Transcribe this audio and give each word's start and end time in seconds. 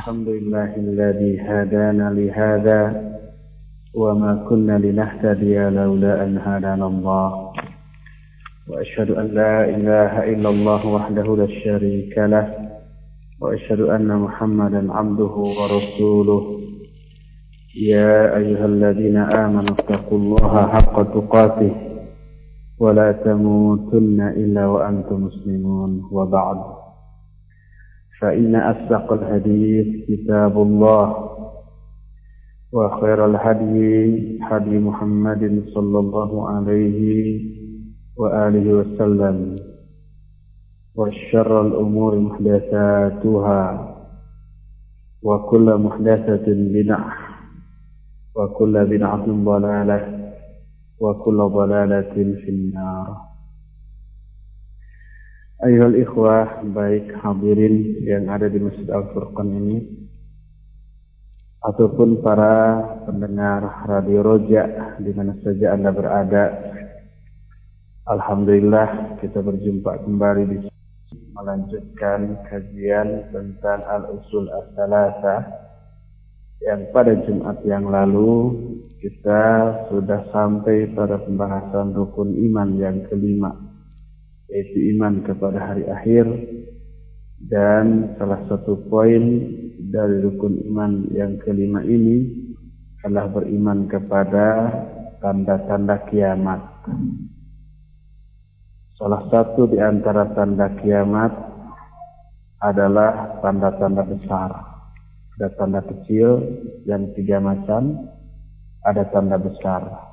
الحمد 0.00 0.28
لله 0.28 0.76
الذي 0.76 1.40
هدانا 1.40 2.10
لهذا 2.10 2.80
وما 3.94 4.46
كنا 4.48 4.78
لنهتدي 4.78 5.58
لولا 5.68 6.24
أن 6.24 6.38
هدانا 6.38 6.86
الله. 6.86 7.52
وأشهد 8.68 9.10
أن 9.10 9.26
لا 9.26 9.68
إله 9.68 10.12
إلا 10.32 10.48
الله 10.48 10.86
وحده 10.86 11.36
لا 11.36 11.46
شريك 11.64 12.18
له. 12.18 12.46
وأشهد 13.40 13.80
أن 13.80 14.08
محمدا 14.16 14.92
عبده 14.92 15.34
ورسوله. 15.58 16.42
يا 17.76 18.36
أيها 18.36 18.66
الذين 18.66 19.16
آمنوا 19.16 19.74
اتقوا 19.78 20.18
الله 20.18 20.66
حق 20.66 20.96
تقاته 21.02 21.72
ولا 22.80 23.12
تموتن 23.12 24.20
إلا 24.20 24.66
وأنتم 24.66 25.28
مسلمون. 25.28 26.08
وبعد. 26.12 26.79
فإن 28.20 28.54
أصدق 28.56 29.12
الحديث 29.12 30.06
كتاب 30.08 30.62
الله 30.62 31.30
وخير 32.72 33.26
الهدي 33.26 34.38
هدي 34.42 34.78
محمد 34.78 35.62
صلى 35.74 35.98
الله 35.98 36.48
عليه 36.48 37.00
وآله 38.16 38.72
وسلم 38.74 39.56
وشر 40.94 41.66
الأمور 41.66 42.18
محدثاتها 42.18 43.86
وكل 45.22 45.76
محدثة 45.76 46.44
بدعة 46.48 47.12
وكل 48.36 48.84
بدعة 48.86 49.26
ضلالة 49.44 50.30
وكل 51.00 51.36
ضلالة 51.38 52.14
في 52.14 52.48
النار. 52.50 53.29
Ayuhal 55.60 55.92
ikhwah, 55.92 56.64
baik 56.72 57.20
hadirin 57.20 58.00
yang 58.00 58.32
ada 58.32 58.48
di 58.48 58.56
Masjid 58.56 58.88
Al-Furqan 58.88 59.44
ini, 59.44 59.84
ataupun 61.60 62.24
para 62.24 62.80
pendengar 63.04 63.84
Radio 63.84 64.24
Roja 64.24 64.96
di 64.96 65.12
mana 65.12 65.36
saja 65.44 65.76
Anda 65.76 65.92
berada. 65.92 66.44
Alhamdulillah 68.08 69.20
kita 69.20 69.44
berjumpa 69.44 70.00
kembali 70.00 70.42
di 70.48 70.56
sini 70.64 71.28
melanjutkan 71.36 72.40
kajian 72.48 73.28
tentang 73.28 73.84
Al-Usul 73.84 74.48
As-Salasa 74.48 75.44
yang 76.64 76.88
pada 76.88 77.20
Jumat 77.28 77.60
yang 77.68 77.84
lalu 77.84 78.56
kita 78.96 79.44
sudah 79.92 80.24
sampai 80.32 80.88
pada 80.96 81.20
pembahasan 81.20 81.92
rukun 81.92 82.32
iman 82.48 82.80
yang 82.80 83.04
kelima 83.12 83.69
yaitu 84.50 84.94
iman 84.98 85.22
kepada 85.22 85.58
hari 85.62 85.86
akhir 85.86 86.26
dan 87.46 88.14
salah 88.20 88.44
satu 88.50 88.84
poin 88.90 89.22
dari 89.90 90.20
rukun 90.20 90.60
iman 90.70 91.08
yang 91.14 91.40
kelima 91.40 91.80
ini 91.86 92.46
adalah 93.00 93.32
beriman 93.32 93.88
kepada 93.88 94.68
tanda-tanda 95.24 96.04
kiamat. 96.12 96.60
Salah 99.00 99.24
satu 99.32 99.64
di 99.72 99.80
antara 99.80 100.28
tanda 100.36 100.68
kiamat 100.76 101.32
adalah 102.60 103.40
tanda-tanda 103.40 104.04
besar. 104.04 104.50
Ada 105.40 105.48
tanda 105.56 105.80
kecil 105.80 106.44
yang 106.84 107.08
tiga 107.16 107.40
macam, 107.40 108.12
ada 108.84 109.08
tanda 109.08 109.40
besar. 109.40 110.09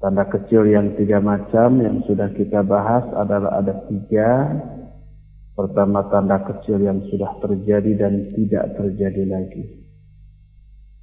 Tanda 0.00 0.24
kecil 0.32 0.64
yang 0.64 0.96
tiga 0.96 1.20
macam 1.20 1.76
yang 1.84 2.00
sudah 2.08 2.32
kita 2.32 2.64
bahas 2.64 3.04
adalah 3.20 3.60
ada 3.60 3.84
tiga. 3.84 4.48
Pertama 5.52 6.08
tanda 6.08 6.40
kecil 6.40 6.80
yang 6.80 7.04
sudah 7.12 7.36
terjadi 7.44 8.00
dan 8.00 8.32
tidak 8.32 8.80
terjadi 8.80 9.28
lagi. 9.28 9.84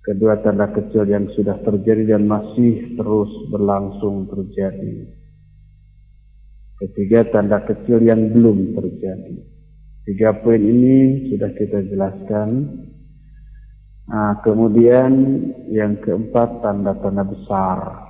Kedua 0.02 0.42
tanda 0.42 0.74
kecil 0.74 1.06
yang 1.14 1.30
sudah 1.38 1.62
terjadi 1.62 2.18
dan 2.18 2.26
masih 2.26 2.98
terus 2.98 3.30
berlangsung 3.54 4.34
terjadi. 4.34 5.14
Ketiga 6.82 7.30
tanda 7.30 7.62
kecil 7.70 8.02
yang 8.02 8.34
belum 8.34 8.82
terjadi. 8.82 9.46
Tiga 10.10 10.42
poin 10.42 10.58
ini 10.58 11.30
sudah 11.30 11.54
kita 11.54 11.86
jelaskan. 11.86 12.50
Nah, 14.10 14.42
kemudian 14.42 15.12
yang 15.70 16.02
keempat 16.02 16.66
tanda-tanda 16.66 17.22
besar 17.22 18.07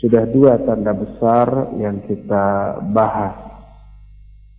sudah 0.00 0.24
dua 0.32 0.56
tanda 0.64 0.96
besar 0.96 1.76
yang 1.76 2.00
kita 2.08 2.80
bahas. 2.96 3.36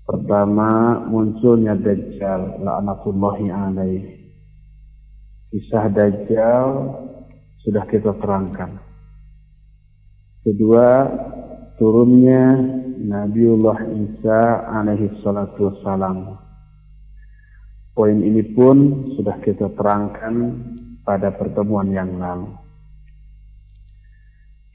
Pertama, 0.06 1.02
munculnya 1.10 1.74
Dajjal, 1.74 2.62
la'natullahi 2.62 3.50
alaih. 3.50 4.04
Kisah 5.50 5.90
Dajjal 5.90 6.70
sudah 7.66 7.84
kita 7.90 8.14
terangkan. 8.22 8.78
Kedua, 10.46 11.10
turunnya 11.82 12.62
Nabiullah 13.02 13.82
Isa 13.98 14.70
alaihi 14.70 15.10
salatu 15.26 15.74
wassalam. 15.74 16.38
Poin 17.98 18.18
ini 18.22 18.46
pun 18.54 19.10
sudah 19.18 19.42
kita 19.42 19.74
terangkan 19.74 20.34
pada 21.02 21.34
pertemuan 21.34 21.90
yang 21.90 22.22
lalu. 22.22 22.61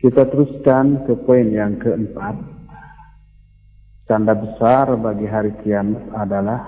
Kita 0.07 0.23
teruskan 0.23 1.03
ke 1.03 1.19
poin 1.27 1.51
yang 1.51 1.83
keempat. 1.83 2.39
Tanda 4.07 4.39
besar 4.39 4.95
bagi 4.95 5.27
hari 5.27 5.51
kiamat 5.67 6.15
adalah 6.15 6.63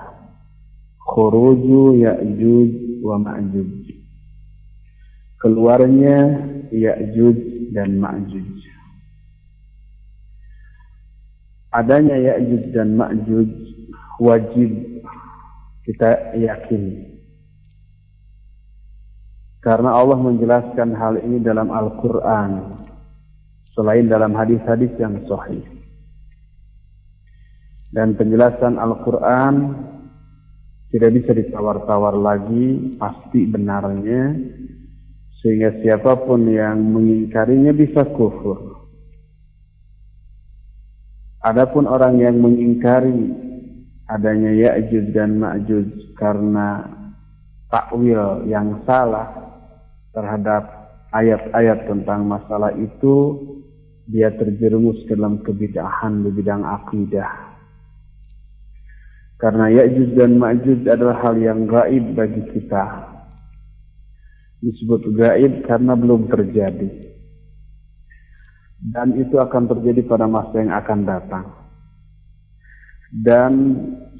khuruju 1.07 2.03
Ya'juj 2.03 2.99
wa 2.99 3.15
Ma'juj. 3.15 3.95
Keluarnya 5.39 6.19
Ya'juj 6.67 7.71
dan 7.71 7.95
Ma'juj. 7.95 8.59
Adanya 11.79 12.19
Ya'juj 12.19 12.75
dan 12.75 12.99
Ma'juj 12.99 13.51
wajib 14.19 14.99
kita 15.87 16.35
yakini. 16.35 17.23
Karena 19.63 19.95
Allah 19.95 20.19
menjelaskan 20.19 20.91
hal 20.91 21.23
ini 21.23 21.39
dalam 21.39 21.71
Al-Quran 21.71 22.79
selain 23.79 24.11
dalam 24.11 24.35
hadis-hadis 24.35 24.91
yang 24.99 25.23
sahih. 25.23 25.63
Dan 27.95 28.19
penjelasan 28.19 28.75
Al-Quran 28.75 29.55
tidak 30.91 31.15
bisa 31.15 31.31
ditawar-tawar 31.31 32.19
lagi, 32.19 32.99
pasti 32.99 33.47
benarnya, 33.47 34.35
sehingga 35.39 35.79
siapa 35.79 36.27
pun 36.27 36.43
yang 36.51 36.75
mengingkarinya 36.75 37.71
bisa 37.71 38.03
kufur. 38.11 38.83
Adapun 41.39 41.87
orang 41.87 42.19
yang 42.19 42.35
mengingkari 42.35 43.31
adanya 44.11 44.51
Ya'juj 44.51 45.15
dan 45.15 45.39
Ma'juj 45.39 46.19
karena 46.19 46.83
takwil 47.71 48.43
yang 48.43 48.83
salah 48.83 49.31
terhadap 50.11 50.67
ayat-ayat 51.15 51.87
tentang 51.87 52.27
masalah 52.27 52.75
itu 52.75 53.39
dia 54.09 54.33
terjerumus 54.33 55.05
dalam 55.05 55.45
kebidahan 55.45 56.25
di 56.25 56.33
bidang 56.33 56.65
akidah. 56.65 57.29
Karena 59.37 59.69
Ya'juj 59.71 60.17
dan 60.17 60.35
Ma'juj 60.35 60.83
adalah 60.89 61.21
hal 61.23 61.37
yang 61.39 61.69
gaib 61.69 62.17
bagi 62.17 62.43
kita. 62.51 63.05
Disebut 64.59 65.15
gaib 65.15 65.63
karena 65.63 65.93
belum 65.95 66.27
terjadi. 66.27 66.89
Dan 68.81 69.15
itu 69.15 69.37
akan 69.39 69.69
terjadi 69.77 70.03
pada 70.09 70.27
masa 70.27 70.57
yang 70.59 70.73
akan 70.75 70.99
datang. 71.05 71.45
Dan 73.13 73.53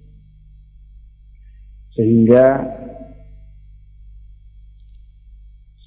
Sehingga 1.98 2.46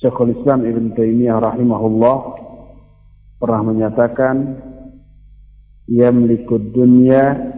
Syekhul 0.04 0.36
Islam 0.36 0.68
Ibn 0.68 0.86
Taimiyah 1.00 1.40
rahimahullah 1.40 2.18
pernah 3.40 3.62
menyatakan 3.64 4.36
yamlikud 5.88 6.76
dunya 6.76 7.53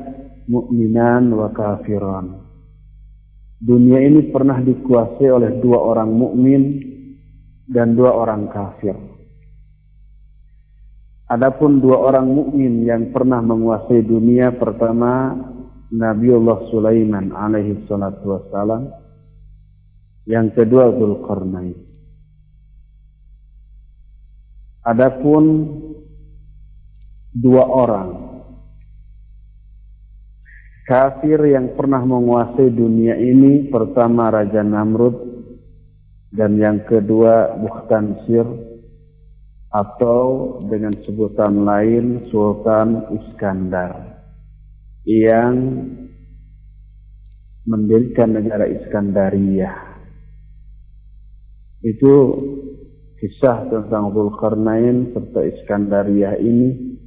mu'minan 0.50 1.34
wa 1.34 1.50
kafiran. 1.54 2.46
Dunia 3.62 4.04
ini 4.04 4.30
pernah 4.30 4.62
dikuasai 4.62 5.30
oleh 5.32 5.52
dua 5.64 5.80
orang 5.80 6.12
mukmin 6.12 6.62
dan 7.66 7.98
dua 7.98 8.14
orang 8.14 8.52
kafir. 8.52 8.94
Adapun 11.26 11.82
dua 11.82 11.98
orang 12.06 12.30
mukmin 12.30 12.86
yang 12.86 13.10
pernah 13.10 13.42
menguasai 13.42 14.06
dunia 14.06 14.54
pertama 14.54 15.34
Nabiullah 15.90 16.70
Sulaiman 16.70 17.34
alaihi 17.34 17.82
salatu 17.90 18.38
wassalam 18.38 18.94
yang 20.30 20.54
kedua 20.54 20.94
Zulkarnain 20.94 21.78
Adapun 24.86 25.46
dua 27.34 27.64
orang 27.74 28.35
kafir 30.86 31.42
yang 31.50 31.74
pernah 31.74 32.06
menguasai 32.06 32.70
dunia 32.70 33.18
ini 33.18 33.68
pertama 33.74 34.30
Raja 34.30 34.62
Namrud 34.62 35.18
dan 36.30 36.62
yang 36.62 36.86
kedua 36.86 37.58
Bukhtansir 37.58 38.46
atau 39.74 40.62
dengan 40.70 40.94
sebutan 41.04 41.66
lain 41.66 42.30
Sultan 42.30 43.12
Iskandar 43.18 44.22
yang 45.04 45.58
mendirikan 47.66 48.38
negara 48.38 48.70
Iskandariyah. 48.70 49.76
Itu 51.82 52.14
kisah 53.18 53.70
tentang 53.74 54.14
Zulkarnain 54.14 55.18
serta 55.18 55.42
Iskandariyah 55.44 56.38
ini 56.40 56.98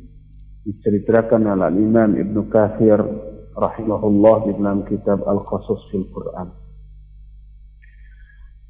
diceritakan 0.66 1.46
oleh 1.46 1.72
Imam 1.78 2.18
Ibnu 2.18 2.50
Kathir 2.50 3.27
rahimahullah 3.58 4.46
di 4.46 4.52
dalam 4.54 4.86
kitab 4.86 5.26
Al-Qasas 5.26 5.90
fil 5.90 6.06
Quran. 6.14 6.48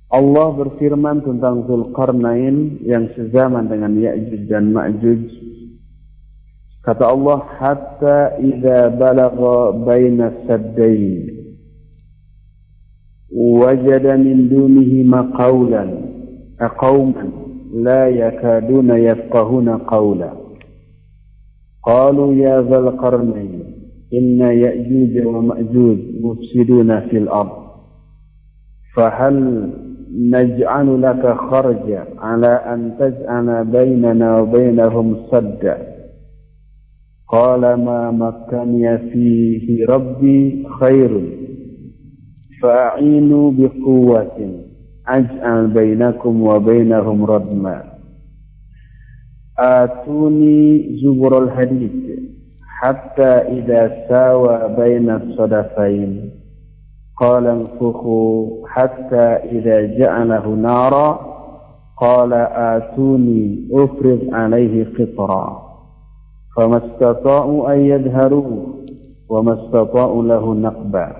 Allah 0.08 0.48
berfirman 0.56 1.20
tentang 1.20 1.68
Zulkarnain 1.68 2.80
yang 2.80 3.12
sezaman 3.12 3.68
dengan 3.68 3.92
Ya'juj 3.92 4.48
dan 4.48 4.72
Ma'juj. 4.72 5.28
Kata 6.80 7.12
Allah, 7.12 7.44
"Hatta 7.60 8.40
idza 8.40 8.88
balagha 8.96 9.76
baina 9.84 10.32
saddain 10.48 11.36
wajada 13.28 14.16
min 14.16 14.48
dunihima 14.48 15.36
qawlan 15.36 15.90
aqauman 16.56 17.28
la 17.76 18.08
yakaduna 18.08 18.96
yafqahuna 18.96 19.84
qawla." 19.84 20.48
قالوا 21.88 22.34
يا 22.34 22.68
ذا 22.68 22.78
إن 24.14 24.40
يأجوج 24.40 25.26
ومأجوج 25.26 25.98
مفسدون 26.20 27.00
في 27.00 27.18
الأرض. 27.18 27.68
فهل 28.96 29.70
نجعل 30.14 31.02
لك 31.02 31.36
خرجا 31.36 32.04
على 32.18 32.46
أن 32.46 32.94
تجعل 32.98 33.64
بيننا 33.64 34.40
وبينهم 34.40 35.16
سدا؟ 35.30 35.98
قال 37.28 37.60
ما 37.60 38.10
مكني 38.10 38.98
فيه 38.98 39.86
ربي 39.86 40.66
خير 40.80 41.22
فأعينوا 42.62 43.52
بقوة 43.52 44.64
أجعل 45.08 45.66
بينكم 45.66 46.42
وبينهم 46.42 47.24
ردما 47.24 47.82
آتوني 49.58 50.88
زبر 51.02 51.44
الحديد. 51.44 52.17
حتى 52.80 53.22
إذا 53.22 54.08
ساوى 54.08 54.76
بين 54.76 55.10
الصدفين. 55.10 56.30
قال 57.20 57.46
انفخوا 57.46 58.68
حتى 58.68 59.26
إذا 59.56 59.98
جعله 59.98 60.48
نارا. 60.48 61.20
قال 61.96 62.32
آتوني 62.32 63.68
أفرغ 63.72 64.18
عليه 64.32 64.86
قطرا. 64.98 65.62
فما 66.56 66.76
استطاعوا 66.86 67.74
أن 67.74 67.78
يظهروه 67.78 68.66
وما 69.28 69.52
استطاعوا 69.52 70.22
له 70.22 70.54
نقبا. 70.54 71.16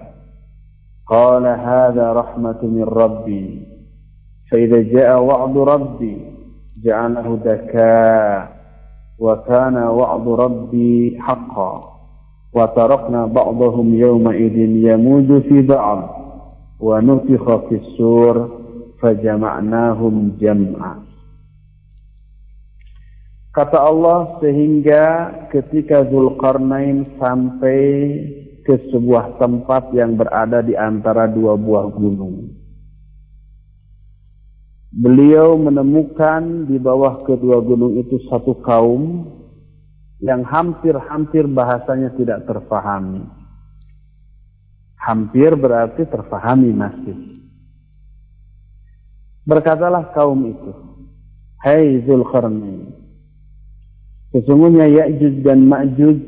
قال 1.07 1.47
هذا 1.47 2.13
رحمة 2.13 2.59
من 2.63 2.85
ربي. 2.85 3.67
فإذا 4.51 4.83
جاء 4.83 5.23
وعد 5.23 5.59
ربي 5.59 6.17
جعله 6.85 7.39
دكاء. 7.45 8.58
وكان 9.20 9.78
وعد 9.78 10.28
ربي 10.28 11.18
حقا 11.20 11.74
وتركنا 12.54 13.26
بعضهم 13.26 13.94
يومئذ 13.94 14.58
يموج 14.90 15.42
في 15.42 15.62
بعض 15.62 16.00
ونفخ 16.80 17.46
في 17.70 17.76
السور 17.76 18.36
فجمعناهم 19.02 20.16
جمعا 20.42 20.96
Kata 23.54 23.86
Allah 23.86 24.42
sehingga 24.42 25.30
ketika 25.54 26.10
Zulkarnain 26.10 27.06
sampai 27.22 27.78
ke 28.66 28.90
sebuah 28.90 29.38
tempat 29.38 29.94
yang 29.94 30.18
berada 30.18 30.66
di 30.66 30.74
antara 30.74 31.30
dua 31.30 31.54
buah 31.54 31.86
gunung. 31.94 32.50
Beliau 34.89 35.61
menemukan 35.61 36.65
di 36.65 36.81
bawah 36.81 37.21
kedua 37.29 37.61
gunung 37.61 38.01
itu 38.01 38.25
satu 38.33 38.57
kaum 38.65 39.29
yang 40.25 40.41
hampir-hampir 40.49 41.45
bahasanya 41.45 42.17
tidak 42.17 42.49
terfahami. 42.49 43.23
Hampir 44.97 45.53
berarti 45.55 46.09
terfahami 46.09 46.73
masih. 46.73 47.17
Berkatalah 49.45 50.13
kaum 50.13 50.41
itu, 50.45 50.73
Hai 51.61 52.05
Zulkarnain, 52.05 52.93
sesungguhnya 54.33 54.89
Ya'juj 54.89 55.41
dan 55.41 55.65
Ma'juj 55.65 56.21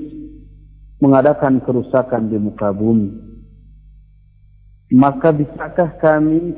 mengadakan 1.01 1.61
kerusakan 1.65 2.29
di 2.29 2.37
muka 2.41 2.73
bumi. 2.73 3.13
Maka 4.97 5.33
bisakah 5.37 6.01
kami 6.01 6.57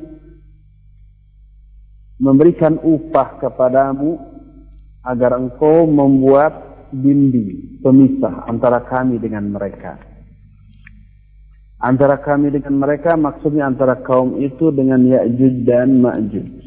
memberikan 2.23 2.79
upah 2.79 3.43
kepadamu 3.43 4.15
agar 5.03 5.35
engkau 5.35 5.91
membuat 5.91 6.87
dinding 6.95 7.83
pemisah 7.83 8.47
antara 8.47 8.87
kami 8.87 9.19
dengan 9.19 9.51
mereka. 9.51 9.99
Antara 11.83 12.23
kami 12.23 12.55
dengan 12.55 12.79
mereka 12.79 13.19
maksudnya 13.19 13.67
antara 13.67 13.99
kaum 14.07 14.39
itu 14.39 14.71
dengan 14.71 15.03
Ya'juj 15.03 15.67
dan 15.67 15.99
Ma'juj. 15.99 16.63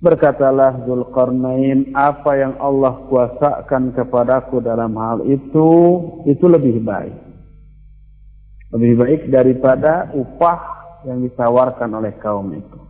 Berkatalah 0.00 0.88
Zulkarnain, 0.88 1.92
apa 1.92 2.32
yang 2.32 2.56
Allah 2.56 3.04
kuasakan 3.12 3.92
kepadaku 3.92 4.64
dalam 4.64 4.96
hal 4.96 5.20
itu, 5.28 5.68
itu 6.24 6.44
lebih 6.48 6.80
baik. 6.80 7.16
Lebih 8.72 8.92
baik 9.04 9.20
daripada 9.28 10.08
upah 10.16 10.60
yang 11.04 11.20
ditawarkan 11.20 11.92
oleh 11.92 12.16
kaum 12.16 12.48
itu. 12.56 12.85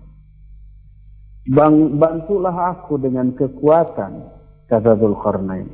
Bang, 1.47 1.95
bantulah 2.03 2.75
aku 2.75 2.99
dengan 2.99 3.31
kekuatan, 3.39 4.13
kata 4.67 4.99
Zulkarnain. 4.99 5.71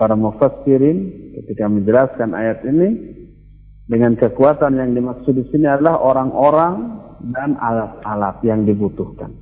Para 0.00 0.16
mufassirin 0.16 1.12
ketika 1.36 1.68
menjelaskan 1.68 2.32
ayat 2.32 2.64
ini, 2.64 2.88
dengan 3.84 4.16
kekuatan 4.16 4.80
yang 4.80 4.96
dimaksud 4.96 5.36
di 5.36 5.44
sini 5.52 5.68
adalah 5.68 6.00
orang-orang 6.00 6.96
dan 7.28 7.60
alat-alat 7.60 8.40
yang 8.40 8.64
dibutuhkan. 8.64 9.36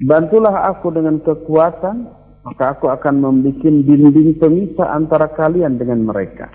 Bantulah 0.00 0.72
aku 0.72 0.88
dengan 0.96 1.20
kekuatan, 1.20 1.96
maka 2.40 2.72
aku 2.72 2.88
akan 2.88 3.20
membuat 3.20 3.60
dinding 3.60 4.40
pemisah 4.40 4.96
antara 4.96 5.28
kalian 5.36 5.76
dengan 5.76 6.08
mereka. 6.08 6.48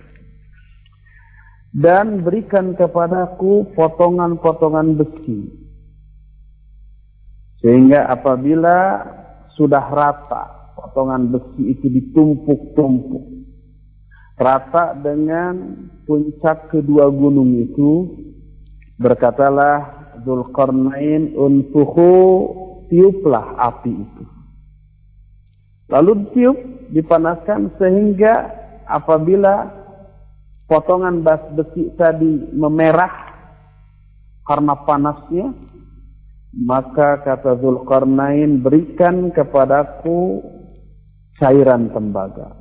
Dan 1.75 2.25
berikan 2.25 2.73
kepadaku 2.73 3.69
potongan-potongan 3.77 4.97
besi. 4.97 5.64
Sehingga 7.63 8.07
apabila 8.11 9.05
sudah 9.55 9.85
rata, 9.91 10.75
potongan 10.75 11.31
besi 11.31 11.75
itu 11.75 11.87
ditumpuk-tumpuk. 11.87 13.23
Rata 14.35 14.91
dengan 14.99 15.87
puncak 16.03 16.67
kedua 16.67 17.07
gunung 17.07 17.55
itu, 17.55 17.91
berkatalah 18.99 20.05
Zulkarnain 20.27 21.35
unfuhu 21.35 22.11
tiuplah 22.91 23.55
api 23.59 23.93
itu. 23.93 24.23
Lalu 25.85 26.11
ditiup, 26.25 26.57
dipanaskan 26.91 27.77
sehingga 27.77 28.49
apabila 28.89 29.69
potongan 30.65 31.21
besi 31.53 31.93
tadi 31.93 32.49
memerah 32.53 33.13
karena 34.45 34.73
panasnya, 34.85 35.53
maka 36.55 37.19
kata 37.19 37.59
Zulkarnain 37.59 38.63
berikan 38.63 39.35
kepadaku 39.35 40.39
cairan 41.35 41.91
tembaga. 41.91 42.55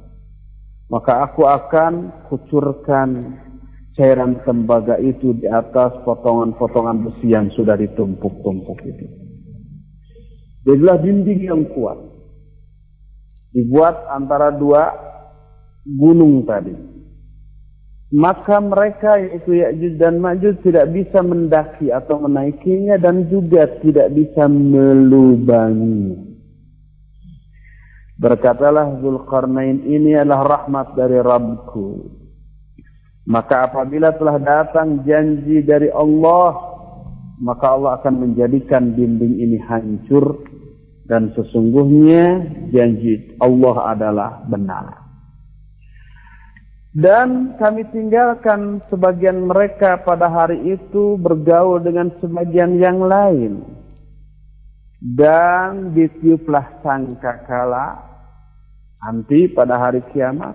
Maka 0.90 1.30
aku 1.30 1.46
akan 1.46 2.26
kucurkan 2.26 3.38
cairan 3.94 4.42
tembaga 4.42 4.98
itu 4.98 5.38
di 5.38 5.46
atas 5.46 5.94
potongan-potongan 6.02 7.06
besi 7.06 7.30
yang 7.30 7.48
sudah 7.54 7.78
ditumpuk-tumpuk 7.78 8.78
itu. 8.82 9.06
Jadilah 10.66 10.98
dinding 10.98 11.40
yang 11.46 11.62
kuat. 11.70 11.98
Dibuat 13.54 14.10
antara 14.10 14.50
dua 14.50 14.90
gunung 15.86 16.42
tadi. 16.42 16.74
Maka 18.14 18.62
mereka 18.62 19.18
yaitu 19.18 19.58
Ya'juj 19.58 19.98
dan 19.98 20.22
Ma'juj 20.22 20.62
tidak 20.62 20.86
bisa 20.94 21.18
mendaki 21.18 21.90
atau 21.90 22.22
menaikinya 22.22 22.94
dan 22.94 23.26
juga 23.26 23.66
tidak 23.82 24.14
bisa 24.14 24.46
melubangi. 24.46 26.14
Berkatalah 28.14 29.02
Zulkarnain 29.02 29.82
ini 29.82 30.14
adalah 30.14 30.46
rahmat 30.46 30.94
dari 30.94 31.18
Rabbku. 31.18 31.88
Maka 33.26 33.66
apabila 33.66 34.14
telah 34.14 34.38
datang 34.38 35.02
janji 35.02 35.66
dari 35.66 35.90
Allah, 35.90 36.54
maka 37.42 37.66
Allah 37.66 37.98
akan 37.98 38.30
menjadikan 38.30 38.94
dinding 38.94 39.42
ini 39.42 39.58
hancur 39.58 40.38
dan 41.10 41.34
sesungguhnya 41.34 42.46
janji 42.70 43.34
Allah 43.42 43.76
adalah 43.90 44.30
benar. 44.46 45.03
Dan 46.94 47.58
kami 47.58 47.90
tinggalkan 47.90 48.78
sebagian 48.86 49.50
mereka 49.50 49.98
pada 50.06 50.30
hari 50.30 50.78
itu 50.78 51.18
bergaul 51.18 51.82
dengan 51.82 52.14
sebagian 52.22 52.78
yang 52.78 53.02
lain. 53.02 53.66
Dan 55.02 55.90
ditiuplah 55.90 56.80
sangkakala 56.86 57.98
nanti 59.02 59.50
pada 59.50 59.74
hari 59.74 60.06
kiamat. 60.14 60.54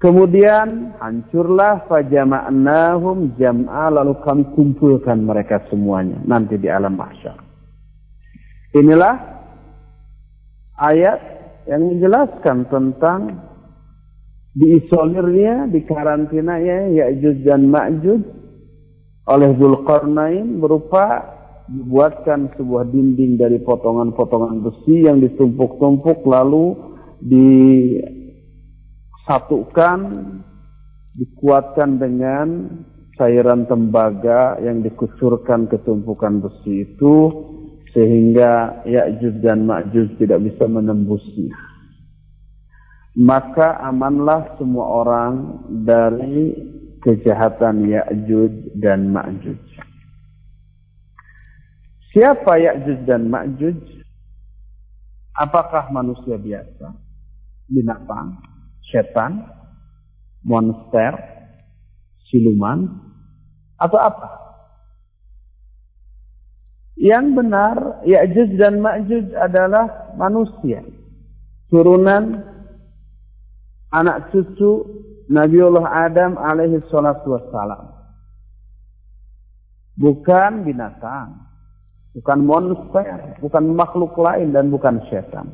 Kemudian 0.00 0.98
hancurlah 0.98 1.86
fajama'nahum 1.86 3.38
jam'a 3.38 3.86
lalu 3.92 4.18
kami 4.24 4.48
kumpulkan 4.56 5.22
mereka 5.22 5.62
semuanya 5.70 6.18
nanti 6.26 6.58
di 6.58 6.66
alam 6.66 6.98
mahsyar. 6.98 7.38
Inilah 8.74 9.14
ayat 10.74 11.41
yang 11.70 11.82
menjelaskan 11.94 12.66
tentang 12.66 13.38
diisolirnya, 14.52 15.70
dikarantinanya 15.72 16.90
Ya'juj 16.92 17.46
dan 17.46 17.70
Ma'juj 17.70 18.22
oleh 19.22 19.54
Zulkarnain 19.56 20.58
berupa 20.58 21.38
dibuatkan 21.70 22.50
sebuah 22.58 22.90
dinding 22.90 23.38
dari 23.38 23.62
potongan-potongan 23.62 24.66
besi 24.66 25.06
yang 25.06 25.22
ditumpuk-tumpuk 25.22 26.26
lalu 26.26 26.74
disatukan 29.22 29.98
dikuatkan 31.14 32.02
dengan 32.02 32.66
cairan 33.14 33.68
tembaga 33.70 34.58
yang 34.58 34.82
dikucurkan 34.82 35.70
ke 35.70 35.78
tumpukan 35.86 36.42
besi 36.42 36.82
itu 36.82 37.30
sehingga 37.92 38.82
Ya'juj 38.88 39.44
dan 39.44 39.68
Ma'juj 39.68 40.16
tidak 40.16 40.40
bisa 40.40 40.64
menembusnya. 40.64 41.52
Maka 43.12 43.76
amanlah 43.84 44.56
semua 44.56 45.04
orang 45.04 45.32
dari 45.84 46.56
kejahatan 47.04 47.84
Ya'juj 47.84 48.80
dan 48.80 49.12
Ma'juj. 49.12 49.60
Siapa 52.16 52.56
Ya'juj 52.56 53.04
dan 53.04 53.28
Ma'juj? 53.28 53.76
Apakah 55.36 55.92
manusia 55.92 56.40
biasa? 56.40 56.96
Binatang? 57.68 58.40
Setan? 58.88 59.44
Monster? 60.44 61.12
Siluman? 62.28 62.88
Atau 63.76 64.00
apa? 64.00 64.41
Yang 66.96 67.26
benar, 67.32 67.76
Ya'juj 68.04 68.60
dan 68.60 68.84
Ma'juj 68.84 69.32
adalah 69.32 70.12
manusia. 70.14 70.84
Turunan 71.72 72.44
anak 73.88 74.28
cucu 74.28 75.00
Nabiullah 75.32 75.88
Adam 75.88 76.36
alaihi 76.36 76.84
salatu 76.92 77.32
wassalam. 77.32 77.88
Bukan 79.96 80.68
binatang. 80.68 81.52
Bukan 82.12 82.44
monster, 82.44 83.40
bukan 83.40 83.72
makhluk 83.72 84.12
lain 84.20 84.52
dan 84.52 84.68
bukan 84.68 85.00
setan. 85.08 85.48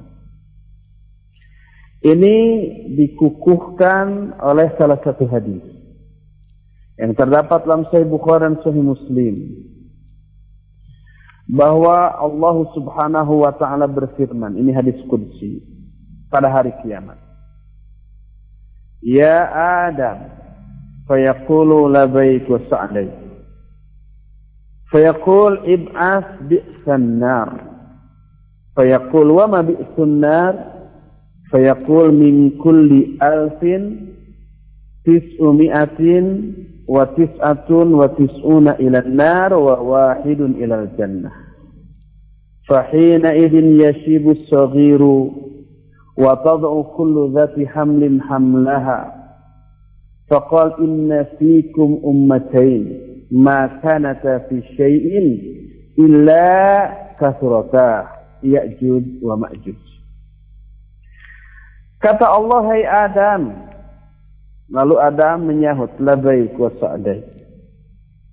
Ini 2.02 2.36
dikukuhkan 2.98 4.38
oleh 4.42 4.74
salah 4.74 4.98
satu 5.06 5.22
hadis 5.30 5.62
yang 6.98 7.14
terdapat 7.14 7.62
dalam 7.62 7.86
Sahih 7.90 8.10
Bukhari 8.10 8.50
dan 8.50 8.58
Sahih 8.62 8.82
Muslim 8.82 9.34
bahwa 11.48 12.12
Allah 12.12 12.56
Subhanahu 12.76 13.48
wa 13.48 13.52
taala 13.56 13.88
berfirman, 13.88 14.60
ini 14.60 14.70
hadis 14.70 15.00
qudsi 15.08 15.64
pada 16.28 16.52
hari 16.52 16.76
kiamat. 16.84 17.16
Ya 19.00 19.48
Adam, 19.88 20.28
fayaqulu 21.08 21.88
labaik 21.88 22.44
wa 22.52 22.60
sa'daik. 22.68 23.14
Fayaqul 24.92 25.68
ib'as 25.68 26.48
bi'san 26.48 27.20
nar. 27.20 27.48
Fayaqul 28.76 29.28
wa 29.32 29.44
ma 29.48 29.60
bi'sun 29.64 30.20
nar? 30.20 30.54
Fayaqul 31.48 32.12
min 32.12 32.56
kulli 32.60 33.16
alfin 33.20 34.12
tis'umi'atin 35.04 36.24
وتسعة 36.88 37.70
وتسعون 37.70 38.68
إلى 38.68 38.98
النار 38.98 39.54
وواحد 39.54 40.40
إلى 40.40 40.74
الجنة. 40.74 41.30
فحينئذ 42.68 43.54
يشيب 43.54 44.30
الصغير 44.30 45.02
وتضع 46.16 46.82
كل 46.82 47.32
ذات 47.34 47.66
حمل 47.66 48.22
حملها. 48.22 49.14
فقال 50.30 50.72
إن 50.80 51.26
فيكم 51.38 52.00
أمتين 52.04 53.00
ما 53.30 53.66
كانتا 53.66 54.38
في 54.38 54.62
شيء 54.76 55.42
إلا 55.98 56.44
كثرتا 57.20 58.08
يأجوج 58.42 59.04
ومأجوج. 59.22 59.82
Kata 61.98 62.30
Allah, 62.30 62.62
hai 62.70 62.86
Adam, 62.86 63.67
Lalu 64.68 64.94
Adam 65.00 65.48
menyahut 65.48 65.96
labai 65.96 66.52
wa 66.52 66.68
sa'dai. 66.76 67.24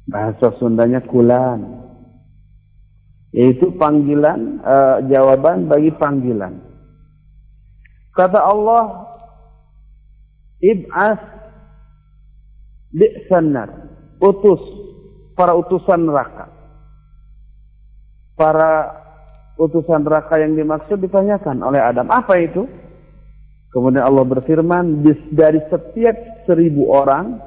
Bahasa 0.06 0.52
Sundanya 0.60 1.00
kulan. 1.08 1.88
Yaitu 3.32 3.72
panggilan, 3.76 4.64
uh, 4.64 5.04
jawaban 5.12 5.68
bagi 5.68 5.92
panggilan. 5.96 6.60
Kata 8.16 8.40
Allah, 8.40 9.12
Ib'as 10.64 11.20
bi'sanar. 12.96 13.92
Utus 14.24 14.64
para 15.36 15.52
utusan 15.52 16.08
neraka. 16.08 16.48
Para 18.40 18.72
utusan 19.60 20.08
neraka 20.08 20.40
yang 20.40 20.56
dimaksud 20.56 21.00
ditanyakan 21.04 21.60
oleh 21.60 21.84
Adam. 21.84 22.08
Apa 22.08 22.40
itu? 22.40 22.68
Kemudian 23.76 24.08
Allah 24.08 24.24
berfirman, 24.24 25.04
dari 25.36 25.60
setiap 25.68 26.48
seribu 26.48 26.96
orang, 26.96 27.44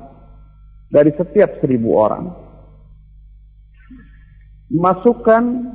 dari 0.93 1.09
setiap 1.17 1.57
seribu 1.65 1.97
orang, 1.97 2.29
masukkan 4.69 5.73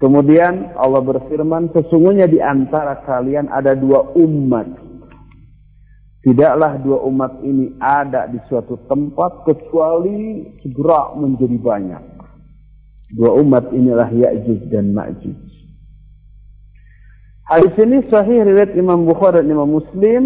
Kemudian 0.00 0.78
Allah 0.80 1.04
berfirman, 1.04 1.76
sesungguhnya 1.76 2.24
di 2.24 2.40
antara 2.40 3.04
kalian 3.04 3.52
ada 3.52 3.76
dua 3.76 4.16
umat. 4.16 4.88
Tidaklah 6.24 6.80
dua 6.80 7.04
umat 7.08 7.44
ini 7.44 7.76
ada 7.80 8.28
di 8.28 8.40
suatu 8.48 8.80
tempat 8.88 9.44
kecuali 9.44 10.48
segera 10.64 11.12
menjadi 11.16 11.56
banyak. 11.60 12.04
Dua 13.12 13.36
umat 13.42 13.74
inilah 13.74 14.08
Ya'juj 14.08 14.70
dan 14.72 14.94
Ma'juj. 14.94 15.36
Hadis 17.50 17.74
ini 17.82 18.06
sahih 18.06 18.46
riwayat 18.46 18.78
Imam 18.78 19.02
Bukhari 19.02 19.42
dan 19.42 19.50
Imam 19.50 19.66
Muslim 19.66 20.22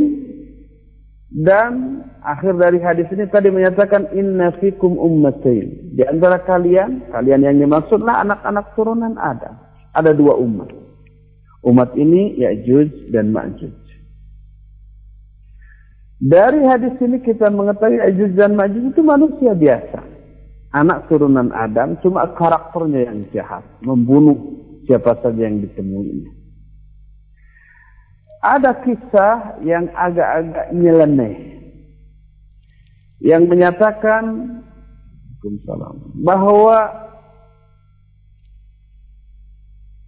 dan 1.35 1.99
akhir 2.23 2.55
dari 2.63 2.79
hadis 2.79 3.11
ini 3.11 3.27
tadi 3.27 3.51
menyatakan 3.51 4.07
inna 4.15 4.55
fikum 4.63 4.95
ummatain. 4.95 5.99
Di 5.99 6.07
antara 6.07 6.39
kalian, 6.47 7.11
kalian 7.11 7.43
yang 7.43 7.59
dimaksudlah 7.59 8.23
anak-anak 8.23 8.71
turunan 8.79 9.19
Adam. 9.19 9.59
Ada 9.91 10.15
dua 10.15 10.39
umat. 10.39 10.71
Umat 11.67 11.91
ini 11.99 12.39
Ya'juj 12.39 13.11
dan 13.11 13.35
Ma'juj. 13.35 13.75
Dari 16.23 16.63
hadis 16.71 16.95
ini 17.03 17.19
kita 17.19 17.51
mengetahui 17.51 17.99
Ya'juj 17.99 18.39
dan 18.39 18.55
Ma'juj 18.55 18.95
itu 18.95 19.03
manusia 19.03 19.59
biasa. 19.59 20.07
Anak 20.71 21.11
turunan 21.11 21.51
Adam, 21.51 21.99
cuma 21.99 22.31
karakternya 22.39 23.11
yang 23.11 23.27
jahat. 23.35 23.67
Membunuh 23.83 24.39
siapa 24.87 25.19
saja 25.19 25.51
yang 25.51 25.67
ditemuinya 25.67 26.34
ada 28.45 28.77
kisah 28.85 29.57
yang 29.65 29.89
agak-agak 29.97 30.69
nyeleneh. 30.77 31.37
Yang 33.25 33.43
menyatakan 33.49 34.25
bahwa 36.21 36.93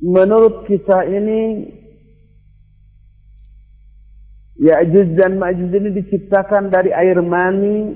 menurut 0.04 0.68
kisah 0.68 1.08
ini 1.08 1.72
Ya'juj 4.56 5.20
dan 5.20 5.36
Ma'juj 5.36 5.68
ini 5.68 5.92
diciptakan 6.00 6.72
dari 6.72 6.88
air 6.88 7.20
mani 7.20 7.92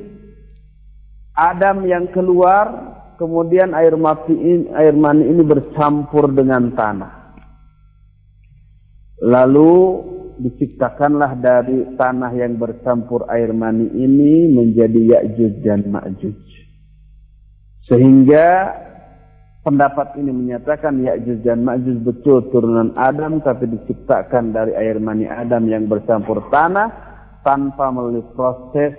Adam 1.32 1.88
yang 1.88 2.12
keluar 2.12 2.68
kemudian 3.16 3.72
air 3.72 3.96
mati 3.96 4.32
ini, 4.32 4.68
air 4.76 4.92
mani 4.92 5.24
ini 5.24 5.40
bercampur 5.40 6.28
dengan 6.32 6.72
tanah. 6.76 7.36
Lalu 9.24 9.76
diciptakanlah 10.40 11.36
dari 11.38 11.94
tanah 12.00 12.32
yang 12.32 12.56
bercampur 12.56 13.28
air 13.28 13.52
mani 13.52 13.86
ini 13.92 14.50
menjadi 14.56 15.20
Ya'juj 15.20 15.60
dan 15.60 15.86
Ma'juj. 15.92 16.40
Sehingga 17.86 18.48
pendapat 19.60 20.16
ini 20.16 20.32
menyatakan 20.32 21.00
Ya'juj 21.04 21.44
dan 21.44 21.60
Ma'juj 21.62 22.00
betul 22.00 22.48
turunan 22.48 22.96
Adam 22.96 23.44
tapi 23.44 23.68
diciptakan 23.68 24.56
dari 24.56 24.72
air 24.74 24.96
mani 24.96 25.28
Adam 25.28 25.68
yang 25.68 25.84
bercampur 25.86 26.48
tanah 26.48 26.88
tanpa 27.44 27.92
melalui 27.92 28.24
proses 28.32 28.96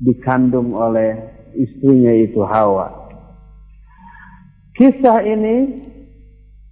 dikandung 0.00 0.76
oleh 0.76 1.16
istrinya 1.56 2.12
itu 2.12 2.44
Hawa. 2.44 3.08
Kisah 4.76 5.24
ini 5.24 5.56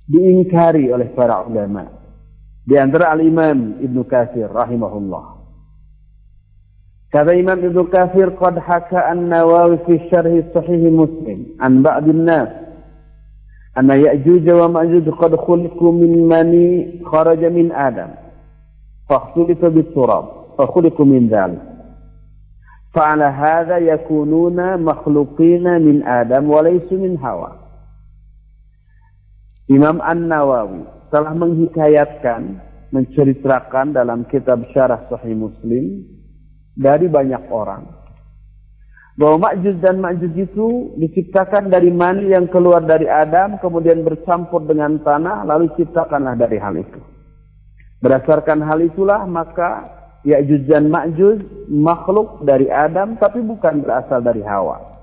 diingkari 0.05 0.93
oleh 0.93 1.09
para 1.17 1.49
ulama. 1.49 2.04
Di 2.65 2.81
antara 2.81 3.13
Al-Imam 3.13 3.77
Ibn 3.81 3.97
Kathir 4.09 4.49
rahimahullah. 4.49 5.25
Kata 7.13 7.37
Imam 7.37 7.61
Ibn 7.61 7.79
Kathir, 7.93 8.33
"Qad 8.41 8.57
haka 8.57 9.05
an-Nawawi 9.13 9.85
fi 9.85 10.01
syarh 10.09 10.33
sahih 10.57 10.89
Muslim 10.89 11.55
an 11.61 11.85
ba'd 11.85 12.09
an-nas 12.09 12.51
anna 13.77 13.95
Ya'juj 14.01 14.49
wa 14.49 14.67
Ma'juj 14.81 15.07
qad 15.21 15.37
khuliqu 15.37 15.87
min 15.93 16.27
mani 16.27 16.99
kharaja 17.05 17.53
min 17.53 17.71
Adam." 17.71 18.25
فاختلط 19.05 19.65
بالتراب 19.65 20.25
فخلقوا 20.59 21.07
من 21.07 21.29
ذلك 21.29 21.63
فعلى 22.95 23.25
هذا 23.25 23.77
يكونون 23.79 24.81
مخلوقين 24.81 25.83
من 25.83 26.07
آدم 26.07 26.51
وليسوا 26.51 26.99
من 26.99 27.19
هوى 27.21 27.53
Imam 29.69 30.01
An-Nawawi 30.01 30.94
telah 31.15 31.31
menghikayatkan, 31.31 32.59
menceritakan 32.91 33.95
dalam 33.95 34.27
kitab 34.27 34.67
Syarah 34.75 35.07
Sahih 35.07 35.39
Muslim 35.39 36.03
dari 36.75 37.07
banyak 37.07 37.47
orang 37.55 37.87
bahwa 39.15 39.47
Ma'juj 39.47 39.79
dan 39.79 40.03
Ma'juj 40.03 40.35
itu 40.35 40.99
diciptakan 40.99 41.71
dari 41.71 41.95
mani 41.95 42.35
yang 42.35 42.51
keluar 42.51 42.83
dari 42.83 43.07
Adam 43.07 43.63
kemudian 43.63 44.03
bercampur 44.03 44.67
dengan 44.67 44.99
tanah 45.07 45.47
lalu 45.47 45.71
ciptakanlah 45.79 46.35
dari 46.35 46.59
hal 46.59 46.75
itu. 46.75 46.99
Berdasarkan 48.03 48.59
hal 48.67 48.83
itulah 48.83 49.23
maka 49.25 49.87
Ya'juj 50.27 50.67
dan 50.67 50.91
Ma'juj 50.91 51.71
makhluk 51.71 52.43
dari 52.43 52.67
Adam 52.67 53.15
tapi 53.23 53.39
bukan 53.39 53.87
berasal 53.87 54.19
dari 54.19 54.43
Hawa. 54.43 54.94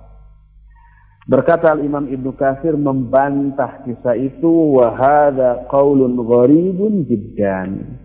Berkata 1.30 1.78
Imam 1.78 2.10
Ibn 2.10 2.34
Katsir 2.34 2.74
membantah 2.74 3.86
kisah 3.86 4.18
itu 4.18 4.50
wa 4.50 4.90
hadza 4.98 5.70
qaulun 5.70 6.18
gharibun 6.18 7.06
jiddan. 7.06 8.02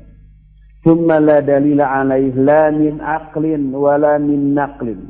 Thumma 0.85 1.16
la 1.16 1.40
dalila 1.40 2.05
alaih 2.05 2.37
la 2.37 2.68
min 2.68 3.00
aqlin 3.00 3.72
wa 3.72 3.96
la 3.96 4.20
min 4.20 4.52
naqlin. 4.52 5.00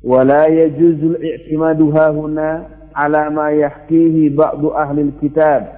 Wa 0.00 0.24
la 0.24 0.48
yajuzu 0.48 1.20
al-i'timadu 1.20 1.92
hahuna 1.92 2.72
ala 2.96 3.28
ma 3.28 3.52
yahkihi 3.52 4.32
ba'du 4.32 4.72
ahli 4.72 5.12
al-kitab 5.12 5.68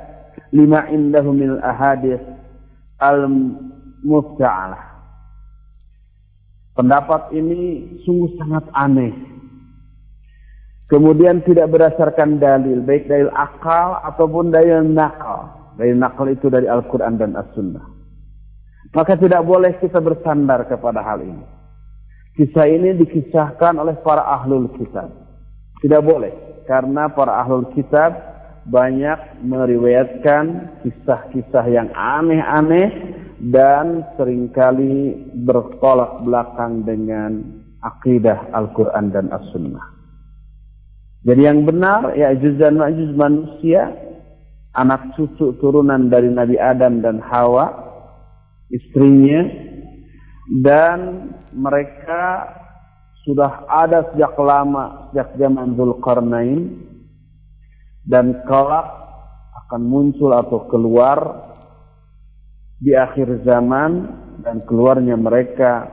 lima 0.54 0.86
indahu 0.94 1.34
min 1.34 1.58
al-ahadith 1.58 2.22
al-mufta'alah. 3.02 4.94
Pendapat 6.78 7.34
ini 7.34 7.98
sungguh 8.06 8.38
sangat 8.38 8.70
aneh 8.70 9.33
kemudian 10.94 11.42
tidak 11.42 11.74
berdasarkan 11.74 12.38
dalil, 12.38 12.78
baik 12.86 13.10
dalil 13.10 13.26
akal 13.34 13.98
ataupun 14.06 14.54
dalil 14.54 14.86
nakal. 14.86 15.50
Dalil 15.74 15.98
nakal 15.98 16.30
itu 16.30 16.46
dari 16.46 16.70
Al-Quran 16.70 17.18
dan 17.18 17.34
As-Sunnah. 17.34 17.82
Maka 18.94 19.18
tidak 19.18 19.42
boleh 19.42 19.74
kita 19.82 19.98
bersandar 19.98 20.70
kepada 20.70 21.02
hal 21.02 21.18
ini. 21.18 21.42
Kisah 22.38 22.70
ini 22.70 22.94
dikisahkan 22.94 23.74
oleh 23.74 23.98
para 24.06 24.22
ahlul 24.22 24.70
kitab. 24.78 25.10
Tidak 25.82 25.98
boleh. 25.98 26.62
Karena 26.70 27.10
para 27.10 27.42
ahlul 27.42 27.74
kitab 27.74 28.14
banyak 28.70 29.42
meriwayatkan 29.42 30.78
kisah-kisah 30.86 31.66
yang 31.74 31.90
aneh-aneh 31.90 33.18
dan 33.50 34.06
sering 34.14 34.46
kali 34.54 35.26
bertolak 35.42 36.22
belakang 36.22 36.86
dengan 36.86 37.42
akidah 37.82 38.46
Al-Quran 38.54 39.10
dan 39.10 39.26
As-Sunnah. 39.34 39.93
Jadi 41.24 41.40
yang 41.40 41.64
benar 41.64 42.12
ya 42.12 42.36
dan 42.36 42.76
Ma'juj 42.76 43.16
manusia, 43.16 43.88
anak 44.76 45.16
cucu 45.16 45.56
turunan 45.56 46.12
dari 46.12 46.28
Nabi 46.28 46.60
Adam 46.60 47.00
dan 47.00 47.16
Hawa, 47.24 47.72
istrinya, 48.68 49.40
dan 50.60 51.32
mereka 51.56 52.52
sudah 53.24 53.64
ada 53.72 54.12
sejak 54.12 54.36
lama, 54.36 55.08
sejak 55.10 55.32
zaman 55.40 55.72
Zulkarnain, 55.80 56.76
dan 58.04 58.44
kelak 58.44 58.84
akan 59.64 59.80
muncul 59.80 60.28
atau 60.36 60.68
keluar 60.68 61.48
di 62.84 62.92
akhir 62.92 63.48
zaman 63.48 64.12
dan 64.44 64.60
keluarnya 64.68 65.16
mereka 65.16 65.88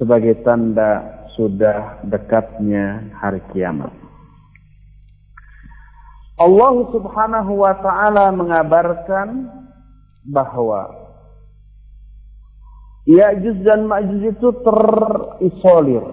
sebagai 0.00 0.40
tanda 0.40 1.20
sudah 1.36 2.00
dekatnya 2.08 3.12
hari 3.20 3.44
kiamat. 3.52 4.05
Allah 6.41 6.73
Subhanahu 6.89 7.51
wa 7.61 7.73
taala 7.79 8.33
mengabarkan 8.33 9.51
bahwa 10.25 11.01
Ya'juj 13.09 13.65
dan 13.65 13.89
Ma'juj 13.89 14.37
itu 14.37 14.49
terisolir, 14.61 16.05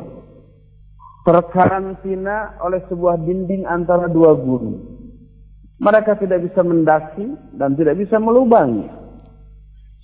terkarantina 1.28 2.57
oleh 2.64 2.81
sebuah 2.88 3.20
dinding 3.20 3.68
antara 3.68 4.09
dua 4.09 4.33
gunung. 4.33 4.96
Mereka 5.78 6.16
tidak 6.16 6.48
bisa 6.48 6.64
mendaki 6.64 7.28
dan 7.54 7.76
tidak 7.76 8.00
bisa 8.00 8.16
melubangi. 8.16 8.88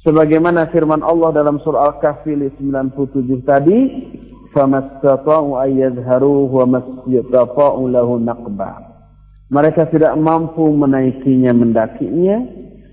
Sebagaimana 0.04 0.68
firman 0.68 1.00
Allah 1.00 1.32
dalam 1.32 1.56
surah 1.64 1.96
Al-Kahfi 1.96 2.36
97 2.36 3.48
tadi, 3.48 3.78
فَمَسْتَطَعُوا 4.54 5.66
أَيَّذْهَرُوهُ 5.66 6.50
وَمَسْتَطَعُوا 6.54 7.86
لَهُ 7.90 8.08
نَقْبًا 8.22 8.87
mereka 9.49 9.89
tidak 9.89 10.13
mampu 10.17 10.69
menaikinya, 10.69 11.49
mendakinya. 11.53 12.37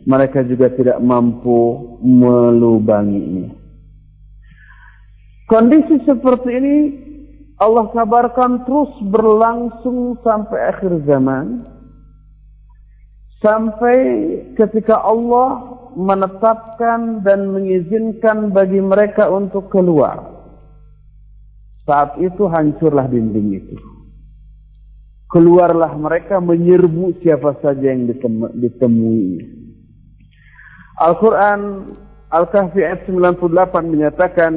Mereka 0.06 0.46
juga 0.48 0.72
tidak 0.72 1.02
mampu 1.04 1.98
melubanginya. 2.00 3.52
Kondisi 5.46 6.02
seperti 6.02 6.50
ini 6.50 6.76
Allah 7.56 7.88
kabarkan 7.92 8.64
terus 8.68 8.92
berlangsung 9.08 10.16
sampai 10.24 10.60
akhir 10.72 10.92
zaman. 11.04 11.64
Sampai 13.40 13.96
ketika 14.56 14.96
Allah 15.00 15.76
menetapkan 15.96 17.24
dan 17.24 17.52
mengizinkan 17.52 18.52
bagi 18.52 18.80
mereka 18.80 19.28
untuk 19.32 19.72
keluar. 19.72 20.36
Saat 21.88 22.18
itu 22.20 22.44
hancurlah 22.50 23.08
dinding 23.08 23.56
itu. 23.56 23.95
Keluarlah 25.31 25.95
mereka 25.95 26.43
menyerbu 26.43 27.23
siapa 27.23 27.55
saja 27.63 27.87
yang 27.87 28.11
ditemui. 28.51 29.39
Al-Quran 30.99 31.91
Al-Kahfi 32.31 32.79
ayat 32.83 33.07
98 33.07 33.43
menyatakan 33.91 34.53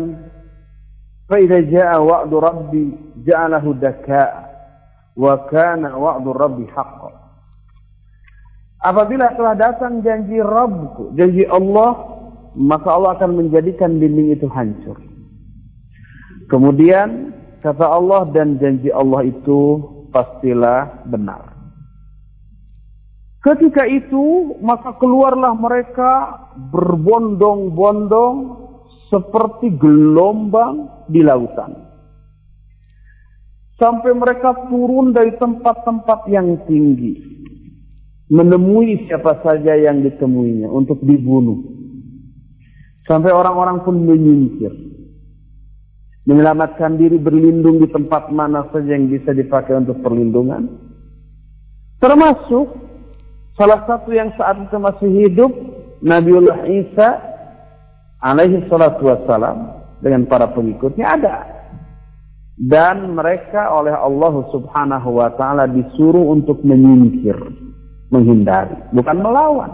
فَإِذَا 1.24 1.58
جَاءَ 1.72 1.90
وَعْدُ 2.04 2.32
رَبِّي 2.34 2.86
جَعَلَهُ 3.26 3.64
دَكَاءَ 3.80 4.32
وَكَانَ 5.16 5.82
وَعْدُ 5.88 6.26
رَبِّ 6.28 6.58
حَقًّا 6.70 7.10
Apabila 8.84 9.32
telah 9.32 9.56
datang 9.56 10.04
janji 10.04 10.36
Rabbku, 10.44 11.16
janji 11.16 11.48
Allah, 11.48 11.96
maka 12.52 12.92
Allah 12.92 13.16
akan 13.16 13.40
menjadikan 13.40 13.96
dinding 13.96 14.36
itu 14.36 14.44
hancur. 14.52 15.00
Kemudian 16.52 17.32
kata 17.64 17.80
Allah 17.80 18.28
dan 18.36 18.60
janji 18.60 18.92
Allah 18.92 19.24
itu 19.24 19.80
pastilah 20.09 21.05
benar. 21.07 21.55
Ketika 23.39 23.87
itu 23.87 24.57
maka 24.59 24.99
keluarlah 24.99 25.55
mereka 25.55 26.43
berbondong-bondong 26.75 28.35
seperti 29.07 29.73
gelombang 29.79 31.07
di 31.07 31.23
lautan. 31.23 31.87
Sampai 33.79 34.11
mereka 34.11 34.67
turun 34.67 35.15
dari 35.15 35.39
tempat-tempat 35.39 36.27
yang 36.27 36.67
tinggi 36.67 37.39
menemui 38.29 39.09
siapa 39.09 39.41
saja 39.41 39.73
yang 39.73 40.05
ditemuinya 40.05 40.69
untuk 40.69 41.01
dibunuh. 41.01 41.63
Sampai 43.09 43.33
orang-orang 43.33 43.81
pun 43.81 44.05
menyingkir. 44.05 44.69
Menyelamatkan 46.29 47.01
diri 47.01 47.17
berlindung 47.17 47.81
di 47.81 47.89
tempat 47.89 48.29
mana 48.29 48.69
saja 48.69 48.93
yang 48.93 49.09
bisa 49.09 49.33
dipakai 49.33 49.81
untuk 49.81 49.97
perlindungan. 50.05 50.69
Termasuk 51.97 52.69
salah 53.57 53.81
satu 53.89 54.13
yang 54.13 54.29
saat 54.37 54.61
itu 54.61 54.77
masih 54.77 55.09
hidup, 55.25 55.51
Nabiullah 56.05 56.69
Isa 56.69 57.17
alaihi 58.21 58.61
salatu 58.69 59.09
wassalam 59.09 59.73
dengan 60.05 60.29
para 60.29 60.53
pengikutnya 60.53 61.17
ada. 61.17 61.35
Dan 62.59 63.15
mereka 63.15 63.71
oleh 63.71 63.95
Allah 63.95 64.35
subhanahu 64.51 65.09
wa 65.15 65.31
ta'ala 65.33 65.65
disuruh 65.65 66.29
untuk 66.29 66.59
menyingkir 66.61 67.39
menghindari, 68.11 68.75
bukan 68.91 69.17
melawan. 69.17 69.71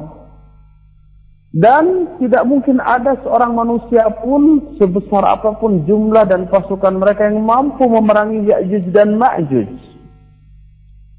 Dan 1.55 2.19
tidak 2.19 2.43
mungkin 2.51 2.83
ada 2.83 3.15
seorang 3.23 3.55
manusia 3.55 4.11
pun 4.19 4.75
sebesar 4.75 5.23
apa 5.23 5.55
pun 5.55 5.87
jumlah 5.87 6.27
dan 6.27 6.51
pasukan 6.51 6.99
mereka 6.99 7.31
yang 7.31 7.47
mampu 7.47 7.87
memerangi 7.87 8.43
Ya'juj 8.43 8.91
dan 8.91 9.15
Ma'juj. 9.15 9.71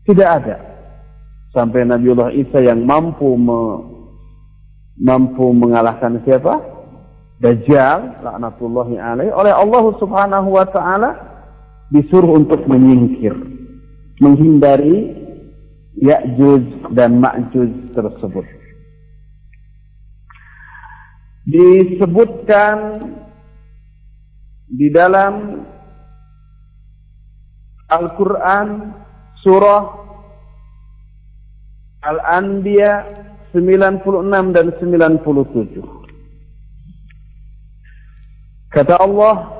Tidak 0.05 0.29
ada. 0.29 0.61
Sampai 1.57 1.89
Nabiullah 1.89 2.37
Isa 2.37 2.61
yang 2.61 2.85
mampu 2.85 3.33
me, 3.33 3.81
mampu 5.01 5.57
mengalahkan 5.57 6.21
siapa? 6.29 6.61
Dajjal, 7.41 8.21
laknatullahi 8.21 9.01
alaih, 9.01 9.33
oleh 9.33 9.57
Allah 9.57 9.85
subhanahu 9.97 10.53
wa 10.53 10.69
ta'ala 10.69 11.11
disuruh 11.97 12.37
untuk 12.37 12.61
menyingkir. 12.69 13.33
Menghindari 14.21 15.17
Ya'juj 15.97 16.93
dan 16.93 17.25
Ma'juj 17.25 17.97
tersebut 17.97 18.56
disebutkan 21.47 23.07
di 24.67 24.91
dalam 24.91 25.63
Al-Quran 27.87 28.91
surah 29.47 29.85
Al-Anbiya 32.03 33.07
96 33.55 34.55
dan 34.55 34.67
97. 34.79 35.83
Kata 38.75 38.95
Allah, 39.01 39.57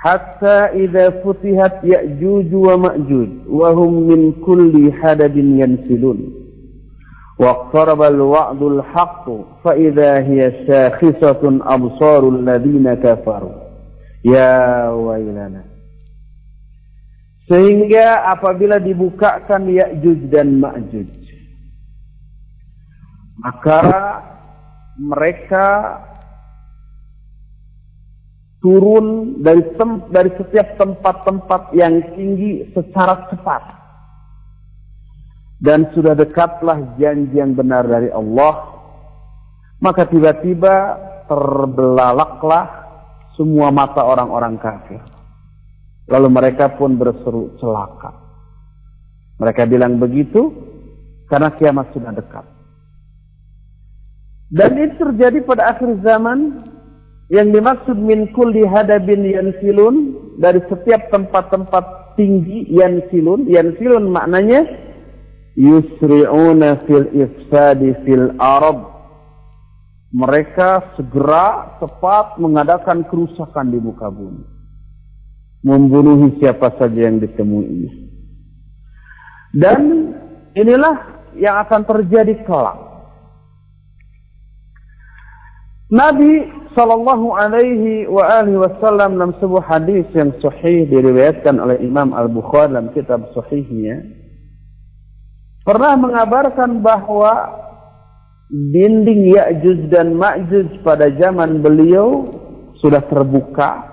Hatta 0.00 0.72
idha 0.72 1.20
futihat 1.20 1.84
ya'juj 1.84 2.48
wa 2.56 2.88
ma'juj, 2.88 3.44
wahum 3.52 4.08
min 4.08 4.32
kulli 4.40 4.88
hadabin 4.96 5.60
yansilun. 5.60 6.39
واقترب 7.39 8.01
الوعد 8.01 8.61
الحق 8.61 9.25
فإذا 9.63 10.17
هي 10.17 10.67
شاخصة 10.67 11.59
أبصار 11.61 12.29
الذين 12.29 12.93
كفروا 12.93 13.55
يا 14.25 14.89
ويلنا 14.89 15.75
Sehingga 17.45 18.25
apabila 18.33 18.81
dibukakan 18.81 19.69
Ya'juj 19.69 20.33
dan 20.33 20.57
Ma'juj, 20.57 21.13
maka 23.37 23.81
mereka 24.97 26.01
turun 28.65 29.37
dari 29.45 29.61
tem 29.77 30.09
dari 30.09 30.33
setiap 30.41 30.73
tempat-tempat 30.81 31.69
yang 31.77 32.01
tinggi 32.17 32.65
secara 32.73 33.29
cepat. 33.29 33.78
Dan 35.60 35.92
sudah 35.92 36.16
dekatlah 36.16 36.96
janji 36.96 37.36
yang 37.36 37.52
benar 37.52 37.84
dari 37.84 38.08
Allah. 38.08 38.80
Maka 39.80 40.08
tiba-tiba 40.08 40.96
terbelalaklah 41.28 42.66
semua 43.36 43.68
mata 43.68 44.00
orang-orang 44.00 44.56
kafir. 44.56 45.00
Lalu 46.08 46.28
mereka 46.32 46.74
pun 46.74 46.96
berseru 46.96 47.54
celaka. 47.60 48.12
Mereka 49.40 49.68
bilang 49.68 49.96
begitu 49.96 50.52
karena 51.30 51.54
kiamat 51.54 51.92
sudah 51.94 52.12
dekat. 52.12 52.44
Dan 54.50 54.74
itu 54.82 54.98
terjadi 54.98 55.46
pada 55.46 55.76
akhir 55.76 56.02
zaman 56.02 56.66
yang 57.30 57.54
dimaksud 57.54 57.94
min 57.94 58.34
kulli 58.34 58.66
hadabin 58.66 59.22
yansilun 59.22 60.18
dari 60.42 60.58
setiap 60.66 61.06
tempat-tempat 61.14 62.18
tinggi 62.18 62.66
yansilun. 62.74 63.46
Yansilun 63.46 64.10
maknanya 64.10 64.66
yusri'una 65.58 66.84
fil 66.86 67.08
ifsadi 67.14 67.94
fil 68.06 68.34
arab. 68.38 68.86
Mereka 70.10 70.98
segera 70.98 71.78
cepat 71.78 72.34
mengadakan 72.42 73.06
kerusakan 73.06 73.70
di 73.70 73.78
muka 73.78 74.10
bumi. 74.10 74.42
Membunuh 75.62 76.34
siapa 76.42 76.74
saja 76.74 77.06
yang 77.06 77.22
ditemuinya. 77.22 77.92
Dan 79.54 80.10
inilah 80.58 80.96
yang 81.38 81.62
akan 81.62 81.86
terjadi 81.86 82.42
kelak. 82.42 82.90
Nabi 85.90 86.46
Sallallahu 86.70 87.34
Alaihi 87.34 88.06
wa 88.06 88.22
alihi 88.22 88.62
Wasallam 88.62 89.18
dalam 89.18 89.34
sebuah 89.42 89.66
hadis 89.66 90.06
yang 90.14 90.30
sahih 90.38 90.86
diriwayatkan 90.86 91.58
oleh 91.58 91.82
Imam 91.82 92.14
Al 92.14 92.30
Bukhari 92.30 92.70
dalam 92.70 92.94
kitab 92.94 93.26
Sahihnya 93.34 94.19
pernah 95.70 95.94
mengabarkan 95.94 96.82
bahwa 96.82 97.30
dinding 98.50 99.30
Ya'juj 99.30 99.86
dan 99.86 100.18
Ma'juj 100.18 100.82
pada 100.82 101.06
zaman 101.14 101.62
beliau 101.62 102.26
sudah 102.82 103.06
terbuka, 103.06 103.86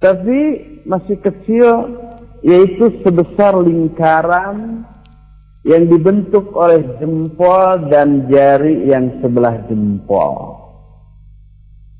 tapi 0.00 0.64
masih 0.88 1.20
kecil, 1.20 2.00
yaitu 2.40 2.96
sebesar 3.04 3.60
lingkaran 3.60 4.88
yang 5.68 5.84
dibentuk 5.84 6.48
oleh 6.56 6.80
jempol 6.96 7.92
dan 7.92 8.24
jari 8.32 8.88
yang 8.88 9.20
sebelah 9.20 9.68
jempol. 9.68 10.56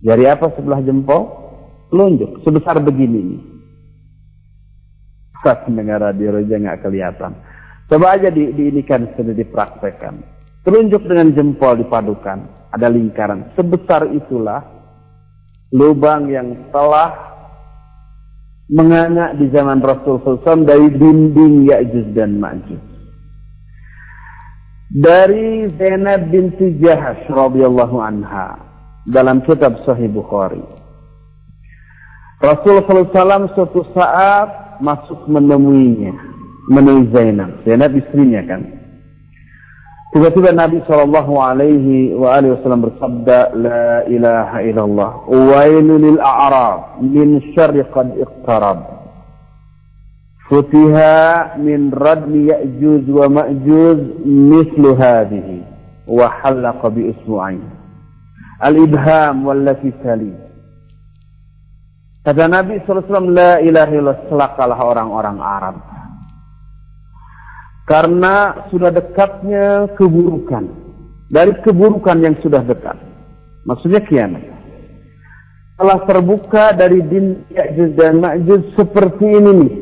Jari 0.01 0.25
apa 0.25 0.57
sebelah 0.57 0.81
jempol? 0.81 1.37
Telunjuk, 1.93 2.41
sebesar 2.49 2.81
begini. 2.81 3.45
Saat 5.45 5.69
mendengar 5.69 6.01
radio 6.01 6.33
aja 6.41 6.57
nggak 6.57 6.81
kelihatan. 6.81 7.33
Coba 7.89 8.21
aja 8.21 8.29
di, 8.29 8.53
diinikan 8.53 9.09
sudah 9.17 9.33
dipraktekkan. 9.33 10.21
Telunjuk 10.63 11.09
dengan 11.09 11.33
jempol 11.33 11.81
dipadukan. 11.81 12.69
Ada 12.69 12.93
lingkaran. 12.93 13.57
Sebesar 13.57 14.13
itulah 14.13 14.61
lubang 15.73 16.29
yang 16.29 16.69
telah 16.69 17.29
menganga 18.69 19.33
di 19.33 19.49
zaman 19.49 19.81
Rasul 19.81 20.21
SAW 20.21 20.69
dari 20.69 20.93
dinding 20.93 21.65
Ya'juj 21.73 22.13
dan 22.13 22.37
Ma'juj. 22.37 22.85
Dari 24.89 25.69
Zainab 25.77 26.33
binti 26.33 26.77
Jahash 26.81 27.25
radhiyallahu 27.29 27.97
anha 28.01 28.57
dalam 29.09 29.45
kitab 29.45 29.81
Sahih 29.89 30.09
Bukhari. 30.09 30.65
Rasul 32.41 32.85
SAW 32.85 33.53
suatu 33.57 33.83
saat 33.93 34.81
masuk 34.81 35.27
menemuinya, 35.27 36.15
menemui 36.69 37.09
Zainab. 37.11 37.65
Zainab 37.65 37.97
istrinya 37.97 38.45
kan. 38.45 38.63
Tiba-tiba 40.09 40.57
Nabi 40.57 40.81
Shallallahu 40.89 41.37
Alaihi 41.37 42.17
Wasallam 42.17 42.89
bersabda, 42.89 43.53
La 43.61 44.09
ilaha 44.09 44.59
illallah, 44.65 45.11
wailu 45.29 46.01
lil 46.01 46.17
a'rab 46.17 47.05
min 47.05 47.45
syarri 47.53 47.85
qad 47.93 48.17
iqtarab. 48.17 48.89
Futiha 50.49 51.61
min 51.61 51.93
radmi 51.93 52.49
ya'juz 52.49 53.05
wa 53.13 53.29
ma'juz 53.29 54.01
mislu 54.25 54.97
hadhihi 54.97 55.61
wa 56.09 56.25
halaqa 56.41 56.89
bi 56.89 57.13
ismu'ain. 57.13 57.61
Al-ibham 58.65 59.45
wallati 59.45 59.93
tali. 60.01 60.33
Kata 62.25 62.49
Nabi 62.49 62.81
SAW, 62.89 63.29
La 63.29 63.61
ilaha 63.61 63.93
illallah, 63.93 64.25
selakalah 64.33 64.81
orang-orang 64.81 65.37
Arab 65.37 65.77
karena 67.89 68.69
sudah 68.69 68.93
dekatnya 68.93 69.97
keburukan. 69.97 70.69
Dari 71.33 71.57
keburukan 71.65 72.21
yang 72.21 72.37
sudah 72.45 72.61
dekat. 72.61 72.97
Maksudnya 73.65 74.05
kiamat. 74.05 74.45
Telah 75.81 75.99
terbuka 76.05 76.77
dari 76.77 77.01
din 77.05 77.49
Ya'juj 77.49 77.91
dan 77.97 78.21
Ma'juj 78.21 78.77
seperti 78.77 79.25
ini 79.25 79.51
nih. 79.65 79.73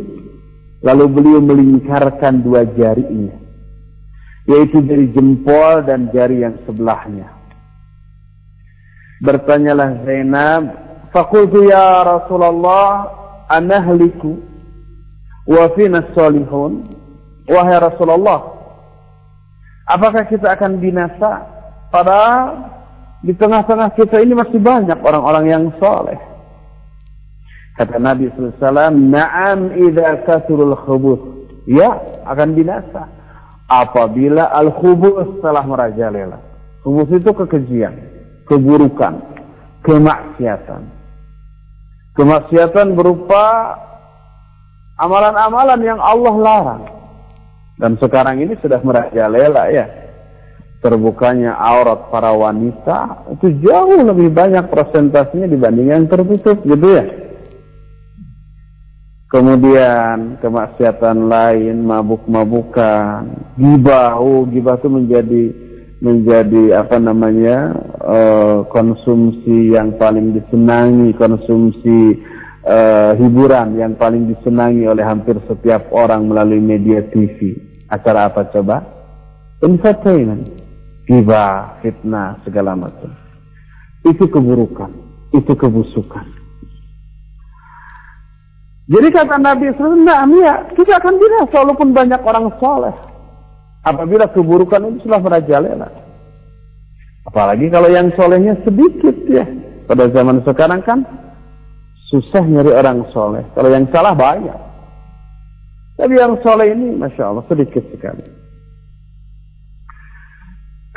Lalu 0.86 1.04
beliau 1.10 1.40
melingkarkan 1.42 2.46
dua 2.46 2.62
jarinya. 2.78 3.34
Yaitu 4.46 4.86
jari 4.86 5.10
jempol 5.10 5.82
dan 5.82 6.06
jari 6.14 6.46
yang 6.46 6.54
sebelahnya. 6.62 7.26
Bertanyalah 9.22 10.06
Zainab. 10.06 10.62
Fakultu 11.10 11.66
ya 11.66 12.04
Rasulullah 12.04 13.10
anahliku 13.48 14.36
wa 15.48 15.64
fina 15.72 16.04
salihun 16.12 16.84
Wahai 17.46 17.78
Rasulullah, 17.78 18.40
apakah 19.86 20.26
kita 20.26 20.50
akan 20.58 20.82
binasa? 20.82 21.46
Padahal 21.94 22.74
di 23.22 23.32
tengah-tengah 23.38 23.94
kita 23.94 24.18
ini 24.18 24.34
masih 24.34 24.58
banyak 24.58 24.98
orang-orang 24.98 25.44
yang 25.46 25.64
soleh. 25.78 26.18
Kata 27.76 28.00
Nabi 28.00 28.32
SAW, 28.34 28.90
Naam 28.90 29.76
idha 29.76 30.24
kasurul 30.24 30.74
khubuth. 30.74 31.22
Ya, 31.68 31.92
akan 32.24 32.56
binasa. 32.56 33.06
Apabila 33.66 34.48
al-khubuth 34.54 35.42
telah 35.42 35.66
merajalela. 35.66 36.38
Khubuth 36.86 37.10
itu 37.10 37.30
kekejian, 37.34 37.94
keburukan, 38.46 39.18
kemaksiatan. 39.82 40.82
Kemaksiatan 42.16 42.96
berupa 42.96 43.76
amalan-amalan 44.96 45.80
yang 45.82 46.00
Allah 46.00 46.34
larang. 46.38 46.95
Dan 47.76 48.00
sekarang 48.00 48.40
ini 48.40 48.56
sudah 48.60 48.80
merajalela 48.80 49.68
ya. 49.68 49.86
Terbukanya 50.80 51.56
aurat 51.56 52.12
para 52.12 52.32
wanita 52.32 53.28
itu 53.36 53.48
jauh 53.64 54.00
lebih 54.00 54.32
banyak 54.32 54.68
persentasenya 54.68 55.48
dibanding 55.48 55.88
yang 55.92 56.04
tertutup 56.08 56.60
gitu 56.64 56.88
ya. 56.96 57.04
Kemudian 59.26 60.38
kemaksiatan 60.38 61.26
lain, 61.26 61.82
mabuk-mabukan, 61.82 63.26
gibah, 63.58 64.14
oh 64.22 64.46
gibah 64.46 64.78
itu 64.78 64.86
menjadi 64.86 65.44
menjadi 65.98 66.84
apa 66.84 67.00
namanya 67.02 67.74
uh, 68.04 68.58
konsumsi 68.70 69.74
yang 69.74 69.98
paling 69.98 70.36
disenangi, 70.36 71.10
konsumsi 71.18 72.22
uh, 72.62 73.18
hiburan 73.18 73.74
yang 73.80 73.98
paling 73.98 74.30
disenangi 74.30 74.86
oleh 74.86 75.02
hampir 75.02 75.40
setiap 75.50 75.90
orang 75.90 76.30
melalui 76.30 76.62
media 76.62 77.02
TV. 77.10 77.65
Acara 77.86 78.30
apa 78.30 78.50
coba? 78.50 78.82
Entertainment. 79.62 80.50
Gibah, 81.06 81.78
fitnah, 81.80 82.42
segala 82.42 82.74
macam. 82.74 83.14
Itu 84.02 84.26
keburukan. 84.26 84.90
Itu 85.30 85.54
kebusukan. 85.54 86.26
Jadi 88.86 89.08
kata 89.10 89.42
Nabi 89.42 89.74
nah, 90.06 90.22
ya, 90.30 90.54
kita 90.70 91.02
akan 91.02 91.14
binasa 91.18 91.58
walaupun 91.58 91.90
banyak 91.90 92.22
orang 92.22 92.54
soleh. 92.62 92.94
Apabila 93.82 94.30
keburukan 94.30 94.82
itu 94.94 95.06
sudah 95.06 95.18
merajalela. 95.22 95.90
Apalagi 97.26 97.66
kalau 97.70 97.90
yang 97.90 98.14
solehnya 98.14 98.54
sedikit 98.62 99.14
ya. 99.26 99.46
Pada 99.86 100.10
zaman 100.10 100.42
sekarang 100.42 100.82
kan 100.82 101.02
susah 102.10 102.42
nyari 102.42 102.74
orang 102.74 103.06
soleh. 103.10 103.46
Kalau 103.54 103.70
yang 103.70 103.86
salah 103.90 104.14
banyak. 104.14 104.65
Tapi 105.96 106.12
yang 106.12 106.36
soleh 106.44 106.76
ini, 106.76 106.92
Masya 106.92 107.24
Allah, 107.24 107.44
sedikit 107.48 107.80
sekali. 107.88 108.24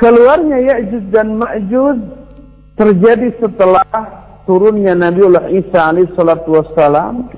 Keluarnya 0.00 0.56
Ya'juj 0.60 1.12
dan 1.12 1.36
Ma'juj 1.36 1.98
terjadi 2.76 3.36
setelah 3.36 3.84
turunnya 4.48 4.96
Nabiullah 4.96 5.52
Isa 5.52 5.92
alaihissalatu 5.92 6.48
wassalam 6.56 7.28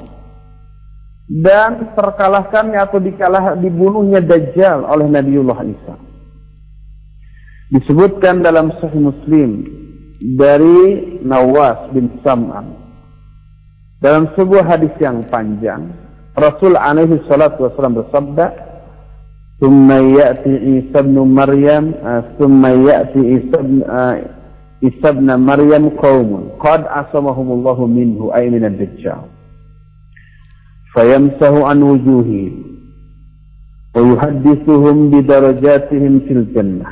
dan 1.42 1.90
terkalahkannya 1.98 2.78
atau 2.78 3.02
dikalah 3.02 3.58
dibunuhnya 3.58 4.22
Dajjal 4.22 4.86
oleh 4.86 5.10
Nabiullah 5.10 5.58
Isa. 5.66 5.94
Disebutkan 7.74 8.46
dalam 8.46 8.70
Sahih 8.78 9.10
Muslim 9.10 9.66
dari 10.38 11.18
Nawas 11.26 11.90
bin 11.90 12.14
Sam'an 12.22 12.78
dalam 13.98 14.30
sebuah 14.38 14.66
hadis 14.66 14.92
yang 15.02 15.26
panjang 15.26 16.01
رسول 16.38 16.76
عليه 16.76 17.04
الصلاة 17.14 17.62
والسلام 17.62 17.94
بالصبع 17.94 18.52
ثم 19.60 19.92
يأتي 19.92 20.50
عيسى 20.56 21.02
بن 21.02 21.18
مريم 21.18 21.94
آه، 22.04 22.24
ثم 22.38 22.66
يأتي 22.66 23.18
عيسى 23.18 23.62
بن 23.62 23.82
آه، 23.90 24.22
عيسى 24.82 25.12
بن 25.12 25.34
مريم 25.40 25.88
قوم. 25.88 26.50
قد 26.60 26.84
عصمهم 26.86 27.52
الله 27.52 27.86
منه 27.86 28.30
أي 28.34 28.50
من 28.50 28.64
الدجال. 28.64 29.22
فيمسه 30.94 31.66
عن 31.66 31.82
وجوههم 31.82 32.52
ويحدثهم 33.96 35.10
بدرجاتهم 35.10 36.20
في 36.20 36.32
الجنة. 36.32 36.84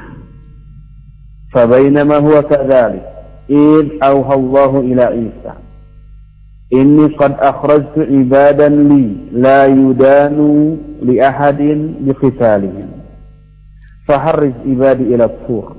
فبينما 1.53 2.16
هو 2.16 2.42
كذلك 2.42 3.07
إذ 3.50 3.87
أوهى 4.03 4.35
الله 4.35 4.81
إلى 4.81 5.03
عيسى 5.03 5.53
إني 6.72 7.06
قد 7.06 7.35
أخرجت 7.38 7.98
عبادا 7.98 8.68
لي 8.68 9.16
لا 9.33 9.66
يدان 9.66 10.38
لأحد 11.02 11.61
بقتالهم. 12.00 12.88
فحرج 14.09 14.52
عبادي 14.66 15.14
إلى 15.14 15.24
الطور. 15.24 15.76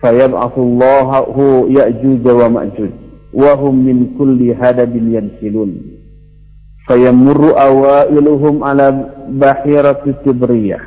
فيبعث 0.00 0.58
الله 0.58 1.18
هو 1.18 1.66
يأجوج 1.66 2.26
ومأجوج 2.26 2.90
وهم 3.34 3.86
من 3.86 4.06
كل 4.18 4.54
هدب 4.60 4.96
ينسلون. 4.96 5.82
فيمر 6.86 7.62
أوائلهم 7.62 8.64
على 8.64 9.04
بحيرة 9.28 10.02
التبرية 10.06 10.78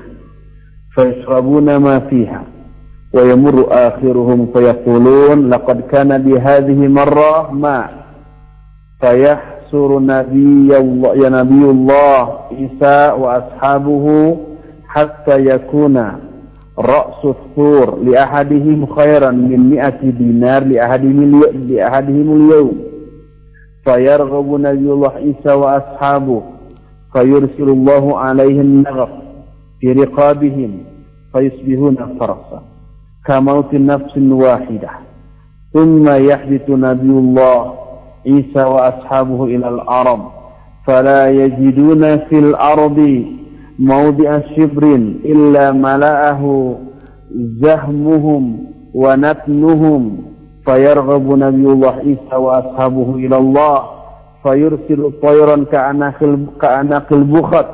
فيشربون 0.96 1.76
ما 1.76 2.00
فيها. 2.00 2.44
ويمر 3.14 3.68
آخرهم 3.72 4.48
فيقولون 4.54 5.50
لقد 5.50 5.82
كان 5.82 6.18
بهذه 6.18 6.88
مرة 6.88 7.52
ماء 7.52 7.99
فيحسر 9.02 10.00
نبي 10.00 10.78
الله 10.78 11.16
يا 11.16 11.30
نبي 11.30 11.66
الله 11.66 12.40
عيسى 12.52 13.14
وأصحابه 13.22 14.38
حتى 14.88 15.46
يكون 15.46 15.98
رأس 16.80 17.26
الثور 17.26 18.00
لأحدهم 18.04 18.86
خيرا 18.86 19.32
من 19.32 19.70
مئة 19.70 20.00
دينار 20.10 20.64
لأحدهم, 20.64 21.44
لأحدهم 21.70 22.28
اليوم. 22.36 22.78
فيرغب 23.84 24.54
نبي 24.54 24.92
الله 24.92 25.12
عيسى 25.12 25.54
وأصحابه 25.54 26.42
فيرسل 27.14 27.70
الله 27.70 28.20
عليهم 28.20 28.82
نغف 28.82 29.10
في 29.80 29.92
رقابهم 29.92 30.72
فيصبحون 31.34 31.96
فرسا 32.20 32.62
كموت 33.26 33.74
نفس 33.74 34.18
واحدة. 34.18 34.90
ثم 35.74 36.10
يحدث 36.10 36.70
نبي 36.70 37.10
الله 37.10 37.79
wa 38.56 38.80
ashabuhu 38.92 39.50
ila 39.50 39.68
al-aram 39.68 40.22
fala 40.86 41.30
yajiduna 41.30 42.18
fil 42.30 42.56
ardi 42.56 43.40
موضع 43.80 44.40
شبر 44.56 44.84
إلا 45.26 45.72
ملأه 45.72 46.76
زهمهم 47.64 48.44
ونتنهم 48.94 50.18
فيرغب 50.66 51.26
نبي 51.38 51.66
الله 51.74 51.92
عيسى 51.92 52.36
وأصحابه 52.36 53.16
إلى 53.16 53.38
الله 53.38 53.84
فيرسل 54.44 55.12
طيرا 55.24 55.64
كأناق 56.62 57.08
البخت 57.12 57.66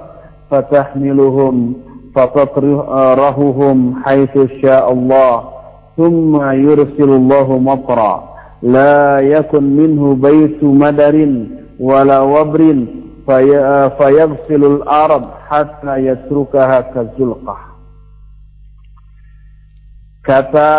فتحملهم 0.51 1.73
فتطرههم 2.15 3.95
حيث 4.05 4.37
شاء 4.61 4.91
الله 4.91 5.43
ثم 5.97 6.51
يرسل 6.51 7.09
الله 7.09 7.57
مطرا. 7.57 8.34
لا 8.62 9.20
يكن 9.20 9.64
منه 9.76 10.14
بيت 10.14 10.60
مدر 10.64 11.16
ولا 11.80 12.20
وبر 12.20 12.60
fayaghsilul 13.96 14.82
arab 14.86 15.46
hatta 15.46 16.00
yatrukaha 16.02 16.90
kazulqah. 16.90 17.60
Kata 20.20 20.70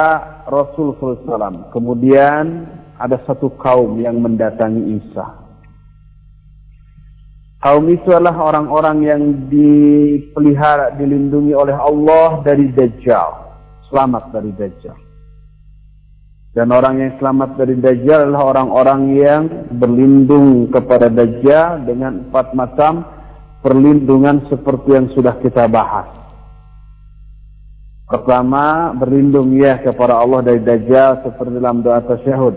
Rasul 0.46 0.94
SAW. 1.02 1.74
Kemudian 1.74 2.70
ada 3.02 3.18
satu 3.26 3.50
kaum 3.58 3.98
yang 3.98 4.22
mendatangi 4.22 5.02
Isa. 5.02 5.42
Kaum 7.62 7.86
itu 7.94 8.10
adalah 8.10 8.42
orang-orang 8.42 8.98
yang 9.06 9.22
dipelihara, 9.50 10.98
dilindungi 10.98 11.54
oleh 11.54 11.78
Allah 11.78 12.42
dari 12.42 12.74
Dajjal. 12.74 13.54
Selamat 13.86 14.34
dari 14.34 14.50
Dajjal. 14.58 15.05
Dan 16.57 16.73
orang 16.73 17.05
yang 17.05 17.13
selamat 17.21 17.61
dari 17.61 17.77
Dajjal 17.77 18.33
adalah 18.33 18.57
orang-orang 18.57 19.01
yang 19.13 19.43
berlindung 19.77 20.73
kepada 20.73 21.13
Dajjal 21.13 21.85
dengan 21.85 22.25
empat 22.25 22.57
macam 22.57 23.05
perlindungan 23.61 24.49
seperti 24.49 24.89
yang 24.97 25.13
sudah 25.13 25.37
kita 25.45 25.69
bahas. 25.69 26.09
Pertama, 28.09 28.97
berlindung 28.97 29.53
ya 29.53 29.85
kepada 29.85 30.17
Allah 30.17 30.41
dari 30.41 30.65
Dajjal 30.65 31.29
seperti 31.29 31.61
dalam 31.61 31.85
doa 31.85 32.01
tasyahud. 32.01 32.57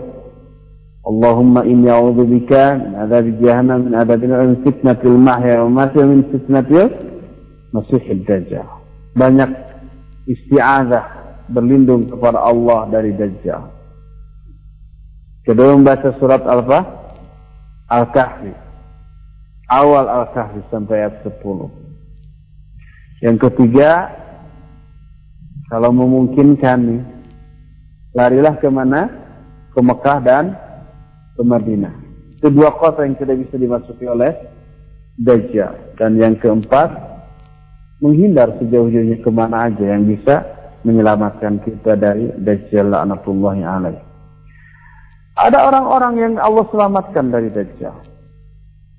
Allahumma 1.04 1.68
inni 1.68 1.92
a'udzubika 1.92 2.80
min 2.80 2.92
adzab 3.04 3.28
jahannam 3.36 3.84
min 3.84 3.92
adzabil 4.00 4.32
min 4.32 4.56
fitnatil 4.64 5.20
mahya 5.20 5.60
wa 5.60 5.68
mamati 5.68 6.00
min 6.00 6.24
fitnatil 6.32 6.88
masiihid 7.76 8.24
dajjal. 8.24 8.64
Banyak 9.12 9.50
isti'adzah 10.24 11.04
berlindung 11.52 12.08
kepada 12.08 12.40
Allah 12.40 12.88
dari 12.88 13.12
Dajjal. 13.12 13.79
Kedua 15.44 15.72
membaca 15.72 16.12
surat 16.20 16.44
apa? 16.44 16.78
Al-Kahfi. 17.88 18.52
Awal 19.72 20.06
Al-Kahfi 20.06 20.60
sampai 20.68 21.08
ayat 21.08 21.24
10. 21.24 21.40
Yang 23.24 23.36
ketiga, 23.48 24.08
kalau 25.72 25.92
memungkinkan 25.92 26.78
nih, 26.82 27.02
larilah 28.16 28.56
ke 28.60 28.68
mana? 28.68 29.08
Ke 29.70 29.80
Mekah 29.80 30.18
dan 30.20 30.44
ke 31.38 31.42
Madinah. 31.46 31.94
Itu 32.40 32.50
dua 32.50 32.74
kota 32.74 33.06
yang 33.06 33.14
tidak 33.20 33.46
bisa 33.46 33.54
dimasuki 33.60 34.04
oleh 34.08 34.32
Dajjal. 35.20 35.94
Dan 36.00 36.16
yang 36.16 36.34
keempat, 36.40 36.90
menghindar 38.00 38.56
sejauh-jauhnya 38.58 39.20
ke 39.20 39.30
mana 39.30 39.68
aja 39.68 39.84
yang 39.94 40.08
bisa 40.08 40.42
menyelamatkan 40.82 41.60
kita 41.60 41.94
dari 42.00 42.32
Dajjal 42.40 42.88
la'natullahi 42.88 43.62
alaih. 43.62 44.09
Ada 45.40 45.58
orang-orang 45.72 46.14
yang 46.20 46.34
Allah 46.36 46.68
selamatkan 46.68 47.32
dari 47.32 47.48
Dajjal. 47.48 47.96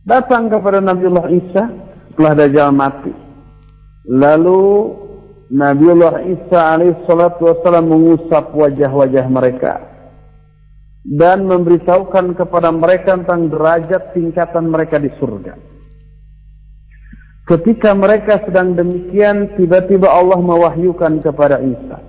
Datang 0.02 0.50
kepada 0.50 0.82
Nabiullah 0.82 1.30
Isa 1.30 1.70
setelah 2.10 2.34
Dajjal 2.34 2.74
mati. 2.74 3.14
Lalu 4.10 4.62
Nabiullah 5.54 6.26
Isa 6.26 6.60
alaihissalatu 6.74 7.46
wassalam 7.46 7.86
mengusap 7.94 8.58
wajah-wajah 8.58 9.26
mereka. 9.30 9.74
Dan 11.06 11.46
memberitahukan 11.46 12.34
kepada 12.34 12.74
mereka 12.74 13.22
tentang 13.22 13.50
derajat 13.54 14.14
tingkatan 14.18 14.70
mereka 14.70 14.98
di 14.98 15.14
surga. 15.22 15.54
Ketika 17.46 17.94
mereka 17.94 18.42
sedang 18.46 18.74
demikian, 18.78 19.58
tiba-tiba 19.58 20.10
Allah 20.10 20.38
mewahyukan 20.42 21.22
kepada 21.22 21.58
Isa. 21.62 22.02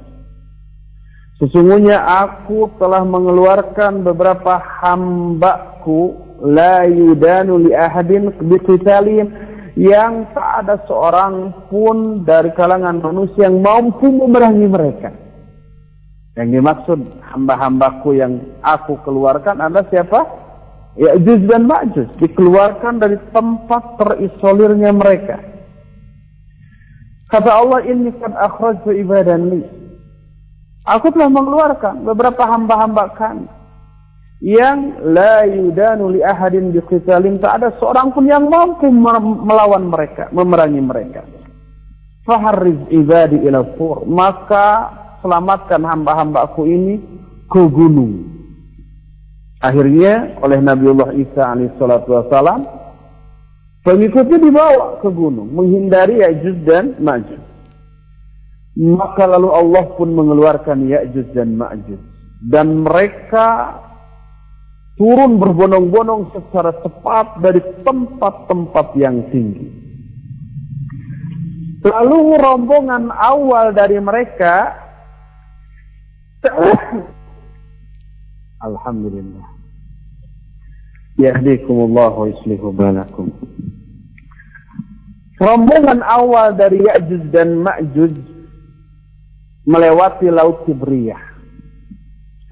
Sesungguhnya 1.43 1.99
aku 1.99 2.71
telah 2.79 3.03
mengeluarkan 3.03 4.07
beberapa 4.07 4.63
hambaku 4.79 6.15
la 6.39 6.87
yudanu 6.87 7.67
li 7.67 7.75
ahadin 7.75 8.31
biqitalihim 8.47 9.27
yang 9.75 10.31
tak 10.39 10.63
ada 10.63 10.79
seorang 10.87 11.67
pun 11.67 12.23
dari 12.23 12.55
kalangan 12.55 13.03
manusia 13.03 13.51
yang 13.51 13.59
mampu 13.59 14.07
memerangi 14.07 14.71
mereka. 14.71 15.11
Yang 16.39 16.49
dimaksud 16.63 16.99
hamba-hambaku 17.35 18.23
yang 18.23 18.39
aku 18.63 19.03
keluarkan 19.03 19.59
adalah 19.59 19.91
siapa? 19.91 20.23
Ya'juj 20.95 21.51
dan 21.51 21.67
Ma'juj. 21.67 22.23
Dikeluarkan 22.23 23.03
dari 23.03 23.19
tempat 23.35 23.99
terisolirnya 23.99 24.95
mereka. 24.95 25.43
Kata 27.33 27.51
Allah, 27.51 27.83
ini 27.83 28.15
kan 28.21 28.31
akhrajtu 28.37 28.95
ibadan 28.95 29.51
li. 29.51 29.82
Aku 30.83 31.15
telah 31.15 31.31
mengeluarkan 31.31 32.03
beberapa 32.03 32.43
hamba-hamba 32.43 33.15
kami 33.15 33.47
yang 34.43 34.99
la 35.15 35.47
yudanu 35.47 36.11
li 36.11 36.21
ahadin 36.21 36.75
biqitalin 36.75 37.39
tak 37.39 37.63
ada 37.63 37.69
seorang 37.79 38.11
pun 38.11 38.27
yang 38.27 38.51
mampu 38.51 38.91
melawan 39.47 39.87
mereka, 39.87 40.27
memerangi 40.35 40.83
mereka. 40.83 41.23
Faharriz 42.27 42.79
ibadi 42.91 43.39
ila 43.47 43.63
fur, 43.79 44.03
maka 44.03 44.91
selamatkan 45.23 45.87
hamba-hambaku 45.87 46.67
ini 46.67 46.95
ke 47.47 47.63
gunung. 47.71 48.27
Akhirnya 49.63 50.43
oleh 50.43 50.59
Nabiullah 50.59 51.15
Isa 51.15 51.55
alaihissalatu 51.55 52.11
wassalam 52.11 52.67
pengikutnya 53.87 54.43
dibawa 54.43 54.99
ke 54.99 55.07
gunung 55.07 55.55
menghindari 55.55 56.19
Ya'juj 56.19 56.67
dan 56.67 56.99
Ma'juj. 56.99 57.52
Maka 58.73 59.29
lalu 59.29 59.53
Allah 59.53 59.85
pun 60.01 60.17
mengeluarkan 60.17 60.89
Ya'juj 60.89 61.37
dan 61.37 61.61
Ma'juj. 61.61 62.01
Dan 62.41 62.81
mereka 62.89 63.79
turun 64.97 65.37
berbondong-bondong 65.37 66.33
secara 66.33 66.73
cepat 66.81 67.45
dari 67.45 67.61
tempat-tempat 67.85 68.87
yang 68.97 69.29
tinggi. 69.29 69.69
Lalu 71.85 72.39
rombongan 72.39 73.13
awal 73.13 73.75
dari 73.75 73.99
mereka 73.99 74.73
Alhamdulillah. 78.67 79.47
Yahdikumullah 81.21 82.11
wa 82.15 82.27
yuslihu. 82.27 82.73
Rombongan 85.43 86.01
awal 86.07 86.55
dari 86.57 86.81
Ya'juj 86.83 87.31
dan 87.35 87.61
Ma'juj 87.61 88.32
melewati 89.67 90.27
Laut 90.29 90.67
Tibriyah. 90.67 91.23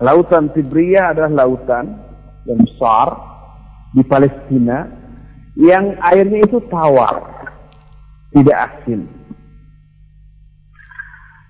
Lautan 0.00 0.48
Tibriyah 0.56 1.12
adalah 1.12 1.44
lautan 1.44 1.92
yang 2.48 2.56
besar 2.64 3.20
di 3.92 4.00
Palestina 4.00 4.88
yang 5.60 5.92
airnya 6.00 6.40
itu 6.40 6.56
tawar, 6.72 7.20
tidak 8.32 8.56
asin. 8.56 9.04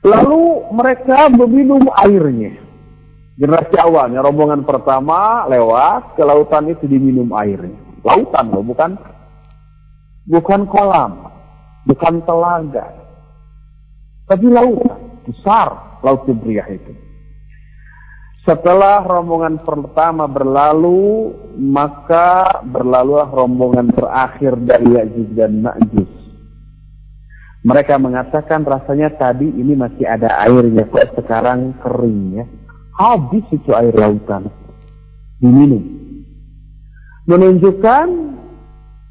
Lalu 0.03 0.67
mereka 0.75 1.31
meminum 1.31 1.87
airnya. 1.95 2.59
Generasi 3.39 3.77
awalnya, 3.79 4.21
rombongan 4.21 4.67
pertama 4.67 5.47
lewat 5.47 6.19
ke 6.19 6.23
lautan 6.27 6.75
itu 6.75 6.91
diminum 6.91 7.31
airnya. 7.31 7.79
Lautan 8.03 8.51
loh, 8.51 8.67
bukan 8.67 8.99
bukan 10.27 10.67
kolam, 10.67 11.31
bukan 11.87 12.19
telaga, 12.27 12.87
tapi 14.27 14.47
lautan 14.51 15.10
besar 15.31 15.99
Laut 16.03 16.27
Tibriyah 16.27 16.69
itu. 16.69 16.93
Setelah 18.41 19.05
rombongan 19.05 19.61
pertama 19.63 20.25
berlalu, 20.25 21.31
maka 21.61 22.65
berlalulah 22.65 23.29
rombongan 23.29 23.93
terakhir 23.93 24.57
dari 24.65 24.97
Ya'juj 24.97 25.29
dan 25.37 25.61
Ma'juj. 25.61 26.11
Mereka 27.61 28.01
mengatakan 28.01 28.65
rasanya 28.65 29.13
tadi 29.21 29.45
ini 29.45 29.77
masih 29.77 30.09
ada 30.09 30.41
airnya, 30.49 30.89
kok 30.89 31.21
sekarang 31.21 31.77
kering 31.85 32.41
ya. 32.41 32.45
Habis 32.97 33.45
itu 33.53 33.77
air 33.77 33.93
lautan. 33.93 34.49
Diminum. 35.37 35.85
Menunjukkan 37.29 38.07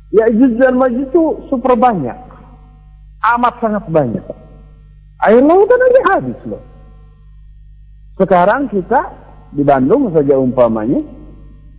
ya 0.10 0.26
dan 0.34 0.74
Majid 0.74 1.14
itu 1.14 1.46
super 1.54 1.78
banyak. 1.78 2.18
Amat 3.38 3.62
sangat 3.62 3.86
banyak. 3.86 4.49
Air 5.20 5.44
lautan 5.44 5.84
aja 5.84 6.02
habis 6.16 6.40
loh. 6.48 6.64
Sekarang 8.16 8.72
kita 8.72 9.12
di 9.52 9.64
Bandung 9.68 10.12
saja 10.16 10.40
umpamanya 10.40 11.04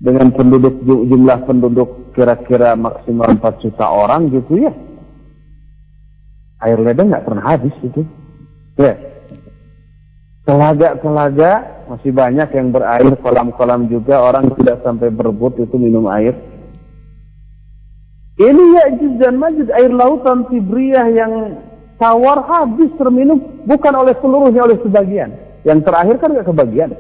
dengan 0.01 0.32
penduduk 0.32 0.80
jumlah 0.84 1.45
penduduk 1.45 2.12
kira-kira 2.16 2.76
maksimal 2.76 3.32
4 3.36 3.62
juta 3.64 3.84
orang 3.84 4.28
gitu 4.32 4.61
ya. 4.61 4.72
Air 6.61 6.80
ledeng 6.84 7.09
nggak 7.09 7.24
pernah 7.24 7.45
habis 7.45 7.72
itu. 7.80 8.05
Ya. 8.76 8.97
Telaga-telaga 10.45 11.84
masih 11.88 12.12
banyak 12.12 12.49
yang 12.53 12.68
berair 12.72 13.12
kolam-kolam 13.20 13.88
juga 13.88 14.20
orang 14.20 14.53
tidak 14.61 14.84
sampai 14.84 15.09
berebut 15.09 15.57
itu 15.61 15.76
minum 15.80 16.09
air. 16.12 16.36
Ini 18.41 18.64
ya 18.72 18.84
dan 19.20 19.36
majid 19.36 19.68
air 19.68 19.93
lautan 19.93 20.49
Tibriyah 20.49 21.12
yang 21.12 21.32
tawar 22.01 22.42
habis 22.48 22.88
terminum 22.96 23.61
bukan 23.68 23.94
oleh 23.94 24.16
seluruhnya 24.24 24.64
oleh 24.64 24.80
sebagian 24.80 25.36
yang 25.68 25.84
terakhir 25.84 26.16
kan 26.16 26.32
nggak 26.32 26.48
kebagian 26.48 26.96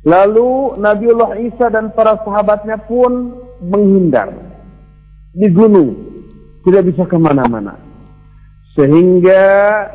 Lalu 0.00 0.80
Nabiullah 0.80 1.36
Isa 1.44 1.68
dan 1.68 1.92
para 1.92 2.16
sahabatnya 2.24 2.80
pun 2.88 3.36
menghindar 3.60 4.32
di 5.36 5.46
gunung, 5.52 5.92
tidak 6.64 6.88
bisa 6.88 7.04
ke 7.04 7.20
mana-mana. 7.20 7.76
Sehingga 8.72 9.44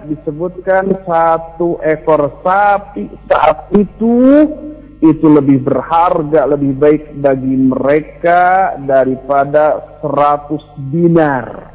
disebutkan 0.05 0.93
satu 1.09 1.81
ekor 1.81 2.37
sapi 2.45 3.09
saat 3.25 3.73
itu 3.73 4.45
itu 5.01 5.25
lebih 5.25 5.65
berharga, 5.65 6.53
lebih 6.53 6.77
baik 6.77 7.03
bagi 7.17 7.55
mereka 7.55 8.75
daripada 8.85 9.97
seratus 10.05 10.61
dinar. 10.93 11.74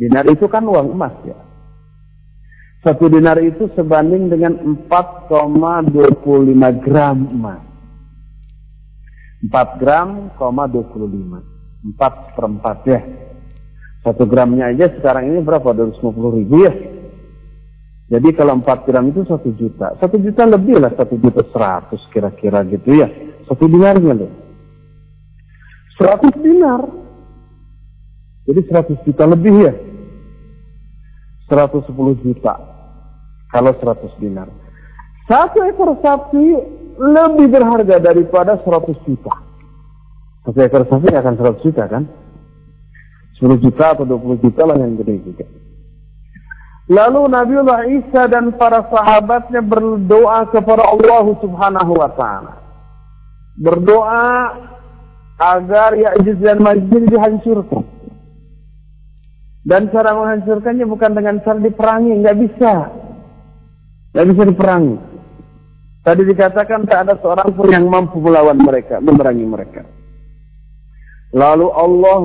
Dinar 0.00 0.24
itu 0.32 0.48
kan 0.48 0.64
uang 0.64 0.96
emas 0.96 1.12
ya. 1.28 1.36
Satu 2.80 3.12
dinar 3.12 3.36
itu 3.44 3.68
sebanding 3.76 4.32
dengan 4.32 4.56
4,25 4.88 6.80
gram 6.80 7.28
emas. 7.28 7.60
4 9.44 9.76
gram, 9.76 10.32
25. 10.40 11.44
4 11.84 12.32
seperempat 12.32 12.78
ya. 12.88 13.00
Satu 14.00 14.24
gramnya 14.24 14.72
aja 14.72 14.88
sekarang 14.96 15.28
ini 15.28 15.44
berapa? 15.44 15.76
250 15.76 16.36
ribu 16.40 16.64
ya. 16.64 16.72
Jadi 18.08 18.28
kalau 18.32 18.56
4 18.64 18.88
gram 18.88 19.04
itu 19.12 19.28
1 19.28 19.52
juta. 19.60 20.00
1 20.00 20.16
juta 20.16 20.48
lebih 20.48 20.80
lah, 20.80 20.96
1 20.96 21.20
juta 21.20 21.44
100 21.44 22.00
kira-kira 22.08 22.64
gitu 22.64 22.96
ya. 22.96 23.12
Satu 23.44 23.68
dinarnya 23.68 24.16
loh. 24.16 24.32
100 26.00 26.32
dinar. 26.40 26.80
Jadi 28.48 28.60
100 28.72 29.04
juta 29.04 29.28
lebih 29.28 29.56
ya. 29.68 29.89
110 31.50 31.90
juta 32.22 32.54
kalau 33.50 33.74
100 33.74 34.22
dinar. 34.22 34.46
Satu 35.26 35.66
ekor 35.66 35.98
sapi 35.98 36.54
lebih 36.96 37.50
berharga 37.50 37.98
daripada 37.98 38.54
100 38.62 38.94
juta. 39.02 39.34
Satu 40.46 40.58
ekor 40.62 40.86
sapi 40.86 41.10
akan 41.10 41.34
100 41.34 41.66
juta 41.66 41.84
kan? 41.90 42.06
10 43.42 43.58
juta 43.58 43.84
atau 43.98 44.06
20 44.06 44.42
juta 44.46 44.62
lah 44.62 44.76
yang 44.78 44.94
gede 45.00 45.16
juga. 45.26 45.46
Lalu 46.90 47.22
Nabiullah 47.30 47.86
Isa 47.86 48.26
dan 48.26 48.50
para 48.58 48.82
sahabatnya 48.90 49.62
berdoa 49.62 50.50
kepada 50.50 50.82
Allah 50.90 51.26
Subhanahu 51.38 51.92
wa 51.94 52.10
taala. 52.18 52.54
Berdoa 53.54 54.26
agar 55.38 55.94
Ya'juj 55.94 56.42
dan 56.42 56.58
Ma'juj 56.60 57.06
dihancurkan. 57.08 57.99
Dan 59.60 59.92
cara 59.92 60.16
menghancurkannya 60.16 60.88
bukan 60.88 61.12
dengan 61.12 61.36
cara 61.44 61.60
diperangi, 61.60 62.12
nggak 62.24 62.38
bisa. 62.40 62.72
Nggak 64.16 64.26
bisa 64.32 64.42
diperangi. 64.48 64.96
Tadi 66.00 66.22
dikatakan 66.24 66.88
tak 66.88 66.98
ada 67.04 67.14
seorang 67.20 67.52
pun 67.52 67.68
yang 67.68 67.84
mampu 67.84 68.24
melawan 68.24 68.56
mereka, 68.56 69.04
memerangi 69.04 69.44
mereka. 69.44 69.84
Lalu 71.36 71.68
Allah 71.76 72.18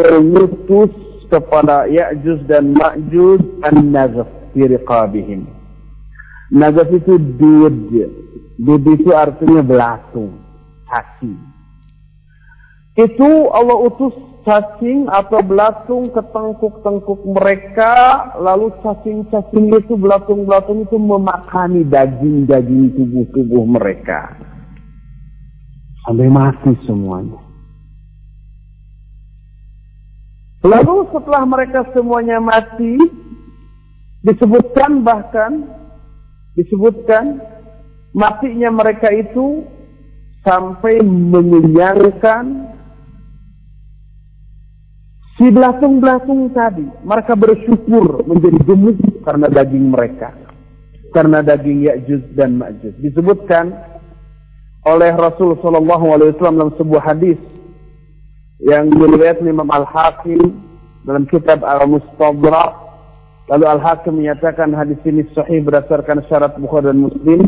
mengutus 0.00 0.90
kepada 1.28 1.84
Ya'juj 1.92 2.48
dan 2.48 2.72
Ma'juj 2.72 3.62
an-nazaf 3.68 4.26
fi 4.56 4.64
riqabihim. 4.64 5.44
Nazaf 6.56 6.88
itu 6.88 7.20
dud. 7.36 7.92
Dud 8.58 8.84
itu 8.88 9.12
artinya 9.12 9.60
belatung, 9.60 10.40
kaki. 10.88 11.36
Itu 12.98 13.52
Allah 13.52 13.76
utus 13.76 14.16
cacing 14.48 15.04
atau 15.12 15.44
belatung 15.44 16.08
ke 16.08 16.24
tengkuk-tengkuk 16.32 17.20
mereka, 17.36 17.92
lalu 18.40 18.72
cacing-cacing 18.80 19.76
itu, 19.76 19.92
belatung-belatung 19.92 20.88
itu 20.88 20.96
memakani 20.96 21.84
daging-daging 21.84 22.96
tubuh-tubuh 22.96 23.68
mereka. 23.68 24.32
Sampai 26.08 26.32
mati 26.32 26.72
semuanya. 26.88 27.36
Lalu 30.64 31.12
setelah 31.12 31.44
mereka 31.44 31.84
semuanya 31.92 32.40
mati, 32.40 32.96
disebutkan 34.24 35.04
bahkan, 35.04 35.68
disebutkan 36.56 37.36
matinya 38.16 38.72
mereka 38.72 39.12
itu 39.12 39.68
sampai 40.40 41.04
mengenyangkan 41.04 42.77
Si 45.38 45.46
belatung-belatung 45.54 46.50
tadi, 46.50 46.82
mereka 47.06 47.38
bersyukur 47.38 48.26
menjadi 48.26 48.58
gemuk 48.66 48.98
karena 49.22 49.46
daging 49.46 49.94
mereka. 49.94 50.34
Karena 51.14 51.46
daging 51.46 51.86
Ya'juj 51.86 52.34
dan 52.34 52.58
Ma'juj. 52.58 52.98
Disebutkan 52.98 53.70
oleh 54.82 55.14
Rasul 55.14 55.54
Shallallahu 55.62 56.06
Alaihi 56.10 56.34
Wasallam 56.34 56.58
dalam 56.58 56.74
sebuah 56.74 57.02
hadis 57.14 57.38
yang 58.66 58.90
diriwayatkan 58.90 59.46
Imam 59.46 59.70
Al 59.70 59.86
Hakim 59.86 60.58
dalam 61.06 61.22
kitab 61.30 61.62
Al 61.62 61.86
Mustadrak. 61.86 62.90
Lalu 63.46 63.64
Al 63.64 63.80
Hakim 63.80 64.18
menyatakan 64.18 64.74
hadis 64.74 64.98
ini 65.06 65.22
sahih 65.38 65.62
berdasarkan 65.62 66.26
syarat 66.26 66.58
Bukhari 66.58 66.90
dan 66.90 66.98
Muslim 66.98 67.46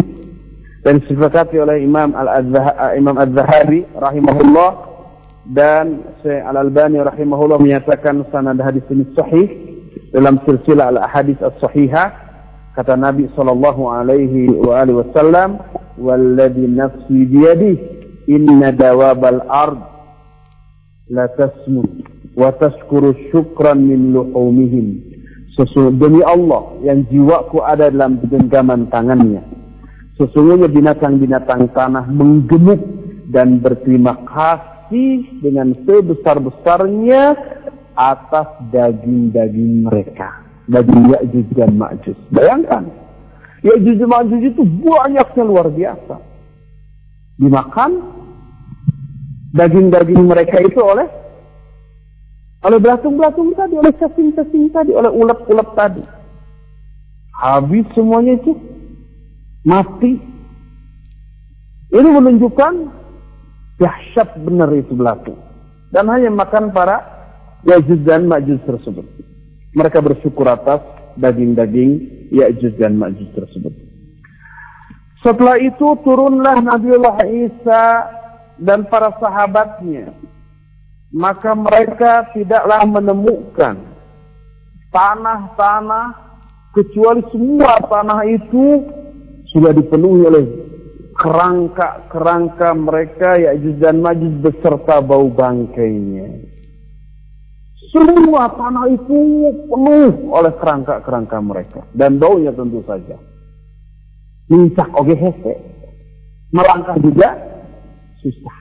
dan 0.87 1.03
disepakati 1.03 1.59
oleh 1.59 1.83
Imam 1.83 2.15
Al 2.15 2.47
Imam 2.95 3.19
Az 3.19 3.35
Zahabi 3.35 3.83
rahimahullah 3.99 4.90
dan 5.49 6.05
Syekh 6.21 6.45
Al-Albani 6.45 7.01
rahimahullah 7.01 7.57
menyatakan 7.57 8.29
sanad 8.29 8.61
hadis 8.61 8.85
ini 8.93 9.09
sahih 9.17 9.49
dalam 10.13 10.37
silsilah 10.45 10.93
al-hadis 10.93 11.41
as-sahihah. 11.41 12.29
Kata 12.77 12.95
Nabi 12.95 13.27
sallallahu 13.35 13.83
alaihi 13.91 14.53
wa 14.53 14.85
alihi 14.85 15.01
wasallam 15.01 15.59
walladhi 15.99 16.71
nafsi 16.71 17.27
biyadi 17.27 17.73
inna 18.31 18.71
dawabal 18.71 19.43
ard 19.49 19.81
la 21.11 21.27
tasmu 21.35 21.83
wa 22.39 22.55
tashkuru 22.55 23.17
syukran 23.33 23.85
min 23.85 24.15
luhumihim. 24.15 25.03
Sesungguhnya 25.59 25.99
demi 25.99 26.23
Allah 26.23 26.63
yang 26.87 27.03
jiwaku 27.11 27.59
ada 27.67 27.91
dalam 27.91 28.23
genggaman 28.23 28.87
tangannya 28.87 29.43
sesungguhnya 30.21 30.69
binatang-binatang 30.69 31.73
tanah 31.73 32.05
menggemuk 32.13 32.77
dan 33.33 33.57
berterima 33.65 34.21
kasih 34.29 34.80
kasih 34.91 35.39
dengan 35.39 35.71
sebesar-besarnya 35.87 37.23
atas 37.95 38.49
daging-daging 38.75 39.87
mereka. 39.87 40.43
Daging 40.67 41.15
Ya'juj 41.15 41.47
dan 41.55 41.79
Ma'juj. 41.79 42.19
Bayangkan. 42.35 42.91
Ya'juj 43.63 44.03
dan 44.03 44.11
Ma'juj 44.11 44.43
itu 44.51 44.63
banyaknya 44.67 45.45
luar 45.47 45.71
biasa. 45.71 46.19
Dimakan 47.39 47.91
daging-daging 49.55 50.27
mereka 50.27 50.59
itu 50.59 50.83
oleh 50.83 51.07
oleh 52.61 52.77
belatung-belatung 52.83 53.55
tadi, 53.55 53.79
oleh 53.79 53.95
cacing-cacing 53.95 54.75
tadi, 54.75 54.91
oleh 54.91 55.09
ulat-ulat 55.09 55.71
tadi. 55.79 56.03
Habis 57.41 57.87
semuanya 57.95 58.37
itu 58.37 58.59
mati. 59.63 60.19
Ini 61.91 62.09
menunjukkan 62.11 63.00
Dahsyat 63.81 64.37
benar 64.45 64.69
itu 64.77 64.93
belatung. 64.93 65.41
Dan 65.89 66.07
hanya 66.13 66.29
makan 66.29 66.71
para 66.71 67.01
Ya'juj 67.65 68.05
dan 68.05 68.29
Ma'juj 68.29 68.61
tersebut. 68.69 69.05
Mereka 69.73 69.99
bersyukur 70.05 70.47
atas 70.47 70.85
daging-daging 71.17 71.91
Ya'juj 72.31 72.77
dan 72.77 73.01
Ma'juj 73.01 73.33
tersebut. 73.33 73.73
Setelah 75.25 75.57
itu 75.61 75.97
turunlah 76.05 76.61
Nabiullah 76.61 77.25
Isa 77.29 77.85
dan 78.61 78.89
para 78.89 79.17
sahabatnya. 79.17 80.13
Maka 81.11 81.59
mereka 81.59 82.31
tidaklah 82.37 82.87
menemukan 82.87 83.83
tanah-tanah 84.95 86.15
kecuali 86.71 87.23
semua 87.35 87.83
tanah 87.83 88.23
itu 88.31 88.87
sudah 89.51 89.75
dipenuhi 89.75 90.23
oleh 90.23 90.45
kerangka-kerangka 91.21 92.73
mereka 92.73 93.37
Ya'juj 93.37 93.77
dan 93.77 94.01
Ma'juj 94.01 94.41
beserta 94.41 95.05
bau 95.05 95.29
bangkainya. 95.29 96.49
Semua 97.93 98.49
tanah 98.57 98.87
itu 98.89 99.19
penuh 99.69 100.33
oleh 100.33 100.53
kerangka-kerangka 100.57 101.39
mereka 101.45 101.81
dan 101.93 102.17
baunya 102.17 102.57
tentu 102.57 102.81
saja. 102.89 103.21
Mincak 104.49 104.89
oge 104.97 105.15
hese. 105.15 105.55
Melangkah 106.51 106.97
juga 106.99 107.37
susah. 108.25 108.59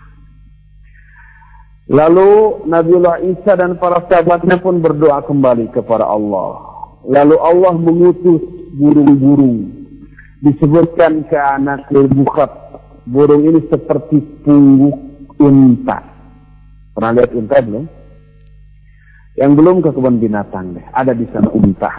Lalu 1.89 2.62
Nabiullah 2.70 3.18
Isa 3.26 3.57
dan 3.57 3.82
para 3.82 4.05
sahabatnya 4.05 4.62
pun 4.62 4.78
berdoa 4.78 5.26
kembali 5.26 5.74
kepada 5.74 6.05
Allah. 6.05 6.62
Lalu 7.10 7.38
Allah 7.41 7.74
mengutus 7.74 8.45
burung-burung 8.78 9.79
disebutkan 10.40 11.28
ke 11.28 11.36
anak 11.36 11.88
bukhat 11.92 12.52
burung 13.04 13.44
ini 13.44 13.60
seperti 13.68 14.24
pungguk 14.44 14.96
unta. 15.40 16.00
Pernah 16.96 17.12
lihat 17.16 17.32
unta 17.36 17.60
belum? 17.60 17.86
Yang 19.40 19.52
belum 19.56 19.76
ke 19.80 19.90
kebun 19.96 20.20
binatang 20.20 20.76
deh, 20.76 20.86
ada 20.92 21.16
di 21.16 21.24
sana 21.32 21.48
unta 21.52 21.92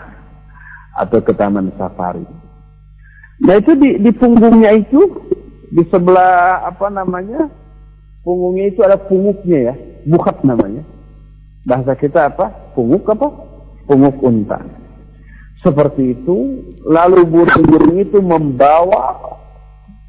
atau 1.01 1.19
ke 1.25 1.33
taman 1.33 1.73
safari. 1.81 2.25
Nah 3.41 3.57
itu 3.57 3.73
di, 3.81 3.97
di 3.97 4.13
punggungnya 4.13 4.77
itu 4.77 5.01
di 5.73 5.81
sebelah 5.89 6.69
apa 6.69 6.93
namanya 6.93 7.49
punggungnya 8.21 8.69
itu 8.69 8.85
ada 8.85 9.01
pungguknya 9.01 9.73
ya, 9.73 9.75
bukhat 10.05 10.45
namanya. 10.45 10.85
Bahasa 11.65 11.97
kita 11.97 12.29
apa? 12.29 12.73
Pungguk 12.77 13.09
apa? 13.09 13.29
Pungguk 13.89 14.21
unta. 14.21 14.61
Seperti 15.61 16.17
itu, 16.17 16.37
lalu 16.89 17.29
burung-burung 17.29 18.01
itu 18.01 18.17
membawa 18.25 19.37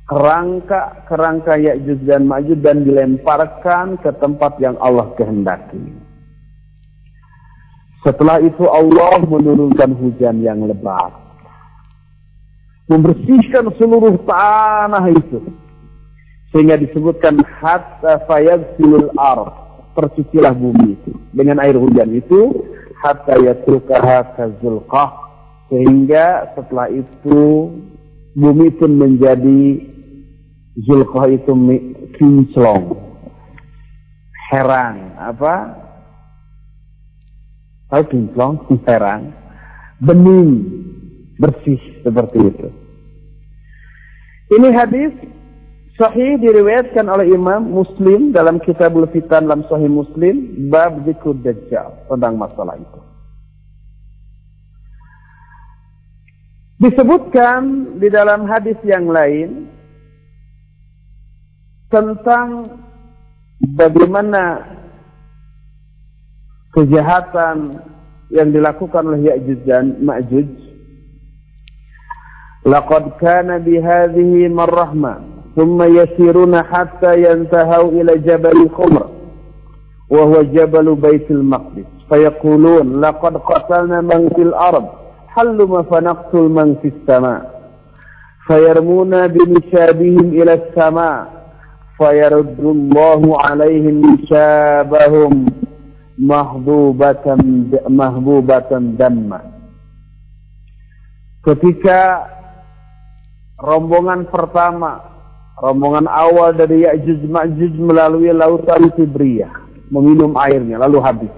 kerangka 0.07 1.03
kerangka 1.11 1.59
Ya'juj 1.59 2.07
dan 2.07 2.23
Ma'juj 2.23 2.63
dan 2.63 2.87
dilemparkan 2.87 3.99
ke 3.99 4.15
tempat 4.15 4.55
yang 4.63 4.79
Allah 4.79 5.11
kehendaki. 5.19 5.79
Setelah 8.07 8.39
itu 8.39 8.63
Allah 8.63 9.19
menurunkan 9.27 9.91
hujan 9.99 10.39
yang 10.39 10.63
lebat. 10.63 11.13
Membersihkan 12.87 13.75
seluruh 13.75 14.23
tanah 14.23 15.05
itu. 15.11 15.39
Sehingga 16.55 16.79
disebutkan 16.79 17.43
hatta 17.61 18.23
silul 18.75 19.11
ar. 19.19 19.47
Tercucilah 19.93 20.55
bumi 20.55 20.97
itu. 20.97 21.11
Dengan 21.29 21.61
air 21.61 21.77
hujan 21.77 22.09
itu. 22.15 22.65
Hatta 23.05 23.37
yatrukaha 23.37 24.33
kazulqah 24.33 25.20
sehingga 25.71 26.51
setelah 26.51 26.91
itu 26.91 27.71
bumi 28.35 28.75
pun 28.75 28.91
menjadi 28.99 29.87
Zulkoh 30.83 31.27
itu 31.27 31.51
kinclong. 32.15 32.95
Herang. 34.51 35.19
Apa? 35.19 35.55
Tahu 37.91 38.03
kinclong? 38.07 38.55
Herang. 38.87 39.35
Bening. 39.99 40.51
Bersih 41.39 41.79
seperti 42.03 42.39
itu. 42.39 42.67
Ini 44.51 44.67
hadis 44.75 45.11
sahih 45.95 46.39
diriwayatkan 46.39 47.07
oleh 47.07 47.31
Imam 47.31 47.71
Muslim 47.71 48.35
dalam 48.35 48.59
Kitabul 48.59 49.07
Fitan 49.11 49.47
dalam 49.47 49.63
Sahih 49.71 49.87
Muslim 49.87 50.67
bab 50.67 51.03
zikr 51.07 51.35
dajjal 51.39 51.95
tentang 52.11 52.35
masalah 52.35 52.75
itu. 52.75 53.10
Disebutkan 56.81 57.93
di 58.01 58.09
dalam 58.09 58.49
hadis 58.49 58.73
yang 58.81 59.05
lain 59.05 59.69
tentang 61.93 62.73
bagaimana 63.77 64.65
kejahatan 66.73 67.85
yang 68.33 68.49
dilakukan 68.49 69.13
oleh 69.13 69.29
Ya'juj 69.29 69.61
dan 69.69 70.01
Ma'juj. 70.01 70.49
Laqad 72.65 73.13
kana 73.21 73.61
bihadhihi 73.61 74.49
marrahma 74.49 75.21
thumma 75.53 75.85
yasiruna 75.85 76.65
hatta 76.65 77.13
yantahu 77.13 77.93
ila 78.01 78.17
jabal 78.25 78.57
khumr 78.73 79.05
wa 80.09 80.21
huwa 80.25 80.49
jabal 80.49 80.97
baitul 80.97 81.45
maqdis 81.45 81.85
fayaqulun 82.09 82.97
laqad 82.97 83.37
qatalna 83.45 84.01
man 84.01 84.33
fil 84.33 84.53
ard 84.57 85.00
حلما 85.30 85.82
فنقتل 85.82 86.38
من 86.38 86.74
في 86.82 86.88
السماء 86.88 87.42
فيرمون 88.46 89.26
بنشابهم 89.26 90.26
إلى 90.38 90.52
السماء 90.54 91.26
فيرد 91.98 92.60
الله 92.60 93.20
عليهم 93.42 93.96
نشابهم 94.14 95.32
mahbubatan 96.16 97.68
mahbubatan 97.92 98.96
damma 98.96 99.44
ketika 101.44 102.24
rombongan 103.60 104.24
pertama 104.32 105.04
rombongan 105.60 106.08
awal 106.08 106.56
dari 106.56 106.88
Ya'juj 106.88 107.20
Ma'juj 107.28 107.72
melalui 107.76 108.32
lautan 108.32 108.88
Tibriyah 108.96 109.52
meminum 109.92 110.32
airnya 110.40 110.80
lalu 110.80 110.98
habis 111.04 111.32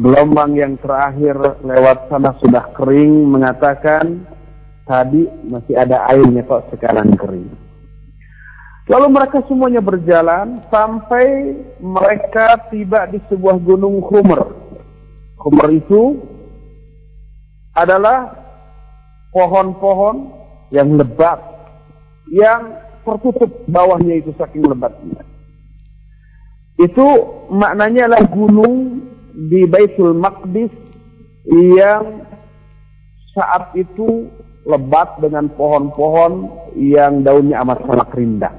Gelombang 0.00 0.56
yang 0.56 0.80
terakhir 0.80 1.36
lewat 1.60 2.08
sana 2.08 2.32
sudah 2.40 2.72
kering 2.72 3.28
mengatakan 3.28 4.24
tadi 4.88 5.28
masih 5.44 5.76
ada 5.76 6.08
airnya 6.08 6.40
kok 6.48 6.72
sekarang 6.72 7.12
kering. 7.20 7.52
Lalu 8.88 9.06
mereka 9.12 9.44
semuanya 9.44 9.84
berjalan 9.84 10.64
sampai 10.72 11.52
mereka 11.84 12.64
tiba 12.72 13.12
di 13.12 13.20
sebuah 13.28 13.60
gunung 13.60 14.00
Khumr. 14.00 14.40
Khumr 15.36 15.68
itu 15.68 16.16
adalah 17.76 18.40
pohon-pohon 19.36 20.32
yang 20.72 20.96
lebat 20.96 21.44
yang 22.32 22.72
tertutup 23.04 23.52
bawahnya 23.68 24.16
itu 24.16 24.32
saking 24.40 24.64
lebatnya. 24.64 25.28
Itu 26.80 27.06
maknanya 27.52 28.08
adalah 28.08 28.24
gunung 28.32 29.06
di 29.34 29.66
Baitul 29.66 30.16
Maqdis 30.16 30.72
yang 31.50 32.26
saat 33.34 33.72
itu 33.78 34.28
lebat 34.66 35.18
dengan 35.22 35.48
pohon-pohon 35.54 36.32
yang 36.76 37.24
daunnya 37.24 37.62
amat 37.64 37.78
sangat 37.86 38.08
rindang. 38.14 38.58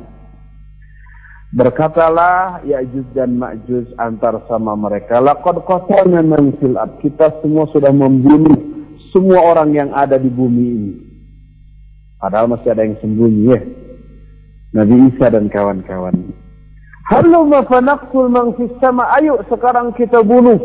Berkatalah 1.51 2.63
Ya'juj 2.63 3.11
dan 3.11 3.35
Ma'juj 3.35 3.99
antar 3.99 4.39
sama 4.47 4.71
mereka, 4.79 5.19
Laqad 5.19 5.59
qatalna 5.67 6.23
man 6.23 6.55
fil 6.63 6.79
Kita 7.03 7.43
semua 7.43 7.67
sudah 7.75 7.91
membunuh 7.91 8.55
semua 9.11 9.43
orang 9.43 9.75
yang 9.75 9.89
ada 9.91 10.15
di 10.15 10.31
bumi 10.31 10.65
ini. 10.71 10.93
Padahal 12.23 12.47
masih 12.47 12.71
ada 12.71 12.87
yang 12.87 12.95
sembunyi 13.03 13.43
ya. 13.51 13.59
Nabi 14.71 15.11
Isa 15.11 15.27
dan 15.27 15.51
kawan-kawan. 15.51 16.15
Halumma 17.11 17.67
fanaqtul 17.67 18.31
man 18.31 18.55
sama. 18.79 19.11
Ayo 19.19 19.43
sekarang 19.51 19.91
kita 19.99 20.23
bunuh 20.23 20.55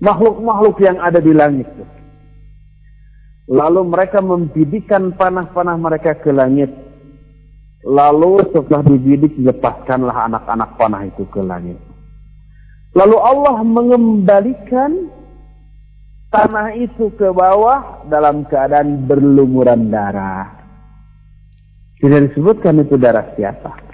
makhluk-makhluk 0.00 0.80
yang 0.80 0.96
ada 0.96 1.20
di 1.20 1.36
langit. 1.36 1.68
Lalu 3.44 3.92
mereka 3.92 4.24
membidikan 4.24 5.12
panah-panah 5.12 5.76
mereka 5.76 6.16
ke 6.16 6.32
langit. 6.32 6.72
Lalu 7.84 8.40
setelah 8.56 8.84
dibidik, 8.88 9.36
lepaskanlah 9.36 10.32
anak-anak 10.32 10.80
panah 10.80 11.04
itu 11.04 11.28
ke 11.28 11.44
langit. 11.44 11.76
Lalu 12.96 13.16
Allah 13.20 13.60
mengembalikan 13.60 15.12
tanah 16.32 16.72
itu 16.72 17.12
ke 17.20 17.28
bawah 17.36 18.08
dalam 18.08 18.48
keadaan 18.48 19.04
berlumuran 19.04 19.92
darah. 19.92 20.56
Tidak 22.00 22.32
disebutkan 22.32 22.80
itu 22.80 22.96
darah 22.96 23.28
siapa. 23.36 23.89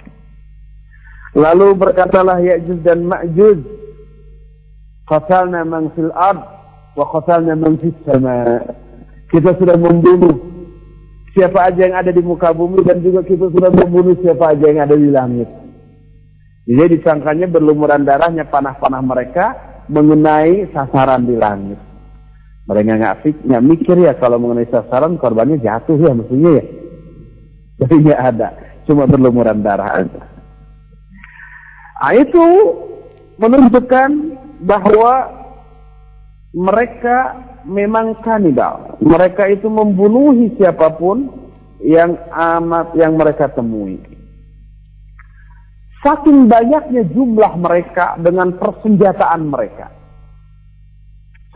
Lalu 1.37 1.77
berkatalah 1.77 2.41
Ya'juj 2.41 2.81
dan 2.81 3.05
Ma'juj, 3.05 3.61
Qatalna 5.05 5.61
man 5.63 5.93
fil 5.93 6.09
ard 6.11 6.41
wa 6.97 7.05
qatalna 7.13 7.53
man 7.53 7.77
fis 7.77 7.95
sama. 8.03 8.59
Kita 9.29 9.55
sudah 9.55 9.77
membunuh 9.77 10.35
siapa 11.31 11.69
aja 11.69 11.87
yang 11.87 11.95
ada 11.95 12.11
di 12.11 12.19
muka 12.19 12.51
bumi 12.51 12.81
dan 12.83 12.99
juga 13.05 13.21
kita 13.23 13.53
sudah 13.53 13.69
membunuh 13.69 14.17
siapa 14.19 14.57
aja 14.57 14.65
yang 14.67 14.81
ada 14.83 14.97
di 14.97 15.07
langit. 15.13 15.47
Jadi 16.67 16.99
disangkanya 16.99 17.47
berlumuran 17.47 18.03
darahnya 18.03 18.49
panah-panah 18.51 18.99
mereka 18.99 19.45
mengenai 19.87 20.67
sasaran 20.75 21.23
di 21.23 21.39
langit. 21.39 21.79
Mereka 22.67 22.91
nggak 22.99 23.15
nggak 23.47 23.63
mikir 23.63 23.95
ya 23.95 24.11
kalau 24.19 24.43
mengenai 24.43 24.67
sasaran 24.67 25.15
korbannya 25.15 25.63
jatuh 25.63 25.95
ya 25.95 26.11
maksudnya 26.11 26.51
ya. 26.59 26.65
Jadi 27.79 27.93
nggak 28.03 28.21
ada, 28.35 28.47
cuma 28.83 29.07
berlumuran 29.07 29.63
darah 29.63 30.03
aja. 30.03 30.36
Nah, 31.97 32.13
itu 32.13 32.45
menunjukkan 33.41 34.09
bahwa 34.65 35.13
mereka 36.53 37.17
memang 37.65 38.17
kanibal. 38.21 38.97
Mereka 39.01 39.57
itu 39.57 39.67
membunuhi 39.67 40.53
siapa 40.57 40.93
pun 40.97 41.29
yang 41.81 42.17
amat 42.33 42.93
yang 42.97 43.17
mereka 43.17 43.49
temui. 43.53 44.01
Saking 46.01 46.45
banyaknya 46.45 47.03
jumlah 47.09 47.57
mereka 47.57 48.15
dengan 48.21 48.53
persenjataan 48.55 49.49
mereka. 49.49 49.89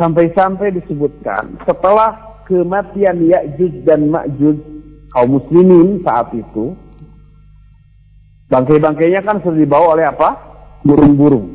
Sampai-sampai 0.01 0.73
disebutkan 0.81 1.61
setelah 1.61 2.41
kematian 2.49 3.21
Ya'juj 3.21 3.85
dan 3.85 4.09
Ma'juj 4.09 4.57
kaum 5.13 5.37
muslimin 5.37 6.01
saat 6.01 6.33
itu 6.33 6.73
bangkai-bangkainya 8.51 9.23
kan 9.23 9.39
sudah 9.39 9.57
dibawa 9.57 9.95
oleh 9.95 10.05
apa? 10.11 10.29
Burung-burung. 10.83 11.47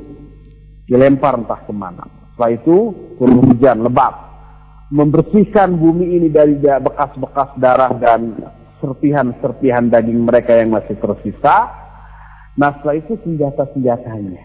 Dilempar 0.88 1.36
entah 1.36 1.61
ke 1.61 1.72
mana. 1.76 2.09
Setelah 2.32 2.51
itu 2.57 2.76
turun 3.20 3.44
hujan 3.44 3.84
lebat. 3.84 4.14
Membersihkan 4.88 5.76
bumi 5.76 6.16
ini 6.16 6.28
dari 6.32 6.57
bekas-bekas 6.57 7.59
darah 7.61 7.92
dan 8.01 8.38
serpihan-serpihan 8.80 9.90
daging 9.92 10.24
mereka 10.24 10.57
yang 10.57 10.72
masih 10.72 10.97
tersisa. 10.97 11.68
Nah 12.57 12.72
setelah 12.80 12.97
itu 12.97 13.18
senjata-senjatanya 13.20 14.40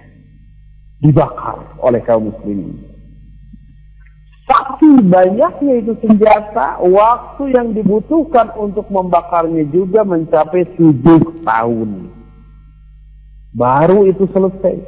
dibakar 0.99 1.79
oleh 1.79 2.01
kaum 2.03 2.29
muslimin. 2.33 2.91
Saking 4.51 5.07
banyaknya 5.07 5.79
itu 5.79 5.95
senjata, 6.03 6.83
waktu 6.83 7.55
yang 7.55 7.71
dibutuhkan 7.71 8.51
untuk 8.59 8.91
membakarnya 8.91 9.63
juga 9.71 10.03
mencapai 10.03 10.67
tujuh 10.75 11.39
tahun. 11.47 12.10
Baru 13.51 14.07
itu 14.07 14.27
selesai. 14.31 14.79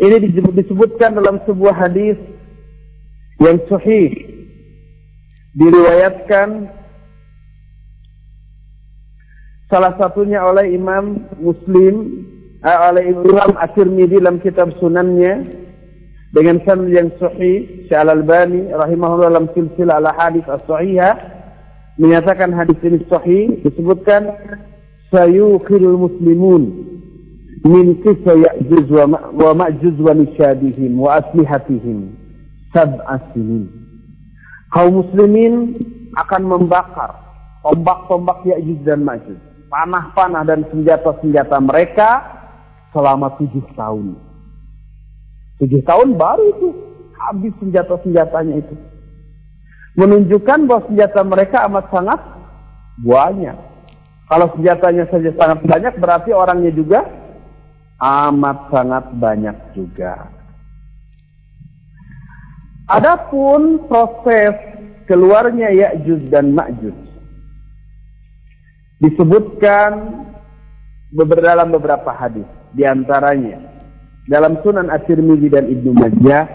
Ini 0.00 0.16
disebutkan 0.56 1.14
dalam 1.14 1.38
sebuah 1.44 1.76
hadis 1.76 2.16
yang 3.38 3.60
sahih. 3.68 4.10
Diriwayatkan 5.54 6.70
salah 9.70 9.92
satunya 10.00 10.40
oleh 10.42 10.72
Imam 10.72 11.26
Muslim, 11.38 12.24
eh, 12.64 12.78
oleh 12.90 13.12
Imam 13.12 13.54
At-Tirmidzi 13.58 14.18
dalam 14.18 14.38
kitab 14.42 14.72
Sunannya 14.78 15.46
dengan 16.30 16.62
sanad 16.62 16.90
yang 16.94 17.10
sahih, 17.18 17.86
Syekh 17.90 17.98
Al-Albani 17.98 18.70
rahimahullah 18.70 19.34
dalam 19.34 19.50
silsilah 19.52 19.98
al-hadis 19.98 20.46
as-sahihah 20.46 21.40
menyatakan 21.98 22.54
hadis 22.54 22.78
ini 22.86 23.02
sahih 23.10 23.58
disebutkan 23.66 24.32
sayukhirul 25.12 26.08
muslimun 26.08 26.62
min 27.64 28.00
kisah 28.00 28.36
ya'juz 28.36 28.88
wa 28.88 29.52
ma'juz 29.52 29.96
wa 30.00 30.12
nishadihim 30.16 30.96
wa 30.96 31.20
aslihatihim 31.20 32.16
sab'a 32.72 33.20
sinin 33.32 33.68
kaum 34.72 35.04
muslimin 35.04 35.76
akan 36.16 36.42
membakar 36.46 37.14
tombak-tombak 37.60 38.42
Ya'juj 38.48 38.80
dan 38.82 39.04
Ma'juj 39.04 39.50
panah-panah 39.70 40.42
dan 40.44 40.66
senjata-senjata 40.68 41.56
mereka 41.62 42.26
selama 42.90 43.38
tujuh 43.38 43.62
tahun. 43.78 44.18
Tujuh 45.62 45.80
tahun 45.86 46.18
baru 46.18 46.44
itu 46.58 46.68
habis 47.14 47.54
senjata-senjatanya 47.62 48.66
itu. 48.66 48.74
Menunjukkan 49.94 50.66
bahwa 50.66 50.82
senjata 50.90 51.20
mereka 51.22 51.56
amat 51.70 51.86
sangat 51.94 52.20
banyak. 53.00 53.56
Kalau 54.26 54.46
senjatanya 54.58 55.06
saja 55.10 55.30
sangat 55.38 55.58
banyak 55.66 55.94
berarti 55.98 56.30
orangnya 56.34 56.74
juga 56.74 57.06
amat 58.00 58.72
sangat 58.72 59.04
banyak 59.20 59.56
juga. 59.76 60.32
Adapun 62.90 63.86
proses 63.86 64.56
keluarnya 65.06 65.70
Ya'juj 65.70 66.26
dan 66.32 66.50
Ma'juj 66.50 66.96
disebutkan 68.98 69.90
dalam 71.14 71.68
beberapa 71.70 72.10
hadis 72.10 72.46
di 72.74 72.82
antaranya 72.82 73.58
dalam 74.26 74.58
Sunan 74.62 74.90
At-Tirmizi 74.90 75.48
dan 75.50 75.66
Ibnu 75.66 75.90
Majah 75.96 76.46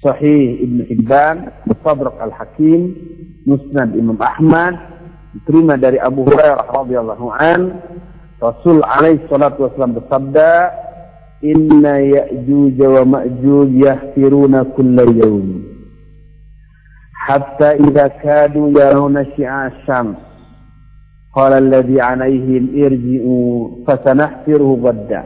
Sahih 0.00 0.64
Ibnu 0.64 0.82
Hibban 0.88 1.52
Musadrak 1.68 2.16
Al-Hakim 2.20 2.96
Musnad 3.44 3.92
Imam 3.96 4.16
Ahmad 4.20 4.76
diterima 5.36 5.76
dari 5.76 5.96
Abu 6.00 6.24
Hurairah 6.26 6.68
radhiyallahu 6.68 7.26
an 7.32 7.60
Rasul 8.40 8.80
alaihi 8.84 9.20
salatu 9.28 9.62
wasallam 9.68 9.94
bersabda 10.00 10.72
Inna 11.40 11.96
ya'juj 12.04 12.76
wa 12.84 13.04
ma'juj 13.04 13.72
yahfiruna 13.80 14.64
kulla 14.76 15.08
yawm 15.08 15.64
hatta 17.26 17.80
idza 17.80 18.12
kadu 18.20 18.72
yarawna 18.76 19.24
syi'a 19.36 19.72
syams 19.86 20.16
قال 21.34 21.52
الذي 21.52 22.00
عليهم 22.00 22.74
ارجئوا 22.84 23.68
فسنحفره 23.86 24.70
غدا 24.82 25.24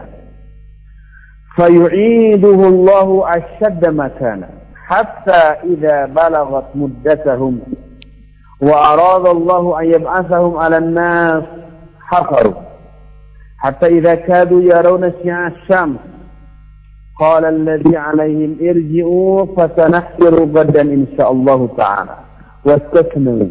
فيعيده 1.57 2.61
الله 2.69 3.09
أشد 3.37 3.89
مكانا 3.89 4.49
حتى 4.87 5.43
إذا 5.73 6.07
بلغت 6.07 6.65
مدتهم 6.75 7.61
وأراد 8.61 9.27
الله 9.27 9.81
أن 9.81 9.85
يبعثهم 9.85 10.57
على 10.57 10.79
الناس 10.79 11.43
حفروا 12.01 12.55
حتى 13.65 13.87
إذا 13.87 14.15
كادوا 14.15 14.63
يرون 14.63 15.13
شعاع 15.25 15.47
الشمس 15.47 15.97
قال 17.21 17.45
الذي 17.45 17.97
عليهم 17.97 18.57
ارجئوا 18.61 19.47
فسنحفر 19.57 20.35
غدا 20.35 20.83
إن 20.83 21.07
شاء 21.19 21.33
الله 21.33 21.69
تعالى. 21.77 22.17
واستثنوا 22.67 23.47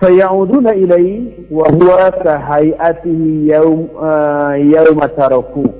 فيعودون 0.00 0.68
إليه 0.68 1.30
وهو 1.50 2.12
كهيئته 2.24 3.20
يوم, 3.54 3.88
آه 4.02 4.54
يوم 4.54 5.00
تركوه. 5.00 5.72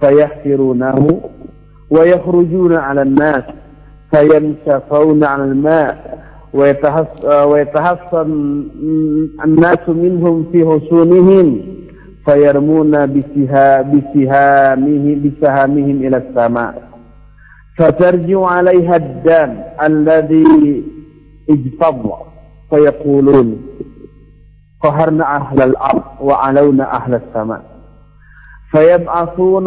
فيحفرونه 0.00 1.20
ويخرجون 1.90 2.76
على 2.76 3.02
الناس 3.02 3.44
فينشفون 4.10 5.24
على 5.24 5.44
الماء 5.44 6.18
ويتحصن 7.50 8.30
الناس 9.44 9.88
منهم 9.88 10.46
في 10.52 10.64
حصونهم. 10.64 11.60
فيرمون 12.26 13.06
بسهامهم, 13.06 15.22
بسهامهم 15.22 15.96
إلى 16.06 16.16
السماء. 16.16 16.82
فترجع 17.78 18.46
عليها 18.46 18.96
الدم 18.96 19.52
الذي 19.82 20.84
اجتض 21.50 22.12
فيقولون 22.70 23.62
قهرنا 24.82 25.36
أهل 25.36 25.62
الأرض 25.62 26.02
وعلونا 26.20 26.96
أهل 26.96 27.14
السماء. 27.14 27.62
فيبعثون 28.70 29.66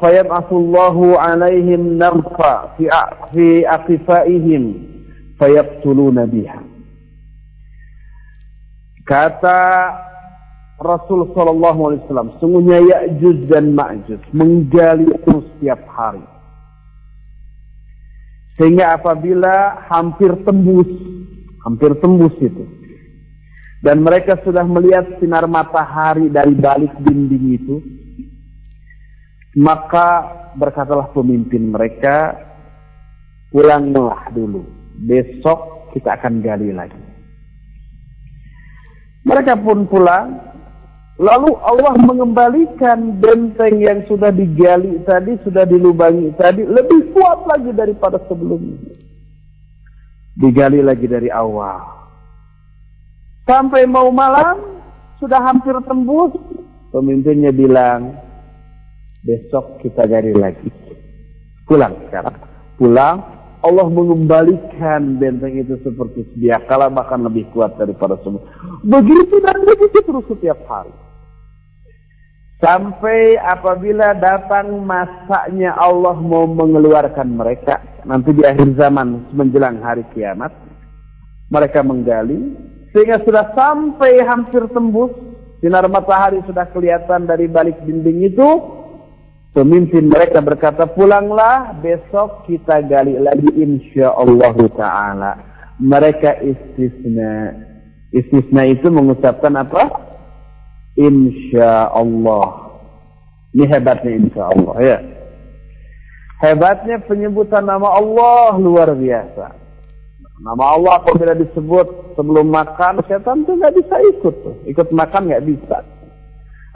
فيبعث 0.00 0.52
الله 0.52 1.18
عليهم 1.18 1.98
نغفا 1.98 2.68
في 2.78 2.90
في 3.32 3.68
أقفائهم 3.68 4.74
فيقتلون 5.38 6.26
بها. 6.26 6.60
kata 9.08 9.60
Rasul 10.78 11.34
Shallallahu 11.34 11.80
Alaihi 11.90 12.00
Wasallam, 12.06 12.30
sungguhnya 12.38 12.78
Ya'juj 12.78 13.50
dan 13.50 13.74
Ma'juj 13.74 14.22
menggali 14.30 15.10
terus 15.26 15.46
setiap 15.58 15.82
hari. 15.90 16.22
Sehingga 18.58 18.98
apabila 18.98 19.86
hampir 19.90 20.34
tembus 20.46 20.90
hampir 21.68 21.92
tembus 22.00 22.32
itu. 22.40 22.64
Dan 23.78 24.02
mereka 24.02 24.40
sudah 24.42 24.66
melihat 24.66 25.20
sinar 25.22 25.46
matahari 25.46 26.26
dari 26.32 26.56
balik 26.56 26.90
dinding 27.04 27.44
itu. 27.54 27.76
Maka 29.60 30.26
berkatalah 30.58 31.14
pemimpin 31.14 31.70
mereka, 31.70 32.34
pulanglah 33.54 34.32
dulu. 34.34 34.66
Besok 34.98 35.92
kita 35.94 36.18
akan 36.18 36.42
gali 36.42 36.74
lagi. 36.74 36.98
Mereka 39.22 39.62
pun 39.62 39.86
pulang. 39.86 40.57
Lalu 41.18 41.50
Allah 41.66 41.98
mengembalikan 41.98 43.18
benteng 43.18 43.82
yang 43.82 44.06
sudah 44.06 44.30
digali 44.30 45.02
tadi, 45.02 45.34
sudah 45.42 45.66
dilubangi 45.66 46.30
tadi, 46.38 46.62
lebih 46.62 47.10
kuat 47.10 47.42
lagi 47.50 47.74
daripada 47.74 48.22
sebelumnya 48.30 48.78
digali 50.38 50.80
lagi 50.80 51.06
dari 51.10 51.28
awal. 51.28 51.82
Sampai 53.44 53.84
mau 53.90 54.08
malam, 54.14 54.78
sudah 55.18 55.42
hampir 55.42 55.74
tembus, 55.82 56.30
pemimpinnya 56.94 57.50
bilang, 57.50 58.14
besok 59.26 59.82
kita 59.82 60.06
gali 60.06 60.30
lagi. 60.36 60.70
Pulang 61.66 61.96
sekarang. 62.08 62.36
Pulang, 62.78 63.16
Allah 63.66 63.86
mengembalikan 63.90 65.18
benteng 65.18 65.58
itu 65.58 65.74
seperti 65.82 66.22
sedia 66.32 66.62
kala 66.70 66.86
bahkan 66.88 67.18
lebih 67.26 67.50
kuat 67.50 67.74
daripada 67.74 68.14
semua. 68.22 68.46
Begitu 68.86 69.42
dan 69.42 69.58
begitu 69.66 69.98
terus 70.06 70.24
setiap 70.30 70.60
hari. 70.70 70.94
Sampai 72.58 73.38
apabila 73.38 74.18
datang 74.18 74.82
masanya 74.82 75.78
Allah 75.78 76.18
mau 76.18 76.42
mengeluarkan 76.50 77.38
mereka. 77.38 77.78
Nanti 78.02 78.34
di 78.34 78.42
akhir 78.42 78.74
zaman 78.74 79.30
menjelang 79.30 79.78
hari 79.78 80.02
kiamat. 80.10 80.50
Mereka 81.54 81.86
menggali. 81.86 82.58
Sehingga 82.90 83.22
sudah 83.22 83.54
sampai 83.54 84.18
hampir 84.26 84.66
tembus. 84.74 85.14
Sinar 85.62 85.86
matahari 85.86 86.42
sudah 86.50 86.66
kelihatan 86.74 87.30
dari 87.30 87.46
balik 87.46 87.78
dinding 87.86 88.26
itu. 88.26 88.48
Pemimpin 89.54 90.10
mereka 90.10 90.42
berkata, 90.42 90.86
pulanglah 90.86 91.78
besok 91.78 92.46
kita 92.50 92.82
gali 92.86 93.22
lagi 93.22 93.54
insya 93.54 94.18
Allah 94.18 94.54
Ta'ala. 94.54 95.32
Mereka 95.78 96.42
istisna. 96.42 97.54
Istisna 98.10 98.66
itu 98.66 98.90
mengucapkan 98.90 99.54
apa? 99.54 100.07
Insya 100.98 101.94
Allah. 101.94 102.74
Ini 103.54 103.64
hebatnya 103.70 104.12
insya 104.18 104.42
Allah 104.50 104.76
ya. 104.82 104.98
Hebatnya 106.42 107.02
penyebutan 107.06 107.64
nama 107.66 107.98
Allah 107.98 108.58
luar 108.58 108.92
biasa. 108.92 109.54
Nama 110.38 110.64
Allah 110.78 111.02
apabila 111.02 111.34
disebut 111.34 112.14
sebelum 112.14 112.46
makan, 112.46 113.02
setan 113.10 113.42
tuh 113.42 113.58
nggak 113.58 113.74
bisa 113.74 113.94
ikut 114.14 114.34
tuh. 114.46 114.56
Ikut 114.70 114.94
makan 114.94 115.30
nggak 115.30 115.46
bisa. 115.46 115.82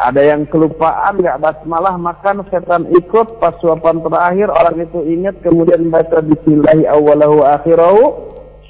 Ada 0.02 0.34
yang 0.34 0.50
kelupaan 0.50 1.22
nggak 1.22 1.38
basmalah 1.38 1.94
makan, 1.94 2.42
setan 2.50 2.90
ikut 2.90 3.38
pas 3.38 3.54
suapan 3.62 4.02
terakhir 4.02 4.50
orang 4.50 4.82
itu 4.82 4.98
ingat 5.06 5.38
kemudian 5.46 5.94
baca 5.94 6.18
Bismillahi 6.18 6.90
awalahu 6.90 7.46
akhirahu, 7.46 8.02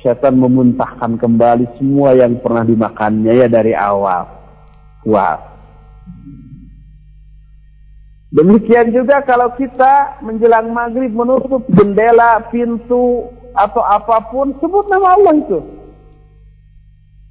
setan 0.04 0.36
memuntahkan 0.36 1.16
kembali 1.16 1.72
semua 1.80 2.12
yang 2.12 2.36
pernah 2.44 2.68
dimakannya 2.68 3.32
ya 3.32 3.48
dari 3.48 3.72
awal 3.72 4.41
kuat. 5.02 5.38
Demikian 8.32 8.96
juga 8.96 9.20
kalau 9.28 9.52
kita 9.60 10.24
menjelang 10.24 10.72
maghrib 10.72 11.12
menutup 11.12 11.68
jendela, 11.76 12.40
pintu, 12.48 13.28
atau 13.52 13.84
apa 13.84 14.24
pun, 14.32 14.56
sebut 14.56 14.88
nama 14.88 15.20
Allah 15.20 15.34
itu. 15.36 15.60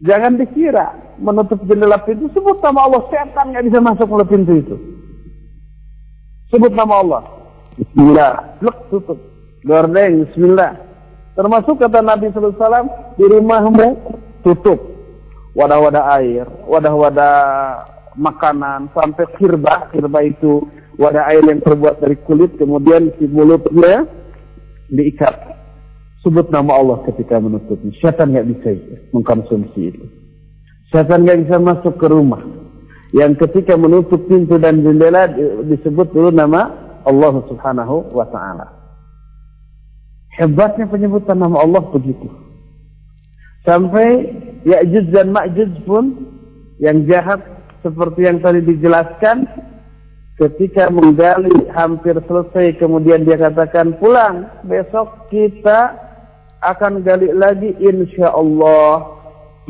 Jangan 0.05 0.38
dikira 0.38 0.93
menutup 1.17 1.57
jendela 1.65 1.97
pintu, 2.05 2.30
sebut 2.38 2.61
nama 2.61 2.86
Allah. 2.86 3.01
Setan 3.09 3.49
nggak 3.49 3.65
bisa 3.65 3.80
masuk 3.82 4.05
melalui 4.13 4.30
pintu 4.30 4.53
itu. 4.61 4.76
Sebut 6.53 6.69
nama 6.69 7.01
Allah. 7.01 7.22
Bismillah. 7.82 8.61
Lek 8.61 8.78
tutup. 8.93 9.17
Gordeng, 9.65 10.30
Bismillah. 10.30 10.78
Termasuk 11.34 11.82
kata 11.82 12.05
Nabi 12.05 12.30
SAW, 12.30 13.17
di 13.17 13.26
rumahmu 13.26 13.88
tutup 14.45 15.01
wadah-wadah 15.56 16.04
air, 16.20 16.45
wadah-wadah 16.68 17.36
makanan, 18.16 18.91
sampai 18.91 19.26
kirba, 19.39 19.91
kirba 19.91 20.20
itu 20.24 20.68
wadah 20.99 21.28
air 21.32 21.43
yang 21.43 21.64
terbuat 21.64 21.99
dari 22.04 22.16
kulit, 22.28 22.56
kemudian 22.60 23.12
si 23.20 23.28
mulutnya 23.28 24.08
diikat. 24.91 25.60
Sebut 26.22 26.54
nama 26.54 26.78
Allah 26.78 27.02
ketika 27.10 27.41
menutupnya. 27.41 27.89
Syaitan 27.97 28.30
nggak 28.30 28.45
bisa 28.54 28.70
mengkonsumsi 29.10 29.89
itu. 29.89 30.06
Syaitan 30.93 31.26
nggak 31.26 31.49
bisa 31.49 31.58
masuk 31.58 31.97
ke 31.97 32.06
rumah. 32.06 32.45
Yang 33.10 33.41
ketika 33.47 33.74
menutup 33.74 34.30
pintu 34.30 34.62
dan 34.62 34.86
jendela 34.86 35.26
disebut 35.66 36.14
dulu 36.14 36.30
nama 36.30 36.70
Allah 37.10 37.34
Subhanahu 37.49 38.14
wa 38.14 38.30
taala. 38.30 38.70
Hebatnya 40.38 40.88
penyebutan 40.88 41.41
nama 41.41 41.60
Allah 41.60 41.84
begitu. 41.89 42.30
Sampai 43.62 44.09
Ya'juj 44.66 45.14
dan 45.14 45.34
Ma'juj 45.34 45.86
pun 45.86 46.05
yang 46.82 47.05
jahat 47.05 47.41
seperti 47.86 48.26
yang 48.26 48.41
tadi 48.41 48.62
dijelaskan 48.62 49.45
ketika 50.38 50.89
menggali 50.89 51.53
hampir 51.74 52.18
selesai 52.26 52.78
kemudian 52.82 53.26
dia 53.26 53.38
katakan 53.38 53.93
pulang 54.01 54.49
besok 54.66 55.30
kita 55.30 55.93
akan 56.62 57.05
gali 57.05 57.30
lagi 57.34 57.74
insya 57.82 58.34
Allah 58.34 59.18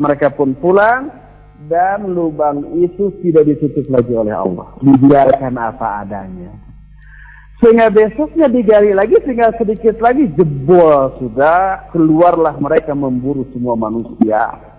mereka 0.00 0.32
pun 0.32 0.56
pulang 0.56 1.12
dan 1.68 2.08
lubang 2.08 2.64
itu 2.80 3.12
tidak 3.20 3.48
ditutup 3.48 3.84
lagi 3.92 4.12
oleh 4.12 4.32
Allah. 4.32 4.72
Dibiarkan 4.80 5.54
apa 5.56 6.04
adanya 6.04 6.61
sehingga 7.62 7.94
besoknya 7.94 8.50
digali 8.50 8.90
lagi 8.90 9.14
sehingga 9.22 9.54
sedikit 9.54 10.02
lagi 10.02 10.26
jebol 10.34 11.14
sudah 11.22 11.86
keluarlah 11.94 12.58
mereka 12.58 12.90
memburu 12.90 13.46
semua 13.54 13.78
manusia 13.78 14.72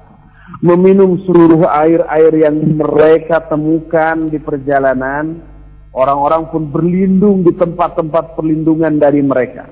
meminum 0.60 1.20
seluruh 1.26 1.66
air-air 1.66 2.34
yang 2.36 2.56
mereka 2.78 3.44
temukan 3.48 4.30
di 4.30 4.38
perjalanan. 4.38 5.52
Orang-orang 5.94 6.50
pun 6.50 6.74
berlindung 6.74 7.46
di 7.46 7.54
tempat-tempat 7.54 8.34
perlindungan 8.34 8.98
dari 8.98 9.22
mereka. 9.22 9.70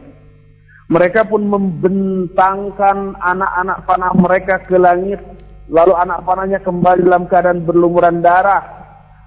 Mereka 0.91 1.25
pun 1.25 1.49
membentangkan 1.49 3.17
anak-anak 3.17 3.77
panah 3.89 4.13
mereka 4.13 4.61
ke 4.61 4.77
langit. 4.77 5.17
Lalu 5.71 5.97
anak 5.97 6.21
panahnya 6.27 6.59
kembali 6.61 7.09
dalam 7.09 7.25
keadaan 7.25 7.65
berlumuran 7.65 8.21
darah. 8.21 8.80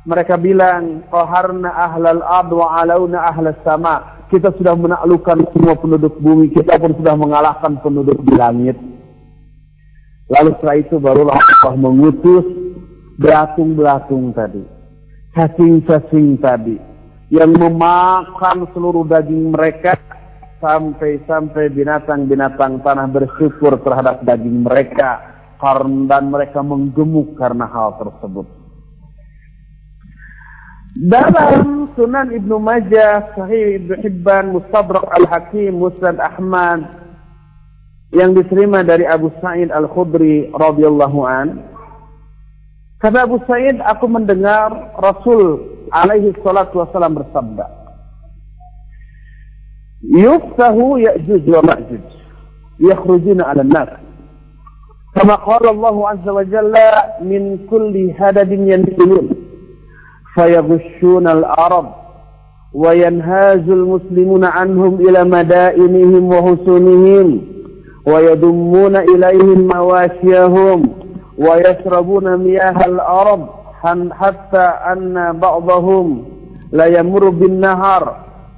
Mereka 0.04 0.36
bilang, 0.36 1.08
Qaharna 1.08 1.72
ahlal 1.72 2.20
ad 2.20 2.52
wa 2.52 2.76
alauna 2.76 3.24
ahlas 3.24 3.56
sama. 3.64 4.20
Kita 4.28 4.52
sudah 4.52 4.76
menaklukkan 4.76 5.48
semua 5.56 5.80
penduduk 5.80 6.20
bumi. 6.20 6.52
Kita 6.52 6.76
pun 6.76 6.92
sudah 6.92 7.16
mengalahkan 7.16 7.80
penduduk 7.80 8.20
di 8.20 8.36
langit. 8.36 8.76
Lalu 10.28 10.56
setelah 10.56 10.76
itu 10.76 10.96
barulah 11.00 11.40
Allah 11.40 11.76
mengutus 11.80 12.44
belatung-belatung 13.16 14.36
tadi. 14.36 14.60
Cacing-cacing 15.32 16.36
tadi. 16.36 16.76
Yang 17.32 17.52
memakan 17.64 18.68
seluruh 18.76 19.08
daging 19.08 19.56
mereka. 19.56 19.96
Sampai-sampai 20.60 21.72
binatang-binatang 21.72 22.84
tanah 22.84 23.08
bersyukur 23.08 23.80
terhadap 23.80 24.20
daging 24.20 24.68
mereka. 24.68 25.32
Dan 26.12 26.28
mereka 26.28 26.60
menggemuk 26.60 27.40
karena 27.40 27.64
hal 27.64 27.96
tersebut. 27.96 28.63
Dalam 30.94 31.90
Sunan 31.98 32.30
Ibnu 32.30 32.62
Majah, 32.62 33.34
Sahih 33.34 33.82
Ibnu 33.82 33.98
Hibban, 33.98 34.54
Mustadrak 34.54 35.02
Al-Hakim, 35.10 35.82
Musnad 35.82 36.22
Ahmad, 36.22 36.86
yang 38.14 38.30
diterima 38.30 38.86
dari 38.86 39.02
Abu 39.02 39.26
Sa'id 39.42 39.74
Al-Khudri 39.74 40.54
radhiyallahu 40.54 41.20
an. 41.26 41.66
Kata 43.02 43.26
Abu 43.26 43.42
Sa'id, 43.42 43.82
aku 43.82 44.06
mendengar 44.06 44.94
Rasul 45.02 45.66
alaihi 45.90 46.30
salatu 46.46 46.86
wasallam 46.86 47.18
bersabda. 47.18 47.66
Yuftahu 50.14 51.02
Ya'juj 51.02 51.42
wa 51.58 51.74
Ma'juj. 51.74 52.06
Yakhrujuna 52.78 53.50
'ala 53.50 53.66
an-nas. 53.66 53.90
Kama 55.18 55.42
qala 55.42 55.74
Allah 55.74 55.96
'azza 56.06 56.30
wa 56.30 56.44
jalla 56.46 57.18
min 57.18 57.66
kulli 57.66 58.14
hadadin 58.14 58.70
yansilun. 58.70 59.43
Fayaghshuna 60.36 61.30
al-arab. 61.30 62.04
وينهاز 62.74 63.68
المسلمون 63.70 64.44
عنهم 64.44 64.94
إلى 65.08 65.24
مدائنهم 65.24 66.24
وحصونهم 66.28 67.40
ويضمون 68.06 68.96
إليهم 68.96 69.68
مواشيهم 69.74 70.88
ويشربون 71.38 72.36
مياه 72.36 72.84
الأرض 72.86 73.46
حتى 74.12 74.58
أن 74.92 75.32
بعضهم 75.42 76.24
لا 76.72 76.86
يمر 76.86 77.28
بالنهر 77.28 78.16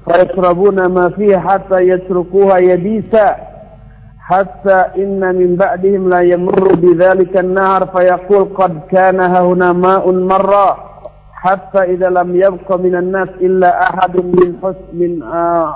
فيشربون 0.08 0.86
ما 0.86 1.08
فيه 1.08 1.36
حتى 1.36 1.88
يتركوها 1.88 2.58
يبيسا 2.58 3.36
حتى 4.18 4.84
إن 4.98 5.34
من 5.34 5.56
بعدهم 5.56 6.08
لا 6.08 6.20
يمر 6.20 6.74
بذلك 6.74 7.36
النهر 7.36 7.86
فيقول 7.86 8.48
قد 8.54 8.80
كان 8.90 9.20
هنا 9.20 9.72
ماء 9.72 10.10
مرة 10.12 10.76
حتى 11.36 11.78
إذا 11.78 12.08
لم 12.08 12.36
يبق 12.36 12.76
من 12.76 12.94
الناس 12.94 13.28
إلا 13.28 13.82
أحد 13.82 14.16
من 14.16 14.56
حسن 14.62 14.76
من, 14.92 15.22
آه 15.22 15.72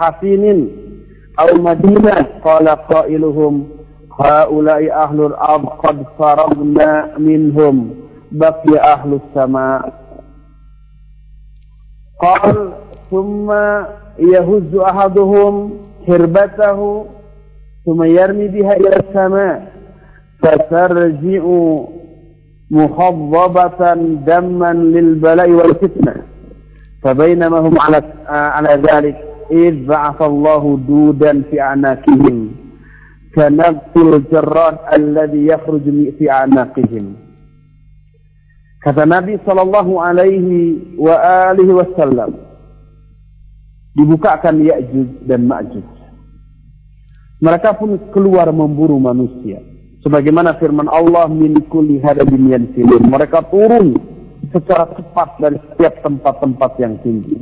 حسين 0.00 0.70
أو 1.40 1.62
مدينة. 1.62 2.26
قال 2.44 2.68
قائلهم 2.68 3.68
هؤلاء 4.20 4.92
أهل 4.92 5.26
الأرض 5.26 5.66
قد 5.66 6.02
فرغنا 6.18 7.18
منهم 7.18 7.94
بقي 8.32 8.78
أهل 8.78 9.20
السماء. 9.20 9.92
قال 12.22 12.72
ثم 13.10 13.52
يهز 14.18 14.74
أحدهم 14.74 15.72
حربته 16.06 17.06
ثم 17.86 18.02
يرمي 18.02 18.48
بها 18.48 18.72
إلى 18.76 18.96
السماء. 18.96 19.72
فترجع 20.42 21.44
مخضبة 22.70 23.94
دما 24.26 24.72
للبلاء 24.72 25.50
والفتنة 25.50 26.14
فبينما 27.02 27.58
هم 27.58 27.80
على 27.80 28.02
على 28.28 28.82
ذلك 28.92 29.16
إذ 29.50 29.86
بعث 29.86 30.22
الله 30.22 30.78
دودا 30.88 31.42
في 31.50 31.60
أعناقهم 31.60 32.50
كنبت 33.34 33.96
الجراح 33.96 34.92
الذي 34.92 35.46
يخرج 35.46 35.82
في 36.18 36.30
أعناقهم 36.30 37.14
كذا 38.84 39.04
نبي 39.04 39.38
صلى 39.46 39.62
الله 39.62 40.02
عليه 40.02 40.74
وآله 40.98 41.74
وسلم 41.74 42.34
dibukakan 43.96 44.62
Ya'juj 44.62 45.26
dan 45.26 45.46
Ma'juj. 45.50 45.86
Mereka 47.40 47.80
كل 47.80 47.96
keluar 48.12 48.52
memburu 48.52 49.00
manusia. 49.00 49.58
Sebagaimana 50.00 50.56
firman 50.56 50.88
Allah 50.88 51.28
min 51.28 51.60
kulli 51.68 52.00
hadabin 52.00 52.48
yansilun. 52.48 53.04
Mereka 53.12 53.52
turun 53.52 54.00
secara 54.48 54.88
cepat 54.96 55.36
dari 55.36 55.60
setiap 55.60 56.00
tempat-tempat 56.00 56.70
yang 56.80 56.96
tinggi. 57.04 57.36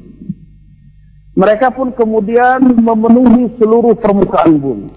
Mereka 1.38 1.70
pun 1.70 1.94
kemudian 1.94 2.82
memenuhi 2.82 3.54
seluruh 3.62 3.94
permukaan 4.02 4.58
bumi. 4.58 4.90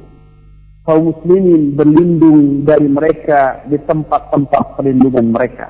Kaum 0.82 1.14
muslimin 1.14 1.78
berlindung 1.78 2.66
dari 2.66 2.89
mereka 2.89 3.62
di 3.70 3.78
tempat-tempat 3.78 4.82
perlindungan 4.82 5.30
mereka. 5.30 5.70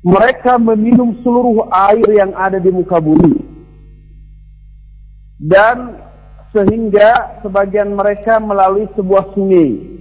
Mereka 0.00 0.56
meminum 0.56 1.20
seluruh 1.20 1.68
air 1.68 2.08
yang 2.08 2.32
ada 2.32 2.56
di 2.56 2.72
muka 2.72 2.96
bumi. 2.96 3.36
Dan 5.36 6.00
sehingga 6.56 7.44
sebagian 7.44 7.92
mereka 7.92 8.40
melalui 8.40 8.88
sebuah 8.96 9.36
sungai 9.36 9.93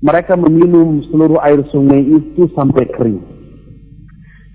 mereka 0.00 0.32
meminum 0.32 1.04
seluruh 1.12 1.36
air 1.44 1.60
sungai 1.68 2.00
itu 2.00 2.48
sampai 2.56 2.88
kering. 2.88 3.20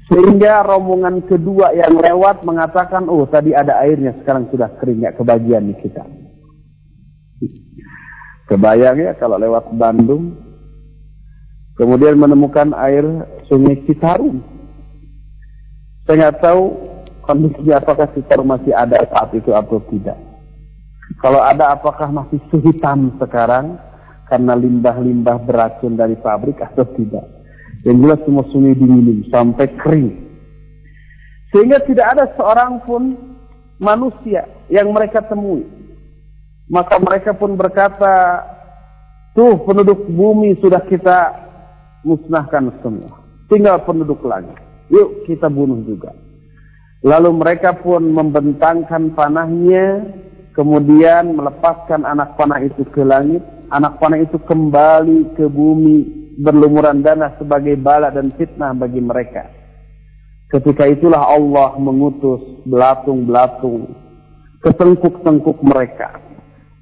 Sehingga 0.05 0.61
rombongan 0.61 1.25
kedua 1.25 1.73
yang 1.73 1.97
lewat 1.97 2.45
mengatakan, 2.45 3.09
oh 3.09 3.25
tadi 3.25 3.57
ada 3.57 3.81
airnya, 3.81 4.13
sekarang 4.21 4.49
sudah 4.53 4.69
kering, 4.77 5.01
ya 5.01 5.13
kebagian 5.17 5.69
nih 5.69 5.77
kita. 5.81 6.05
Kebayang 8.45 9.01
ya 9.01 9.17
kalau 9.17 9.41
lewat 9.41 9.73
Bandung, 9.73 10.37
kemudian 11.73 12.21
menemukan 12.21 12.77
air 12.77 13.01
sungai 13.49 13.81
Citarum. 13.89 14.45
Saya 16.05 16.29
nggak 16.29 16.37
tahu 16.37 16.63
kondisinya 17.25 17.81
apakah 17.81 18.05
Citarum 18.13 18.45
masih 18.45 18.77
ada 18.77 19.01
saat 19.09 19.33
itu 19.33 19.49
atau 19.49 19.81
tidak. 19.89 20.17
Kalau 21.17 21.41
ada 21.41 21.73
apakah 21.73 22.13
masih 22.13 22.37
sehitam 22.53 23.17
sekarang 23.17 23.81
karena 24.25 24.57
limbah-limbah 24.57 25.45
beracun 25.45 25.93
dari 25.97 26.17
pabrik 26.17 26.57
atau 26.61 26.85
tidak. 26.97 27.25
Yang 27.85 27.97
jelas 28.01 28.19
semua 28.25 28.45
sungai 28.49 28.73
diminum 28.73 29.21
sampai 29.29 29.69
kering. 29.77 30.09
Sehingga 31.53 31.79
tidak 31.85 32.17
ada 32.17 32.25
seorang 32.33 32.81
pun 32.83 33.13
manusia 33.77 34.49
yang 34.73 34.89
mereka 34.89 35.21
temui. 35.23 35.63
Maka 36.65 36.97
mereka 36.97 37.37
pun 37.37 37.53
berkata, 37.53 38.41
tuh 39.37 39.61
penduduk 39.69 40.09
bumi 40.09 40.57
sudah 40.57 40.81
kita 40.89 41.45
musnahkan 42.01 42.73
semua. 42.81 43.21
Tinggal 43.45 43.85
penduduk 43.85 44.25
lagi. 44.25 44.49
Yuk 44.89 45.29
kita 45.29 45.45
bunuh 45.45 45.85
juga. 45.85 46.09
Lalu 47.05 47.37
mereka 47.37 47.77
pun 47.77 48.01
membentangkan 48.01 49.13
panahnya, 49.13 50.09
kemudian 50.57 51.37
melepaskan 51.37 52.01
anak 52.01 52.33
panah 52.33 52.57
itu 52.65 52.81
ke 52.89 53.05
langit, 53.05 53.45
anak 53.71 53.97
panah 54.01 54.21
itu 54.21 54.37
kembali 54.41 55.37
ke 55.37 55.45
bumi 55.49 56.25
berlumuran 56.39 56.99
dana 56.99 57.33
sebagai 57.39 57.79
bala 57.79 58.11
dan 58.11 58.33
fitnah 58.35 58.75
bagi 58.75 58.99
mereka. 58.99 59.47
Ketika 60.51 60.85
itulah 60.85 61.25
Allah 61.25 61.75
mengutus 61.81 62.63
belatung-belatung 62.67 63.91
ke 64.61 64.69
tengkuk-tengkuk 64.73 65.61
mereka. 65.65 66.21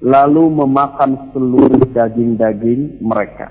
Lalu 0.04 0.52
memakan 0.52 1.32
seluruh 1.32 1.80
daging-daging 1.96 3.00
mereka. 3.00 3.48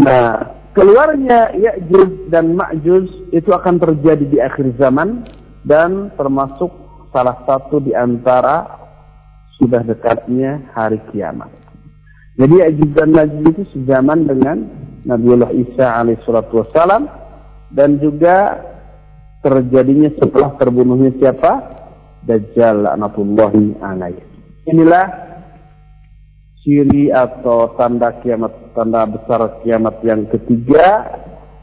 Nah, 0.00 0.56
keluarnya 0.72 1.52
Ya'juj 1.52 2.32
dan 2.32 2.56
Ma'juj 2.56 3.34
itu 3.36 3.50
akan 3.52 3.76
terjadi 3.76 4.24
di 4.24 4.38
akhir 4.40 4.72
zaman 4.80 5.28
dan 5.68 6.08
termasuk 6.16 6.72
salah 7.12 7.36
satu 7.44 7.82
di 7.84 7.92
antara 7.92 8.80
sudah 9.60 9.84
dekatnya 9.84 10.72
hari 10.72 10.98
kiamat. 11.12 11.52
Jadi 12.40 12.64
Ya'juj 12.64 12.90
dan 12.96 13.12
Ma'juj 13.12 13.44
itu 13.52 13.62
sejaman 13.76 14.24
dengan 14.24 14.64
Nabiullah 15.04 15.52
Isa 15.52 16.00
alaihissalatu 16.00 16.64
wassalam 16.64 17.04
dan 17.76 18.00
juga 18.00 18.64
terjadinya 19.44 20.08
setelah 20.16 20.56
terbunuhnya 20.56 21.12
siapa? 21.20 21.78
Dajjal 22.24 22.88
anatullahi 22.88 23.76
alaih. 23.84 24.20
Inilah 24.68 25.06
ciri 26.64 27.12
atau 27.12 27.76
tanda 27.76 28.20
kiamat, 28.20 28.76
tanda 28.76 29.04
besar 29.08 29.60
kiamat 29.64 30.00
yang 30.00 30.24
ketiga 30.32 31.08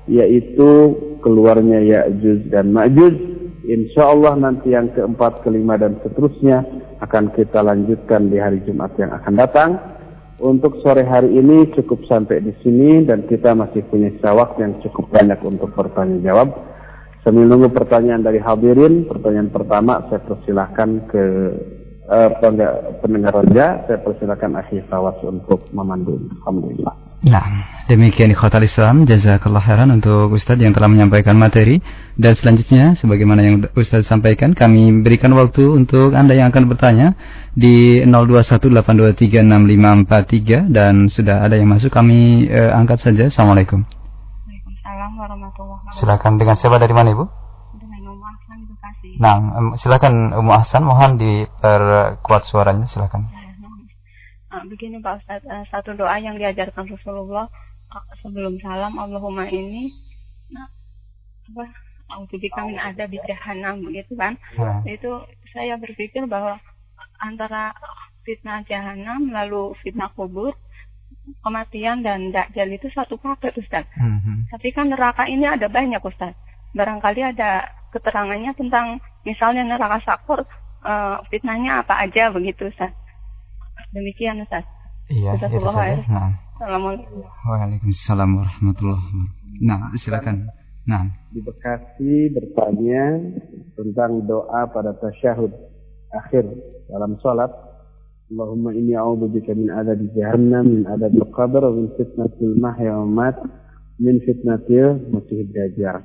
yaitu 0.05 0.93
keluarnya 1.25 1.81
Ya'juj 1.81 2.53
dan 2.53 2.69
Ma'juj 2.69 3.37
Insya 3.67 4.15
Allah 4.15 4.39
nanti 4.39 4.71
yang 4.71 4.95
keempat, 4.95 5.43
kelima, 5.43 5.75
dan 5.75 5.99
seterusnya 5.99 6.63
akan 7.01 7.33
kita 7.33 7.61
lanjutkan 7.61 8.29
di 8.29 8.37
hari 8.41 8.61
Jumat 8.65 8.93
yang 8.97 9.13
akan 9.13 9.33
datang. 9.37 9.69
Untuk 10.37 10.85
sore 10.85 11.01
hari 11.01 11.33
ini 11.33 11.73
cukup 11.73 12.05
sampai 12.05 12.45
di 12.45 12.53
sini 12.61 13.01
dan 13.01 13.25
kita 13.25 13.57
masih 13.57 13.81
punya 13.89 14.13
sawak 14.21 14.53
yang 14.61 14.77
cukup 14.85 15.09
banyak 15.09 15.41
untuk 15.41 15.73
bertanya 15.73 16.21
jawab. 16.21 16.53
Sambil 17.25 17.49
nunggu 17.49 17.73
pertanyaan 17.73 18.21
dari 18.21 18.37
hadirin, 18.37 19.09
pertanyaan 19.09 19.49
pertama 19.49 20.05
saya 20.07 20.21
persilahkan 20.21 20.89
ke 21.09 21.23
uh, 22.05 22.29
pendengar 23.01 23.33
raja, 23.33 23.81
saya 23.89 23.97
persilahkan 24.05 24.53
Akhir 24.61 24.85
Tawas 24.87 25.17
untuk 25.25 25.65
memandu. 25.73 26.21
Alhamdulillah. 26.39 27.06
Nah, 27.17 27.65
demikian 27.89 28.29
ikhwatal 28.29 28.61
Islam. 28.61 29.09
Jazakallah 29.09 29.65
khairan 29.65 29.89
untuk 29.89 30.37
Ustadz 30.37 30.61
yang 30.61 30.77
telah 30.77 30.85
menyampaikan 30.85 31.33
materi. 31.33 31.81
Dan 32.13 32.37
selanjutnya, 32.37 32.93
sebagaimana 32.93 33.41
yang 33.41 33.65
Ustadz 33.73 34.05
sampaikan, 34.05 34.53
kami 34.53 35.01
berikan 35.01 35.33
waktu 35.33 35.65
untuk 35.65 36.13
Anda 36.13 36.37
yang 36.37 36.53
akan 36.53 36.69
bertanya 36.69 37.17
di 37.57 38.05
0218236543 38.05 40.69
dan 40.69 41.09
sudah 41.09 41.41
ada 41.41 41.57
yang 41.57 41.73
masuk 41.73 41.89
kami 41.89 42.45
eh, 42.45 42.69
angkat 42.69 43.01
saja. 43.01 43.33
Assalamualaikum. 43.33 43.81
Waalaikumsalam 43.81 45.17
warahmatullahi 45.17 45.89
wabarakatuh. 45.89 45.97
Silakan 45.97 46.37
dengan 46.37 46.53
siapa 46.53 46.77
dari 46.77 46.93
mana 46.93 47.17
Ibu? 47.17 47.25
Dengan 47.81 48.13
Umu 48.13 48.29
Ahsan 48.29 48.61
Bekasi. 48.69 49.17
Nah, 49.17 49.41
silakan 49.81 50.37
Umu 50.37 50.53
Ahsan 50.53 50.85
mohon 50.85 51.17
diperkuat 51.17 52.45
suaranya 52.45 52.85
silakan. 52.85 53.25
Ah, 53.33 53.46
begini 54.65 54.97
Pak 55.03 55.21
Ustaz, 55.21 55.41
uh, 55.45 55.65
satu 55.69 55.93
doa 55.93 56.17
yang 56.17 56.39
diajarkan 56.41 56.89
Rasulullah 56.89 57.45
sebelum 58.19 58.59
salam 58.59 58.99
Allahumma 58.99 59.47
ini 59.47 59.87
nah, 60.51 60.67
apa 61.53 61.65
Audubika 62.07 62.63
min 62.63 62.79
ada 62.79 63.03
di 63.03 63.19
jahanam 63.27 63.83
begitu 63.83 64.15
kan. 64.15 64.39
Hmm. 64.55 64.79
Itu 64.87 65.27
saya 65.51 65.75
berpikir 65.75 66.23
bahwa 66.23 66.55
antara 67.19 67.75
fitnah 68.23 68.63
jahanam 68.63 69.27
lalu 69.27 69.75
fitnah 69.83 70.07
kubur 70.15 70.55
kematian 71.43 72.07
dan 72.07 72.31
dajjal 72.31 72.71
itu 72.71 72.87
satu 72.95 73.19
paket 73.19 73.59
Ustaz. 73.59 73.83
Hmm. 73.99 74.47
Tapi 74.47 74.71
kan 74.71 74.87
neraka 74.87 75.27
ini 75.27 75.43
ada 75.43 75.67
banyak 75.67 75.99
Ustaz. 75.99 76.31
Barangkali 76.71 77.27
ada 77.27 77.67
keterangannya 77.91 78.55
tentang 78.55 79.03
misalnya 79.27 79.67
neraka 79.67 79.99
sakor 80.07 80.47
uh, 80.87 81.19
fitnahnya 81.27 81.83
apa 81.83 82.07
aja 82.07 82.31
begitu 82.31 82.71
Ustaz. 82.71 82.95
Demikian 83.95 84.43
Ustaz. 84.43 84.67
Iya, 85.07 85.39
itu 85.39 85.47
saja. 85.63 86.03
Nah. 86.11 86.31
Assalamualaikum. 86.59 87.23
Waalaikumsalam 87.23 88.29
warahmatullahi 88.33 88.99
wabarakatuh. 88.99 89.63
Nah, 89.63 89.79
silakan. 89.95 90.35
Nah. 90.83 91.03
Di 91.31 91.39
Bekasi 91.39 92.33
bertanya 92.35 93.15
tentang 93.77 94.27
doa 94.27 94.67
pada 94.67 94.91
tasyahud 94.99 95.51
akhir 96.11 96.43
dalam 96.91 97.15
sholat. 97.23 97.51
Allahumma 98.27 98.75
inni 98.75 98.91
a'udzubika 98.91 99.55
min 99.55 99.71
adabi 99.71 100.11
jahannam, 100.11 100.65
min 100.67 100.83
adabil 100.83 101.23
qabr, 101.31 101.63
min 101.71 101.87
fitnatil 101.95 102.59
mahya 102.59 102.99
wa 102.99 103.07
mat, 103.07 103.39
min 104.03 104.19
fitnatil 104.19 104.99
masih 105.15 105.47
dajjal. 105.47 106.03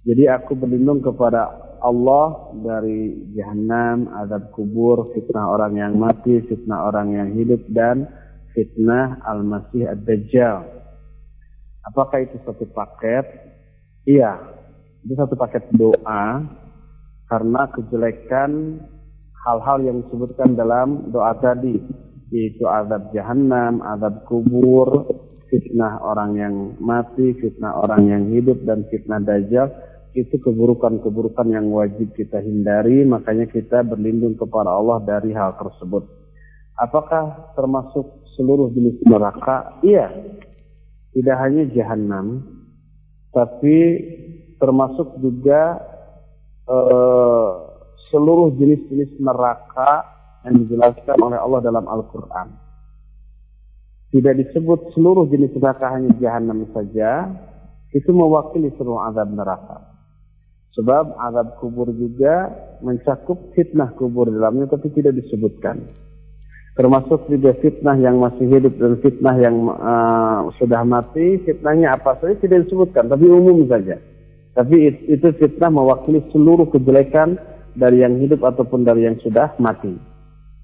Jadi 0.00 0.24
aku 0.32 0.56
berlindung 0.56 1.04
kepada 1.04 1.70
Allah 1.80 2.52
dari 2.60 3.32
jahanam, 3.36 4.08
azab 4.24 4.52
kubur, 4.56 5.12
fitnah 5.12 5.48
orang 5.48 5.76
yang 5.76 5.92
mati, 5.96 6.40
fitnah 6.44 6.88
orang 6.88 7.12
yang 7.12 7.28
hidup 7.36 7.60
dan 7.72 8.08
fitnah 8.56 9.20
Al-Masih 9.24 9.88
Ad-Dajjal. 9.92 10.64
Apakah 11.84 12.20
itu 12.24 12.36
satu 12.44 12.64
paket? 12.72 13.24
Iya, 14.04 14.40
itu 15.04 15.16
satu 15.16 15.36
paket 15.36 15.68
doa 15.72 16.44
karena 17.28 17.62
kejelekan 17.72 18.80
hal-hal 19.44 19.78
yang 19.84 19.96
disebutkan 20.04 20.56
dalam 20.56 21.08
doa 21.12 21.32
tadi 21.40 21.80
yaitu 22.30 22.64
azab 22.68 23.10
jahanam, 23.10 23.82
azab 23.84 24.22
kubur, 24.28 25.08
fitnah 25.50 25.98
orang 26.04 26.38
yang 26.38 26.54
mati, 26.78 27.34
fitnah 27.36 27.74
orang 27.74 28.06
yang 28.06 28.22
hidup 28.30 28.60
dan 28.62 28.86
fitnah 28.86 29.18
dajjal 29.18 29.66
itu 30.10 30.42
keburukan-keburukan 30.42 31.46
yang 31.46 31.70
wajib 31.70 32.10
kita 32.18 32.42
hindari, 32.42 33.06
makanya 33.06 33.46
kita 33.46 33.86
berlindung 33.86 34.34
kepada 34.34 34.74
Allah 34.74 34.98
dari 35.06 35.30
hal 35.30 35.54
tersebut. 35.54 36.02
Apakah 36.74 37.54
termasuk 37.54 38.26
seluruh 38.34 38.74
jenis 38.74 38.98
neraka? 39.06 39.78
Iya. 39.86 40.10
Tidak 41.10 41.36
hanya 41.42 41.66
jahanam, 41.74 42.42
tapi 43.34 43.76
termasuk 44.62 45.18
juga 45.18 45.82
uh, 46.70 47.50
seluruh 48.14 48.54
jenis-jenis 48.54 49.18
neraka 49.18 50.06
yang 50.46 50.54
dijelaskan 50.66 51.18
oleh 51.18 51.38
Allah 51.38 51.60
dalam 51.62 51.86
Al-Quran. 51.86 52.48
Tidak 54.10 54.34
disebut 54.42 54.94
seluruh 54.94 55.26
jenis 55.30 55.54
neraka 55.58 55.86
hanya 55.94 56.14
jahanam 56.18 56.66
saja, 56.74 57.30
itu 57.90 58.10
mewakili 58.14 58.70
seluruh 58.78 59.10
azab 59.10 59.30
neraka. 59.34 59.89
Sebab 60.78 61.18
azab 61.18 61.58
kubur 61.58 61.90
juga 61.90 62.46
mencakup 62.78 63.50
fitnah 63.58 63.90
kubur 63.98 64.30
dalamnya 64.30 64.70
tapi 64.70 64.94
tidak 64.94 65.18
disebutkan. 65.18 65.82
Termasuk 66.78 67.26
juga 67.26 67.58
fitnah 67.58 67.98
yang 67.98 68.22
masih 68.22 68.46
hidup 68.46 68.78
dan 68.78 68.94
fitnah 69.02 69.36
yang 69.36 69.66
uh, 69.66 70.46
sudah 70.62 70.86
mati, 70.86 71.42
fitnahnya 71.42 71.98
apa 71.98 72.16
saja 72.22 72.38
tidak 72.38 72.64
disebutkan, 72.64 73.10
tapi 73.10 73.26
umum 73.26 73.66
saja. 73.66 73.98
Tapi 74.54 75.04
itu 75.10 75.28
fitnah 75.36 75.68
mewakili 75.68 76.22
seluruh 76.30 76.70
kejelekan 76.70 77.36
dari 77.74 78.06
yang 78.06 78.22
hidup 78.22 78.46
ataupun 78.46 78.86
dari 78.86 79.10
yang 79.10 79.18
sudah 79.18 79.58
mati. 79.58 79.92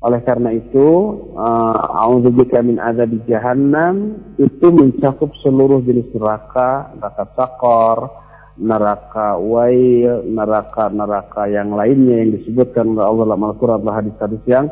Oleh 0.06 0.22
karena 0.22 0.54
itu, 0.54 0.88
uh, 1.34 2.06
a'udzubika 2.06 2.62
min 2.62 2.78
di 3.10 3.18
jahannam 3.26 4.22
itu 4.38 4.66
mencakup 4.70 5.34
seluruh 5.42 5.82
jenis 5.82 6.06
neraka, 6.14 6.94
neraka 6.94 7.24
sakor, 7.34 7.98
neraka 8.56 9.36
wail, 9.36 10.24
neraka-neraka 10.24 11.48
yang 11.52 11.76
lainnya 11.76 12.24
yang 12.24 12.30
disebutkan 12.40 12.96
oleh 12.96 13.04
Allah 13.04 13.24
dalam 13.28 13.44
Al-Qur'an 13.52 13.80
dan 13.84 13.94
hadis-hadis 14.00 14.42
yang 14.48 14.66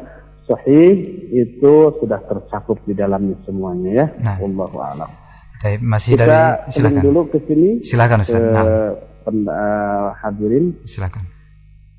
sahih 0.49 0.93
itu 1.33 1.75
sudah 2.01 2.21
tercakup 2.25 2.81
di 2.85 2.97
dalamnya 2.97 3.37
semuanya 3.45 3.91
ya. 3.93 4.07
Nah. 4.21 4.37
Wallahu 4.41 4.77
a'lam. 4.81 5.11
Baik, 5.65 5.81
masih 5.81 6.11
Kita 6.17 6.25
dari 6.29 6.73
silakan. 6.77 7.03
dulu 7.05 7.21
ke 7.33 7.39
sini. 7.49 7.69
Silakan 7.81 8.19
Ustaz. 8.21 8.37
Ke 8.37 8.53
nah. 8.53 8.93
pen, 9.25 9.37
uh, 9.49 10.09
hadirin. 10.21 10.77
Silakan. 10.85 11.25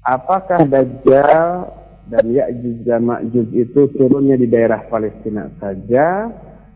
Apakah 0.06 0.70
Dajjal 0.70 1.66
dan 2.14 2.26
Ya'juj 2.30 2.86
dan 2.86 3.10
Ma'juj 3.10 3.50
itu 3.58 3.90
turunnya 3.98 4.38
di 4.38 4.46
daerah 4.46 4.86
Palestina 4.86 5.50
saja 5.58 6.30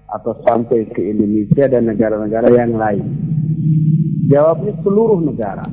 atau 0.10 0.34
sampai 0.42 0.90
ke 0.90 1.14
Indonesia 1.14 1.70
dan 1.70 1.86
negara-negara 1.86 2.50
yang 2.50 2.74
lain? 2.74 3.06
Jawabnya 4.30 4.78
seluruh 4.86 5.20
negara. 5.26 5.66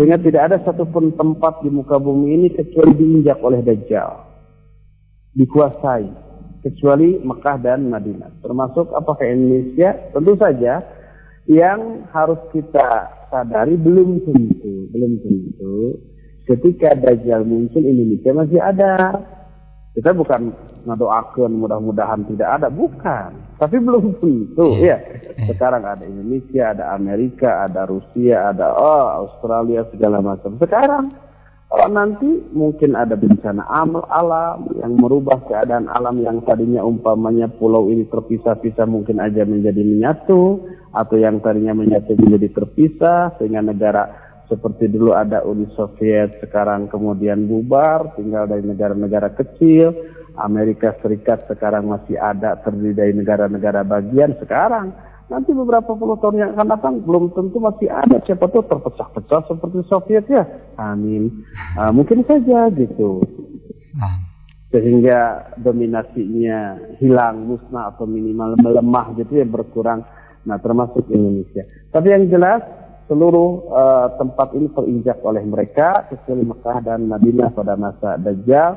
Sehingga 0.00 0.16
tidak 0.24 0.42
ada 0.48 0.56
satupun 0.64 1.12
tempat 1.12 1.60
di 1.60 1.68
muka 1.68 2.00
bumi 2.00 2.40
ini 2.40 2.48
kecuali 2.54 2.96
diinjak 2.96 3.38
oleh 3.44 3.60
Dajjal. 3.60 4.24
Dikuasai. 5.36 6.08
Kecuali 6.64 7.20
Mekah 7.20 7.56
dan 7.60 7.86
Madinah. 7.92 8.42
Termasuk 8.42 8.90
apakah 8.96 9.28
Indonesia? 9.28 9.94
Tentu 10.10 10.34
saja 10.40 10.82
yang 11.46 12.08
harus 12.10 12.40
kita 12.50 13.12
sadari 13.28 13.76
belum 13.76 14.24
tentu. 14.24 14.88
Belum 14.90 15.12
tentu 15.20 15.76
ketika 16.48 16.96
Dajjal 16.96 17.44
muncul 17.44 17.84
Indonesia 17.84 18.32
masih 18.32 18.60
ada. 18.64 19.20
Kita 19.96 20.14
bukan 20.14 20.52
ngadoakan 20.86 21.58
mudah-mudahan 21.58 22.22
tidak 22.30 22.48
ada, 22.60 22.68
bukan. 22.70 23.34
Tapi 23.58 23.76
belum 23.82 24.20
tentu, 24.22 24.78
iya. 24.78 25.00
ya. 25.00 25.48
Sekarang 25.50 25.82
ada 25.82 26.06
Indonesia, 26.06 26.70
ada 26.70 26.94
Amerika, 26.94 27.66
ada 27.66 27.88
Rusia, 27.88 28.54
ada 28.54 28.72
oh, 28.78 29.26
Australia 29.26 29.84
segala 29.90 30.22
macam. 30.22 30.54
Sekarang 30.62 31.10
kalau 31.68 31.88
nanti 31.92 32.48
mungkin 32.56 32.96
ada 32.96 33.12
bencana 33.12 33.60
amal 33.68 34.00
alam 34.08 34.72
yang 34.80 34.96
merubah 34.96 35.36
keadaan 35.44 35.84
alam 35.92 36.16
yang 36.24 36.40
tadinya 36.48 36.80
umpamanya 36.80 37.44
pulau 37.44 37.92
ini 37.92 38.08
terpisah-pisah 38.08 38.88
mungkin 38.88 39.20
aja 39.20 39.44
menjadi 39.44 39.84
menyatu 39.84 40.64
atau 40.96 41.16
yang 41.20 41.44
tadinya 41.44 41.76
menyatu 41.76 42.16
menjadi 42.16 42.56
terpisah 42.56 43.36
sehingga 43.36 43.60
negara 43.60 44.27
seperti 44.48 44.88
dulu 44.88 45.12
ada 45.12 45.44
Uni 45.44 45.68
Soviet, 45.76 46.40
sekarang 46.40 46.88
kemudian 46.88 47.46
bubar, 47.46 48.16
tinggal 48.16 48.48
dari 48.48 48.64
negara-negara 48.64 49.36
kecil. 49.36 49.92
Amerika 50.38 50.94
Serikat 51.02 51.50
sekarang 51.50 51.90
masih 51.90 52.14
ada 52.14 52.56
terdiri 52.62 52.94
dari 52.94 53.12
negara-negara 53.12 53.82
bagian 53.82 54.38
sekarang. 54.38 54.94
Nanti 55.28 55.52
beberapa 55.52 55.92
puluh 55.92 56.16
tahun 56.22 56.40
yang 56.40 56.50
akan 56.56 56.68
datang 56.72 56.94
belum 57.04 57.36
tentu 57.36 57.60
masih 57.60 57.92
ada 57.92 58.16
siapa 58.24 58.48
tahu 58.48 58.64
terpecah-pecah 58.64 59.44
seperti 59.44 59.78
Soviet 59.84 60.24
ya. 60.30 60.46
Amin. 60.80 61.44
Uh, 61.76 61.92
mungkin 61.92 62.24
saja 62.24 62.72
gitu. 62.72 63.20
Nah. 63.92 64.24
Sehingga 64.68 65.52
dominasinya 65.60 66.76
hilang, 67.00 67.44
musnah 67.44 67.92
atau 67.92 68.04
minimal 68.04 68.56
melemah 68.60 69.16
gitu 69.20 69.40
ya 69.40 69.46
berkurang. 69.48 70.04
Nah 70.48 70.56
termasuk 70.60 71.08
Indonesia. 71.12 71.66
Tapi 71.92 72.08
yang 72.08 72.24
jelas 72.32 72.64
seluruh 73.08 73.50
uh, 73.72 74.06
tempat 74.20 74.52
ini 74.52 74.68
terinjak 74.76 75.18
oleh 75.24 75.42
mereka 75.42 76.06
kecuali 76.12 76.44
Mekah 76.44 76.78
dan 76.84 77.08
Madinah 77.08 77.50
pada 77.56 77.74
masa 77.74 78.20
Dajjal 78.20 78.76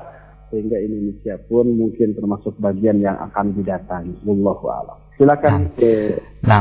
sehingga 0.52 0.80
Indonesia 0.80 1.36
pun 1.48 1.68
mungkin 1.68 2.16
termasuk 2.16 2.56
bagian 2.60 3.00
yang 3.00 3.16
akan 3.32 3.56
didatangi. 3.56 4.20
Wallahu 4.24 4.68
a'lam. 4.68 4.98
Silakan 5.16 5.52
nah, 5.52 5.76
ke 5.78 5.92
Nah, 6.42 6.60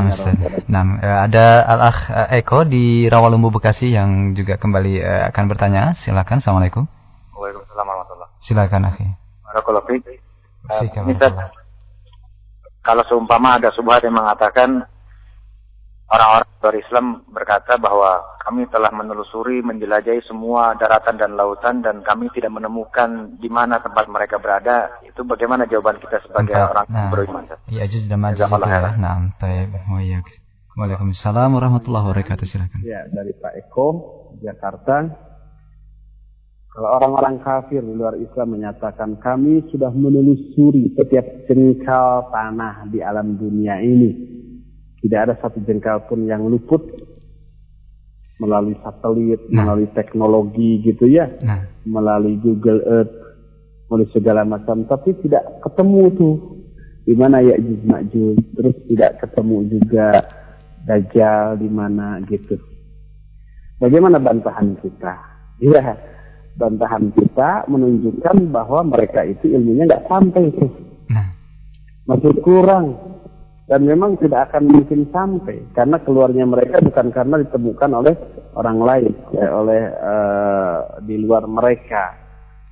nah 0.69 0.83
ada 1.25 1.65
Al-Akh 1.65 1.99
eh, 2.13 2.39
Eko 2.45 2.61
di 2.63 3.09
Rawalumbu 3.09 3.49
Bekasi 3.57 3.89
yang 3.91 4.37
juga 4.37 4.55
kembali 4.55 5.01
uh, 5.01 5.23
akan 5.33 5.43
bertanya. 5.49 5.97
Silakan. 5.97 6.39
Assalamualaikum. 6.39 6.85
Waalaikumsalam 7.35 7.85
warahmatullahi 7.87 8.31
Silakan, 8.41 8.81
Akhi. 8.85 9.07
Barakallahu 9.43 9.97
Kalau 12.81 13.03
seumpama 13.09 13.57
ada 13.57 13.69
subhat 13.73 14.01
yang 14.05 14.15
mengatakan 14.17 14.85
orang-orang 16.11 16.47
luar 16.61 16.75
Islam 16.77 17.05
berkata 17.31 17.79
bahwa 17.79 18.21
kami 18.43 18.67
telah 18.69 18.91
menelusuri, 18.93 19.63
menjelajahi 19.63 20.21
semua 20.27 20.75
daratan 20.75 21.17
dan 21.17 21.33
lautan 21.39 21.81
dan 21.81 22.03
kami 22.03 22.27
tidak 22.35 22.51
menemukan 22.51 23.39
di 23.39 23.47
mana 23.47 23.79
tempat 23.79 24.05
mereka 24.11 24.37
berada. 24.37 25.01
Itu 25.07 25.23
bagaimana 25.23 25.65
jawaban 25.65 25.97
kita 26.03 26.21
sebagai 26.27 26.53
Entah. 26.53 26.69
orang 26.69 26.87
nah, 26.91 27.09
beriman? 27.09 27.43
Ya, 27.71 27.87
juz 27.87 28.05
dan 28.05 28.19
majuz 28.21 28.45
ya. 28.45 28.93
Nah, 28.99 29.31
taib. 29.39 29.71
Waalaikumsalam 30.71 31.49
warahmatullahi 31.51 32.05
wabarakatuh. 32.11 32.45
Silakan. 32.47 32.79
Ya, 32.83 33.03
dari 33.11 33.35
Pak 33.35 33.53
Eko, 33.67 33.87
Jakarta. 34.39 35.09
Kalau 36.71 36.87
orang-orang 36.87 37.43
kafir 37.43 37.83
di 37.83 37.91
luar 37.91 38.15
Islam 38.15 38.55
menyatakan 38.55 39.19
kami 39.19 39.59
sudah 39.75 39.91
menelusuri 39.91 40.95
setiap 40.95 41.43
jengkal 41.51 42.31
tanah 42.31 42.87
di 42.87 43.03
alam 43.03 43.35
dunia 43.35 43.83
ini 43.83 44.40
tidak 45.01 45.19
ada 45.27 45.33
satu 45.41 45.57
jengkal 45.65 46.05
pun 46.05 46.29
yang 46.29 46.45
luput 46.45 46.81
melalui 48.41 48.73
satelit, 48.81 49.41
nah. 49.49 49.65
melalui 49.65 49.89
teknologi 49.93 50.81
gitu 50.81 51.05
ya, 51.05 51.29
nah. 51.45 51.61
melalui 51.85 52.41
Google 52.41 52.81
Earth, 52.89 53.13
melalui 53.89 54.09
segala 54.09 54.41
macam, 54.41 54.81
tapi 54.89 55.13
tidak 55.21 55.61
ketemu 55.61 56.09
tuh 56.17 56.35
di 57.05 57.13
mana 57.17 57.41
ya 57.41 57.57
Ma'juj, 57.61 58.37
terus 58.57 58.75
tidak 58.89 59.21
ketemu 59.21 59.57
juga 59.69 60.25
Dajjal 60.81 61.61
di 61.61 61.69
mana 61.69 62.17
gitu. 62.25 62.57
Bagaimana 63.77 64.17
bantahan 64.17 64.73
kita? 64.81 65.13
Iya, 65.61 65.93
bantahan 66.57 67.13
kita 67.13 67.69
menunjukkan 67.69 68.49
bahwa 68.49 68.81
mereka 68.89 69.21
itu 69.21 69.53
ilmunya 69.53 69.85
nggak 69.85 70.09
sampai 70.09 70.49
tuh. 70.57 70.71
Nah. 71.13 71.29
Masih 72.09 72.33
kurang 72.41 72.97
dan 73.69 73.85
memang 73.85 74.17
tidak 74.17 74.51
akan 74.51 74.67
mungkin 74.67 75.07
sampai 75.13 75.61
karena 75.77 75.95
keluarnya 76.01 76.43
mereka 76.49 76.81
bukan 76.81 77.07
karena 77.13 77.35
ditemukan 77.45 77.91
oleh 77.93 78.15
orang 78.57 78.79
lain 78.81 79.13
ya, 79.31 79.47
oleh 79.53 79.81
uh, 80.01 80.77
di 81.05 81.15
luar 81.21 81.45
mereka. 81.45 82.17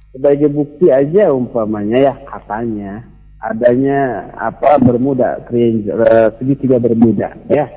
Sebagai 0.09 0.49
bukti 0.49 0.89
aja 0.89 1.29
umpamanya 1.29 1.97
ya 2.01 2.13
katanya 2.25 3.05
adanya 3.39 4.27
apa 4.35 4.81
bermuda 4.81 5.45
uh, 5.47 6.27
segitiga 6.41 6.81
bermuda 6.81 7.37
ya. 7.47 7.69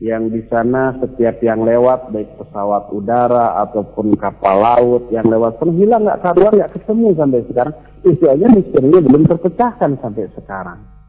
Yang 0.00 0.22
di 0.32 0.42
sana 0.48 0.96
setiap 0.96 1.44
yang 1.44 1.60
lewat 1.60 2.08
baik 2.08 2.40
pesawat 2.40 2.88
udara 2.88 3.60
ataupun 3.68 4.16
kapal 4.16 4.64
laut 4.64 5.12
yang 5.12 5.28
lewat 5.28 5.60
pun 5.60 5.76
hilang 5.76 6.08
nggak 6.08 6.24
karuan 6.24 6.56
nggak 6.56 6.72
ketemu 6.72 7.08
sampai 7.20 7.44
sekarang. 7.52 7.76
Aja 8.00 8.46
misterinya 8.48 9.00
belum 9.04 9.28
terpecahkan 9.28 10.00
sampai 10.00 10.24
sekarang 10.32 10.99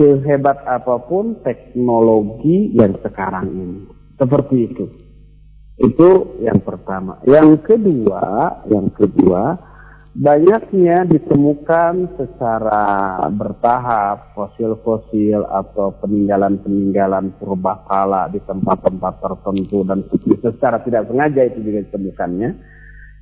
sehebat 0.00 0.64
apa 0.64 0.96
pun 1.04 1.36
teknologi 1.44 2.72
yang 2.72 2.96
sekarang 3.04 3.52
ini. 3.52 3.80
Seperti 4.16 4.56
itu. 4.64 4.84
Itu 5.76 6.40
yang 6.40 6.64
pertama. 6.64 7.20
Yang 7.28 7.68
kedua, 7.68 8.24
yang 8.72 8.88
kedua, 8.96 9.60
banyaknya 10.16 11.04
ditemukan 11.04 12.16
secara 12.16 12.84
bertahap 13.28 14.32
fosil-fosil 14.32 15.44
atau 15.44 15.92
peninggalan-peninggalan 16.00 17.36
purbakala 17.36 18.32
di 18.32 18.40
tempat-tempat 18.44 19.20
tertentu 19.20 19.84
dan 19.84 20.04
secara 20.40 20.80
tidak 20.80 21.08
sengaja 21.12 21.44
itu 21.44 21.60
juga 21.60 21.78
ditemukannya 21.84 22.79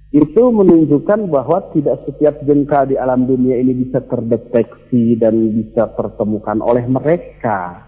itu 0.09 0.41
menunjukkan 0.41 1.29
bahwa 1.29 1.69
tidak 1.77 2.01
setiap 2.09 2.41
jengkal 2.49 2.89
di 2.89 2.97
alam 2.97 3.29
dunia 3.29 3.61
ini 3.61 3.77
bisa 3.85 4.01
terdeteksi 4.09 5.21
dan 5.21 5.53
bisa 5.53 5.93
tertemukan 5.93 6.65
oleh 6.65 6.89
mereka. 6.89 7.85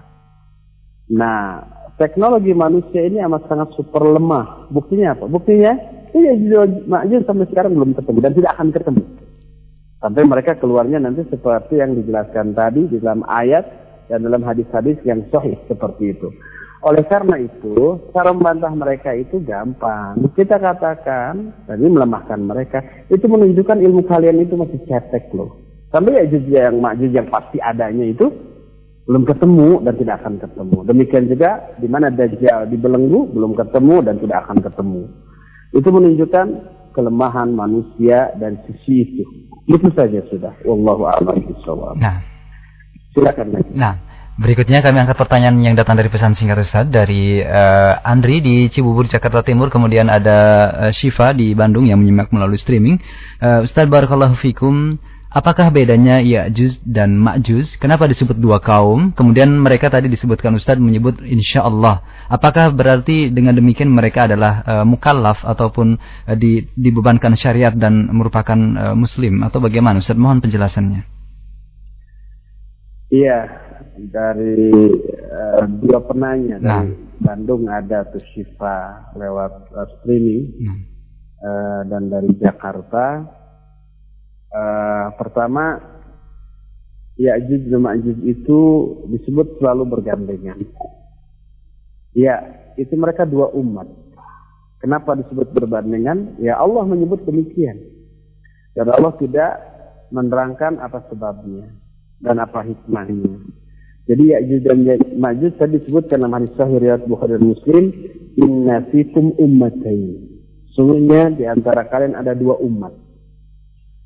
Nah, 1.09 1.65
teknologi 1.97 2.53
manusia 2.53 3.09
ini 3.09 3.25
amat 3.25 3.49
sangat 3.49 3.73
super 3.73 4.05
lemah. 4.05 4.69
Buktinya 4.69 5.17
apa? 5.17 5.25
Buktinya 5.33 5.73
ya 6.13 6.35
Ma'juj 6.91 7.23
sampai 7.25 7.47
sekarang 7.49 7.73
belum 7.73 7.97
ketemu 7.97 8.19
dan 8.21 8.33
tidak 8.37 8.53
akan 8.59 8.69
ketemu. 8.75 9.03
Sampai 10.01 10.23
mereka 10.25 10.53
keluarnya 10.57 11.01
nanti 11.01 11.25
seperti 11.29 11.81
yang 11.81 11.97
dijelaskan 11.97 12.57
tadi 12.57 12.89
di 12.89 12.97
dalam 13.01 13.25
ayat 13.25 13.65
dan 14.09 14.25
dalam 14.25 14.45
hadis-hadis 14.45 14.97
yang 15.05 15.25
sahih 15.29 15.57
seperti 15.69 16.17
itu. 16.17 16.29
Oleh 16.81 17.05
karena 17.05 17.37
itu, 17.37 18.01
cara 18.17 18.33
membantah 18.33 18.73
mereka 18.73 19.13
itu 19.13 19.37
gampang. 19.45 20.17
Kita 20.33 20.57
katakan, 20.57 21.53
tadi 21.69 21.85
melemahkan 21.85 22.41
mereka, 22.41 22.81
itu 23.13 23.29
menunjukkan 23.29 23.85
ilmu 23.85 24.09
kalian 24.09 24.41
itu 24.41 24.57
masih 24.57 24.81
cetek 24.89 25.29
loh. 25.37 25.61
Sampai 25.93 26.25
ya 26.25 26.71
yang 26.71 26.81
makjud 26.81 27.13
yang 27.13 27.29
pasti 27.29 27.61
adanya 27.61 28.07
itu 28.09 28.33
belum 29.11 29.27
ketemu 29.27 29.83
dan 29.83 29.95
tidak 29.99 30.23
akan 30.23 30.35
ketemu. 30.39 30.79
Demikian 30.87 31.25
juga 31.27 31.51
di 31.83 31.89
mana 31.91 32.15
Dajjal 32.15 32.71
dibelenggu 32.71 33.27
belum 33.35 33.59
ketemu 33.59 33.95
dan 34.07 34.17
tidak 34.23 34.39
akan 34.47 34.59
ketemu. 34.63 35.03
Itu 35.75 35.89
menunjukkan 35.91 36.47
kelemahan 36.95 37.51
manusia 37.51 38.31
dan 38.39 38.63
sisi 38.71 39.03
itu. 39.03 39.25
Itu 39.67 39.91
saja 39.99 40.23
sudah. 40.31 40.55
Wallahu 40.63 41.11
a'lam 41.11 41.43
bishawab. 41.43 41.99
Nah. 41.99 42.23
Silakan. 43.11 43.59
Nah, 43.75 43.99
berikutnya 44.41 44.81
kami 44.81 45.05
angkat 45.05 45.21
pertanyaan 45.21 45.61
yang 45.61 45.77
datang 45.77 46.01
dari 46.01 46.09
pesan 46.09 46.33
singkat 46.33 46.65
Ustaz 46.65 46.89
dari 46.89 47.45
uh, 47.45 48.01
Andri 48.01 48.41
di 48.41 48.73
Cibubur 48.73 49.05
Jakarta 49.05 49.45
Timur, 49.45 49.69
kemudian 49.69 50.09
ada 50.09 50.39
uh, 50.89 50.93
Syifa 50.93 51.37
di 51.37 51.53
Bandung 51.53 51.85
yang 51.85 52.01
menyimak 52.01 52.33
melalui 52.33 52.57
streaming. 52.57 52.97
Uh, 53.39 53.61
Ustaz 53.61 53.85
barakallahu 53.85 54.35
fikum 54.41 54.97
Apakah 55.31 55.71
bedanya 55.71 56.19
Ya'juj 56.19 56.83
dan 56.83 57.15
Ma'juj? 57.15 57.79
Kenapa 57.79 58.11
disebut 58.11 58.35
dua 58.35 58.59
kaum? 58.59 59.15
Kemudian 59.15 59.47
mereka 59.63 59.87
tadi 59.87 60.11
disebutkan 60.11 60.59
Ustaz 60.59 60.75
menyebut 60.83 61.23
insya 61.23 61.63
Allah. 61.63 62.03
Apakah 62.27 62.75
berarti 62.75 63.31
dengan 63.31 63.55
demikian 63.55 63.95
mereka 63.95 64.27
adalah 64.27 64.67
uh, 64.67 64.83
mukallaf 64.83 65.47
ataupun 65.47 65.95
uh, 66.03 66.35
di, 66.35 66.67
dibebankan 66.75 67.39
syariat 67.39 67.71
dan 67.71 68.11
merupakan 68.11 68.59
uh, 68.59 68.97
muslim 68.99 69.47
atau 69.47 69.63
bagaimana 69.63 70.03
Ustaz? 70.03 70.19
Mohon 70.19 70.43
penjelasannya. 70.43 71.07
Iya, 73.15 73.39
dari 73.99 74.71
uh, 75.31 75.65
dua 75.81 75.99
penanya 76.07 76.57
nah. 76.61 76.85
dari 76.85 76.95
Bandung 77.21 77.69
ada 77.69 78.07
tuh 78.09 78.23
Syifa 78.33 79.11
lewat 79.17 79.75
uh, 79.75 79.89
streaming 79.99 80.43
nah. 80.63 80.79
uh, 81.43 81.81
dan 81.89 82.11
dari 82.11 82.31
Jakarta 82.39 83.39
Uh, 84.51 85.15
pertama, 85.15 85.79
Ya'juj 87.15 87.71
dan 87.71 87.87
Ma'juj 87.87 88.19
itu 88.27 88.59
disebut 89.15 89.63
selalu 89.63 89.87
bergandengan. 89.87 90.59
Ya, 92.19 92.43
itu 92.75 92.91
mereka 92.99 93.23
dua 93.23 93.55
umat. 93.55 93.87
Kenapa 94.83 95.15
disebut 95.15 95.55
berbandingan? 95.55 96.43
Ya 96.43 96.59
Allah 96.59 96.83
menyebut 96.83 97.23
demikian. 97.23 97.79
Dan 98.75 98.91
Allah 98.91 99.15
tidak 99.23 99.53
menerangkan 100.11 100.83
apa 100.83 101.07
sebabnya 101.07 101.71
dan 102.19 102.43
apa 102.43 102.67
hikmahnya. 102.67 103.39
Jadi 104.11 104.35
Ya'juj 104.35 104.61
dan 104.67 104.83
Ma'juj 105.23 105.55
tadi 105.55 105.79
disebutkan 105.79 106.19
dalam 106.19 106.35
hadis 106.35 106.51
sahih 106.59 106.83
riwayat 106.83 107.07
Bukhari 107.07 107.39
dan 107.39 107.47
Muslim, 107.47 107.85
"Inna 108.43 108.83
fikum 108.91 109.39
ummatain." 109.39 110.19
Sungguhnya 110.75 111.31
di 111.31 111.47
antara 111.47 111.87
kalian 111.87 112.19
ada 112.19 112.35
dua 112.35 112.59
umat. 112.59 112.91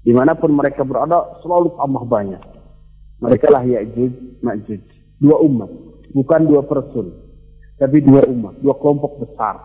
Di 0.04 0.12
mana 0.12 0.36
pun 0.36 0.52
mereka 0.52 0.84
berada 0.84 1.40
selalu 1.40 1.72
tambah 1.80 2.04
banyak. 2.04 2.42
Mereka 3.24 3.48
lah 3.48 3.64
Ya'juj, 3.64 4.44
Ma'juj. 4.44 4.84
Dua 5.24 5.40
umat. 5.40 5.72
Bukan 6.12 6.40
dua 6.52 6.68
person. 6.68 7.08
Tapi 7.80 8.04
dua 8.04 8.28
umat. 8.28 8.60
Dua 8.60 8.76
kelompok 8.76 9.24
besar. 9.24 9.56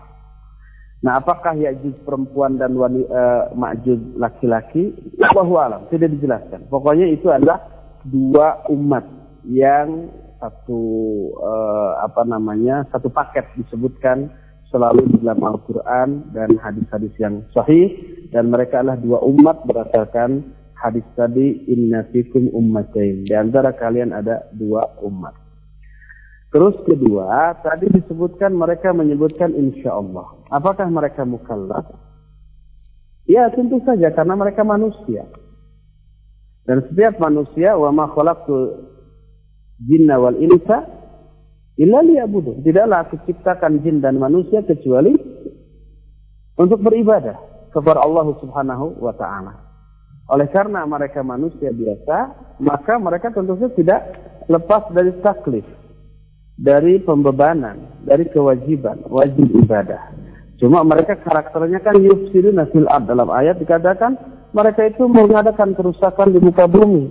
Nah 1.03 1.19
apakah 1.19 1.51
Ya'juj 1.59 2.07
perempuan 2.07 2.55
dan 2.55 2.79
wali, 2.79 3.03
uh, 3.03 3.51
Ma'juj 3.51 4.15
laki-laki? 4.15 4.95
Allahu 5.19 5.59
alam. 5.59 5.91
Tidak 5.91 6.07
dijelaskan. 6.07 6.71
Pokoknya 6.71 7.11
itu 7.11 7.27
adalah 7.27 7.59
dua 8.07 8.63
umat 8.71 9.03
yang 9.43 10.07
satu 10.39 10.81
uh, 11.35 12.01
apa 12.01 12.23
namanya 12.23 12.87
satu 12.89 13.11
paket 13.11 13.45
disebutkan 13.59 14.31
selalu 14.71 15.05
di 15.11 15.17
dalam 15.21 15.43
Al-Quran 15.43 16.33
dan 16.33 16.55
hadis-hadis 16.57 17.13
yang 17.19 17.43
sahih 17.51 17.93
dan 18.31 18.53
mereka 18.53 18.81
adalah 18.81 18.97
dua 19.01 19.19
umat 19.25 19.65
berdasarkan 19.65 20.55
hadis 20.79 21.03
tadi 21.13 21.67
inna 21.67 22.07
fikum 22.09 22.47
ummatain. 22.55 23.27
Di 23.27 23.35
antara 23.35 23.75
kalian 23.75 24.15
ada 24.15 24.47
dua 24.55 24.87
umat. 25.03 25.35
Terus 26.49 26.73
kedua 26.81 27.53
tadi 27.61 27.91
disebutkan 27.93 28.55
mereka 28.57 28.89
menyebutkan 28.95 29.53
insya 29.53 29.93
Allah. 29.93 30.33
Apakah 30.49 30.89
mereka 30.89 31.21
mukallaf? 31.27 31.85
Ya 33.29 33.45
tentu 33.53 33.77
saja 33.85 34.09
karena 34.09 34.33
mereka 34.33 34.65
manusia. 34.65 35.29
Dan 36.65 36.85
setiap 36.89 37.21
manusia 37.21 37.77
wa 37.77 37.93
ma 37.93 38.05
khalaqtu 38.09 38.57
jinna 39.79 40.19
wal 40.19 40.35
insa 40.35 40.99
Illa 41.79 42.03
liya'budu. 42.03 42.59
Tidaklah 42.67 43.07
aku 43.07 43.23
ciptakan 43.23 43.79
jin 43.79 44.03
dan 44.03 44.19
manusia 44.19 44.59
kecuali 44.67 45.15
untuk 46.59 46.83
beribadah 46.83 47.39
kepada 47.71 48.03
Allah 48.03 48.35
Subhanahu 48.35 48.99
wa 48.99 49.15
taala. 49.15 49.55
Oleh 50.27 50.51
karena 50.51 50.83
mereka 50.83 51.23
manusia 51.23 51.71
biasa, 51.71 52.17
maka 52.59 52.99
mereka 52.99 53.31
tentu 53.31 53.55
saja 53.55 53.71
tidak 53.79 54.01
lepas 54.51 54.91
dari 54.91 55.15
taklif, 55.23 55.63
dari 56.59 56.99
pembebanan, 56.99 58.03
dari 58.03 58.27
kewajiban, 58.27 58.99
wajib 59.07 59.47
ibadah. 59.63 60.11
Cuma 60.59 60.83
mereka 60.83 61.15
karakternya 61.23 61.79
kan 61.79 61.95
yufsiduna 61.95 62.67
fil 62.75 62.91
ard 62.91 63.07
dalam 63.07 63.31
ayat 63.31 63.55
dikatakan 63.55 64.19
mereka 64.51 64.83
itu 64.83 65.07
mengadakan 65.07 65.71
kerusakan 65.79 66.35
di 66.35 66.43
muka 66.43 66.67
bumi. 66.67 67.07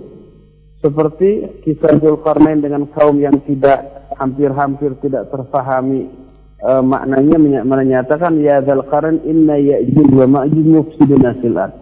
Seperti 0.79 1.59
kisah 1.67 1.99
Zulkarnain 1.99 2.63
dengan 2.63 2.87
kaum 2.95 3.19
yang 3.19 3.35
tidak 3.43 4.07
hampir-hampir 4.15 4.95
tidak 5.03 5.27
terfahami 5.27 6.07
e, 6.55 6.71
maknanya 6.79 7.35
menyatakan 7.67 8.39
ya 8.39 8.63
zal 8.63 8.87
qarn 8.87 9.19
inna 9.27 9.59
ya'juj 9.59 10.07
wa 10.15 10.39
ma'juj 10.39 10.65
mufsiduna 10.71 11.35
fil 11.43 11.59
ard. 11.59 11.75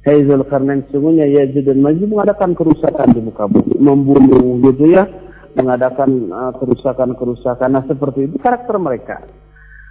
Hai 0.00 0.24
Zulkarnain 0.24 0.88
sungguhnya 0.88 1.28
Ya'juj 1.28 1.60
dan 1.60 1.84
Ma'juj 1.84 2.08
mengadakan 2.08 2.56
kerusakan 2.56 3.12
di 3.12 3.20
muka 3.20 3.44
bumi, 3.44 3.76
membunuh 3.76 4.56
gitu 4.72 4.96
ya, 4.96 5.04
mengadakan 5.52 6.32
uh, 6.32 6.52
kerusakan-kerusakan. 6.56 7.68
Nah 7.68 7.84
seperti 7.84 8.32
itu 8.32 8.40
karakter 8.40 8.80
mereka. 8.80 9.20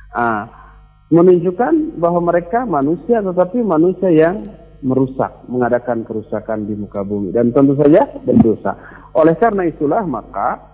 Uh, 0.09 0.49
menunjukkan 1.13 2.01
bahwa 2.01 2.25
mereka 2.33 2.65
manusia 2.65 3.21
tetapi 3.21 3.61
manusia 3.61 4.09
yang 4.09 4.49
merusak, 4.79 5.45
mengadakan 5.51 6.07
kerusakan 6.07 6.67
di 6.67 6.75
muka 6.75 7.03
bumi 7.03 7.35
dan 7.35 7.51
tentu 7.51 7.75
saja 7.75 8.07
berdosa. 8.23 8.75
Oleh 9.15 9.35
karena 9.35 9.67
itulah 9.67 10.03
maka 10.07 10.69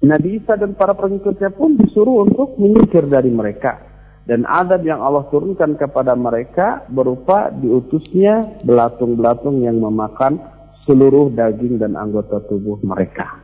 Nabi 0.00 0.40
Isa 0.40 0.56
dan 0.56 0.72
para 0.74 0.96
pengikutnya 0.96 1.52
pun 1.52 1.76
disuruh 1.76 2.24
untuk 2.24 2.56
menyingkir 2.56 3.04
dari 3.06 3.28
mereka. 3.28 3.90
Dan 4.24 4.46
adab 4.46 4.84
yang 4.86 5.02
Allah 5.02 5.26
turunkan 5.28 5.74
kepada 5.74 6.14
mereka 6.14 6.86
berupa 6.86 7.50
diutusnya 7.50 8.62
belatung-belatung 8.62 9.64
yang 9.64 9.80
memakan 9.80 10.38
seluruh 10.86 11.34
daging 11.34 11.82
dan 11.82 11.98
anggota 11.98 12.38
tubuh 12.46 12.78
mereka. 12.84 13.42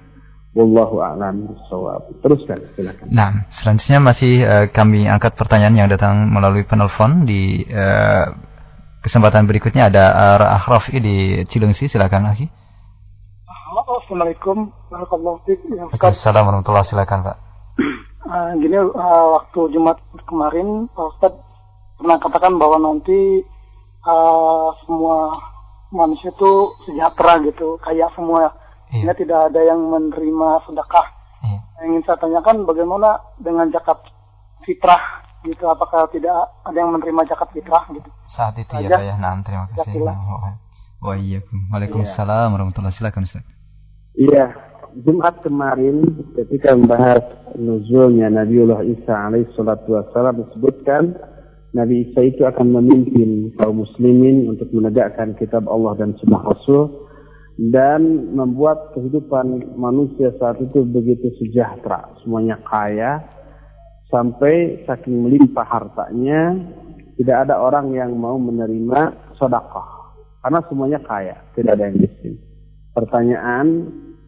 Wallahu 0.56 1.04
a'lam. 1.04 1.52
Teruskan 2.24 2.64
silakan. 2.72 3.12
Nah, 3.12 3.44
selanjutnya 3.52 4.00
masih 4.00 4.34
uh, 4.40 4.66
kami 4.72 5.04
angkat 5.04 5.36
pertanyaan 5.36 5.76
yang 5.84 5.88
datang 5.92 6.32
melalui 6.32 6.64
penelpon 6.64 7.28
di 7.28 7.60
uh, 7.68 8.32
kesempatan 9.06 9.46
berikutnya 9.46 9.86
ada 9.86 10.04
uh, 10.34 10.66
Rafi 10.66 10.98
di 10.98 11.46
Cilengsi 11.46 11.86
silakan 11.86 12.26
lagi. 12.26 12.50
Assalamualaikum 13.86 14.74
warahmatullahi 14.90 15.46
wabarakatuh. 15.46 15.94
Waalaikumsalam 15.94 16.42
warahmatullahi 16.42 16.90
silakan 16.90 17.18
Pak. 17.22 17.36
Uh, 18.26 18.50
gini 18.58 18.74
uh, 18.82 19.26
waktu 19.38 19.60
Jumat 19.70 20.02
kemarin 20.26 20.90
Pak 20.90 21.06
Ustadz 21.14 21.38
pernah 22.02 22.18
katakan 22.18 22.58
bahwa 22.58 22.82
nanti 22.82 23.46
uh, 24.02 24.74
semua 24.82 25.38
manusia 25.94 26.34
itu 26.34 26.52
sejahtera 26.90 27.38
gitu, 27.46 27.78
kayak 27.86 28.10
semua. 28.18 28.50
Iya. 28.86 29.18
tidak 29.18 29.50
ada 29.50 29.60
yang 29.66 29.82
menerima 29.90 30.62
sedekah. 30.66 31.06
Iya. 31.42 31.58
Yang 31.78 31.86
ingin 31.86 32.02
saya 32.06 32.18
tanyakan 32.22 32.56
bagaimana 32.66 33.18
dengan 33.42 33.66
zakat 33.74 33.98
fitrah 34.62 35.26
gitu, 35.47 35.64
apakah 35.70 36.10
tidak 36.10 36.35
ada 36.66 36.77
yang 36.77 36.90
menerima 36.93 37.23
zakat 37.31 37.48
fitrah 37.55 37.86
gitu? 37.94 38.10
Saat 38.27 38.59
itu 38.59 38.73
Aja. 38.74 38.85
ya 38.85 38.89
Pak 38.98 39.05
ya. 39.06 39.14
Nah, 39.16 39.39
terima 39.47 39.66
kasih. 39.73 40.02
Waalaikumsalam 41.01 42.48
warahmatullahi 42.51 42.90
wabarakatuh. 42.90 43.55
Iya, 44.16 44.47
Jumat 45.05 45.44
kemarin 45.44 46.24
ketika 46.32 46.73
membahas 46.73 47.20
nuzulnya 47.52 48.32
Nabiullah 48.32 48.81
Isa 48.81 49.12
alaihi 49.12 49.44
salatu 49.52 49.93
wassalam 49.93 50.40
disebutkan 50.40 51.12
Nabi 51.77 52.09
Isa 52.09 52.24
itu 52.24 52.48
akan 52.48 52.81
memimpin 52.81 53.52
kaum 53.60 53.85
muslimin 53.85 54.48
untuk 54.48 54.73
menegakkan 54.73 55.36
kitab 55.36 55.68
Allah 55.68 56.01
dan 56.01 56.16
sunnah 56.16 56.40
Rasul 56.48 57.06
dan 57.60 58.32
membuat 58.32 58.97
kehidupan 58.97 59.77
manusia 59.77 60.32
saat 60.40 60.60
itu 60.64 60.85
begitu 60.89 61.28
sejahtera, 61.40 62.09
semuanya 62.24 62.56
kaya, 62.64 63.20
sampai 64.10 64.86
saking 64.86 65.26
melimpah 65.26 65.66
hartanya 65.66 66.54
tidak 67.16 67.48
ada 67.48 67.58
orang 67.58 67.90
yang 67.96 68.14
mau 68.14 68.38
menerima 68.38 69.34
sodakoh 69.40 70.14
karena 70.44 70.60
semuanya 70.70 71.00
kaya 71.02 71.36
tidak 71.58 71.74
ada 71.74 71.90
yang 71.90 71.98
miskin. 71.98 72.34
Pertanyaan 72.94 73.66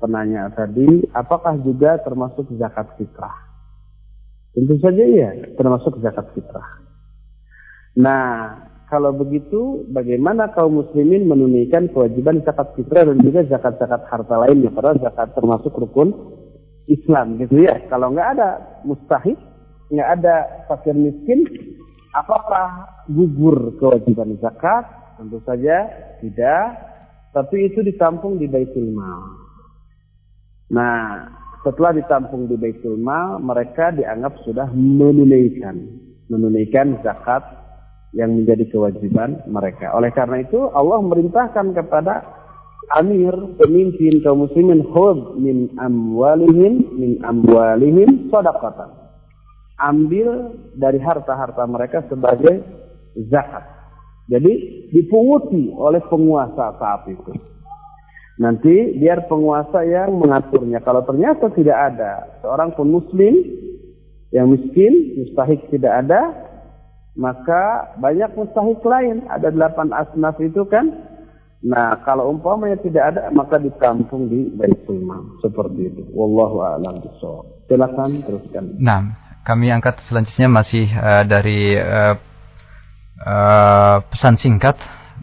penanya 0.02 0.50
tadi 0.50 1.06
apakah 1.14 1.56
juga 1.62 2.00
termasuk 2.02 2.50
zakat 2.58 2.90
fitrah? 2.98 3.34
Tentu 4.50 4.74
saja 4.82 5.04
iya 5.04 5.30
termasuk 5.54 6.02
zakat 6.02 6.26
fitrah. 6.34 6.82
Nah 8.02 8.24
kalau 8.88 9.12
begitu 9.14 9.84
bagaimana 9.92 10.50
kaum 10.56 10.80
muslimin 10.80 11.28
menunaikan 11.28 11.92
kewajiban 11.92 12.40
zakat 12.42 12.72
fitrah 12.74 13.04
dan 13.06 13.20
juga 13.20 13.44
zakat-zakat 13.46 14.02
harta 14.08 14.34
lainnya? 14.42 14.72
Padahal 14.72 14.98
zakat 14.98 15.36
termasuk 15.36 15.76
rukun 15.76 16.10
Islam 16.88 17.36
gitu 17.38 17.62
ya. 17.62 17.84
Kalau 17.92 18.10
nggak 18.10 18.28
ada 18.34 18.48
mustahil 18.82 19.36
nggak 19.88 20.08
ada 20.20 20.36
fakir 20.68 20.96
miskin 20.96 21.44
apakah 22.12 22.88
gugur 23.08 23.76
kewajiban 23.80 24.36
zakat 24.40 24.84
tentu 25.16 25.40
saja 25.44 25.88
tidak 26.20 26.76
tapi 27.32 27.72
itu 27.72 27.80
ditampung 27.84 28.36
di 28.36 28.48
baitul 28.48 28.88
mal 28.92 29.22
nah 30.68 31.28
setelah 31.64 31.96
ditampung 31.96 32.46
di 32.46 32.56
baitul 32.60 33.00
mal 33.00 33.40
mereka 33.40 33.92
dianggap 33.92 34.36
sudah 34.44 34.68
menunaikan 34.72 36.08
menunaikan 36.28 37.00
zakat 37.00 37.40
yang 38.16 38.36
menjadi 38.36 38.64
kewajiban 38.72 39.44
mereka. 39.48 39.92
Oleh 39.92 40.12
karena 40.14 40.40
itu 40.40 40.72
Allah 40.72 41.00
merintahkan 41.04 41.76
kepada 41.76 42.24
amir 42.96 43.36
pemimpin 43.60 44.24
kaum 44.24 44.48
muslimin 44.48 44.80
khud 44.88 45.36
min 45.36 45.76
amwalihim 45.76 46.88
min 46.96 47.20
amwalihim 47.20 48.32
sadaqatan. 48.32 48.88
Ambil 49.78 50.58
dari 50.74 50.98
harta-harta 50.98 51.62
mereka 51.70 52.02
sebagai 52.10 52.66
zakat. 53.30 53.62
Jadi 54.28 54.84
dipunguti 54.92 55.72
oleh 55.72 56.02
penguasa 56.10 56.76
saat 56.76 57.06
itu. 57.08 57.32
Nanti 58.38 58.94
biar 58.98 59.26
penguasa 59.26 59.82
yang 59.82 60.14
mengaturnya. 60.14 60.78
Kalau 60.82 61.02
ternyata 61.02 61.50
tidak 61.54 61.94
ada 61.94 62.38
seorang 62.42 62.70
pun 62.74 62.86
muslim 62.90 63.34
yang 64.30 64.52
miskin, 64.54 65.18
mustahik 65.18 65.66
tidak 65.74 66.06
ada, 66.06 66.36
maka 67.18 67.94
banyak 67.98 68.30
mustahik 68.38 68.78
lain. 68.86 69.26
Ada 69.26 69.50
delapan 69.50 69.90
asnaf 69.90 70.38
itu 70.38 70.62
kan. 70.70 70.86
Nah, 71.58 71.98
kalau 72.06 72.30
umpamanya 72.30 72.78
tidak 72.78 73.04
ada, 73.10 73.34
maka 73.34 73.58
ditampung 73.58 74.30
di 74.30 74.46
Baitul. 74.54 75.02
Seperti 75.42 75.90
itu. 75.90 76.02
Wallahu 76.14 76.62
a'lam 76.62 77.02
bishawab. 77.02 77.66
Silakan 77.66 78.22
teruskan. 78.22 78.78
Nah, 78.78 79.10
kami 79.48 79.72
angkat 79.72 80.04
selanjutnya 80.04 80.52
masih 80.52 80.92
uh, 80.92 81.24
dari 81.24 81.72
uh, 81.72 82.20
uh, 83.24 83.96
pesan 84.12 84.36
singkat. 84.36 84.76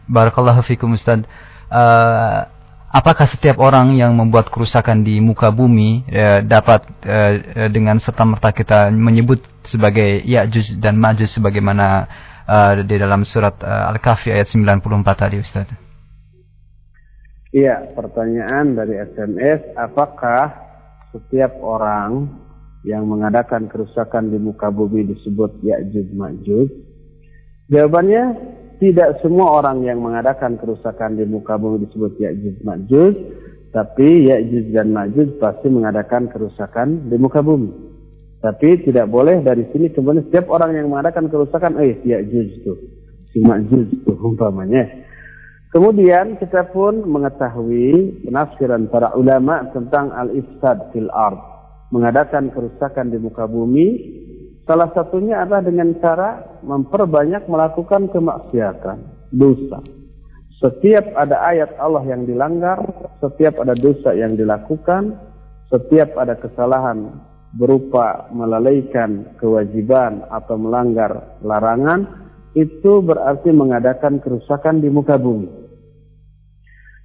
Barakallahu 0.09 0.65
fikum 0.65 0.97
Ustaz. 0.97 1.21
Uh, 1.69 2.49
apakah 2.95 3.27
setiap 3.27 3.59
orang 3.59 3.91
yang 3.99 4.15
membuat 4.15 4.47
kerusakan 4.47 5.03
di 5.03 5.19
muka 5.19 5.51
bumi 5.51 6.07
eh, 6.07 6.39
dapat 6.47 6.87
eh, 7.03 7.67
dengan 7.67 7.99
serta 7.99 8.23
merta 8.23 8.55
kita 8.55 8.87
menyebut 8.87 9.43
sebagai 9.67 10.23
Ya'juj 10.23 10.79
dan 10.79 10.95
Ma'juj 10.95 11.27
sebagaimana 11.35 12.07
eh, 12.47 12.71
di 12.87 12.95
dalam 12.95 13.27
surat 13.27 13.59
eh, 13.59 13.91
Al-Kahfi 13.91 14.31
ayat 14.31 14.47
94 14.47 15.03
tadi 15.11 15.37
Ustaz? 15.43 15.67
Iya, 17.55 17.95
pertanyaan 17.95 18.75
dari 18.75 18.99
SMS, 18.99 19.63
apakah 19.79 20.55
setiap 21.15 21.55
orang 21.63 22.27
yang 22.85 23.09
mengadakan 23.09 23.65
kerusakan 23.65 24.29
di 24.29 24.37
muka 24.37 24.69
bumi 24.69 25.09
disebut 25.09 25.59
Ya'juj 25.65 26.13
Ma'juj? 26.13 26.69
Jawabannya 27.73 28.23
tidak 28.77 29.25
semua 29.25 29.57
orang 29.57 29.81
yang 29.81 29.97
mengadakan 30.05 30.61
kerusakan 30.61 31.17
di 31.17 31.25
muka 31.25 31.57
bumi 31.57 31.81
disebut 31.89 32.13
Ya'juj 32.21 32.61
Ma'juj, 32.61 33.13
tapi 33.73 34.29
Ya'juj 34.29 34.69
dan 34.69 34.93
Ma'juj 34.93 35.41
pasti 35.41 35.67
mengadakan 35.73 36.29
kerusakan 36.29 37.09
di 37.09 37.17
muka 37.17 37.41
bumi. 37.41 37.73
Tapi 38.45 38.85
tidak 38.85 39.09
boleh 39.09 39.41
dari 39.41 39.65
sini 39.73 39.89
kemudian 39.89 40.29
setiap 40.29 40.53
orang 40.53 40.77
yang 40.77 40.93
mengadakan 40.93 41.25
kerusakan, 41.25 41.81
eh 41.81 41.97
Ya'juj 42.05 42.47
itu, 42.61 42.73
si 43.33 43.41
Ma'juj 43.41 43.97
itu 43.97 44.13
umpamanya. 44.13 44.85
Kemudian 45.73 46.37
kita 46.39 46.71
pun 46.71 47.03
mengetahui 47.03 48.23
penafsiran 48.29 48.87
para 48.87 49.11
ulama 49.17 49.65
tentang 49.73 50.07
al-ifsad 50.13 50.93
fil 50.95 51.11
ard, 51.11 51.54
mengadakan 51.93 52.49
kerusakan 52.53 53.13
di 53.13 53.17
muka 53.21 53.45
bumi 53.45 53.87
Salah 54.65 54.89
satunya 54.97 55.45
adalah 55.45 55.61
dengan 55.61 55.93
cara 56.01 56.57
memperbanyak 56.65 57.45
melakukan 57.45 58.09
kemaksiatan, 58.09 58.97
dosa. 59.29 59.77
Setiap 60.57 61.05
ada 61.13 61.37
ayat 61.53 61.77
Allah 61.77 62.01
yang 62.09 62.25
dilanggar, 62.25 62.81
setiap 63.21 63.61
ada 63.61 63.77
dosa 63.77 64.17
yang 64.17 64.33
dilakukan, 64.33 65.21
setiap 65.69 66.17
ada 66.17 66.33
kesalahan 66.41 67.13
berupa 67.53 68.25
melalaikan 68.33 69.37
kewajiban 69.37 70.25
atau 70.33 70.57
melanggar 70.57 71.37
larangan, 71.45 72.25
itu 72.57 73.05
berarti 73.05 73.53
mengadakan 73.53 74.17
kerusakan 74.17 74.81
di 74.81 74.89
muka 74.89 75.21
bumi. 75.21 75.64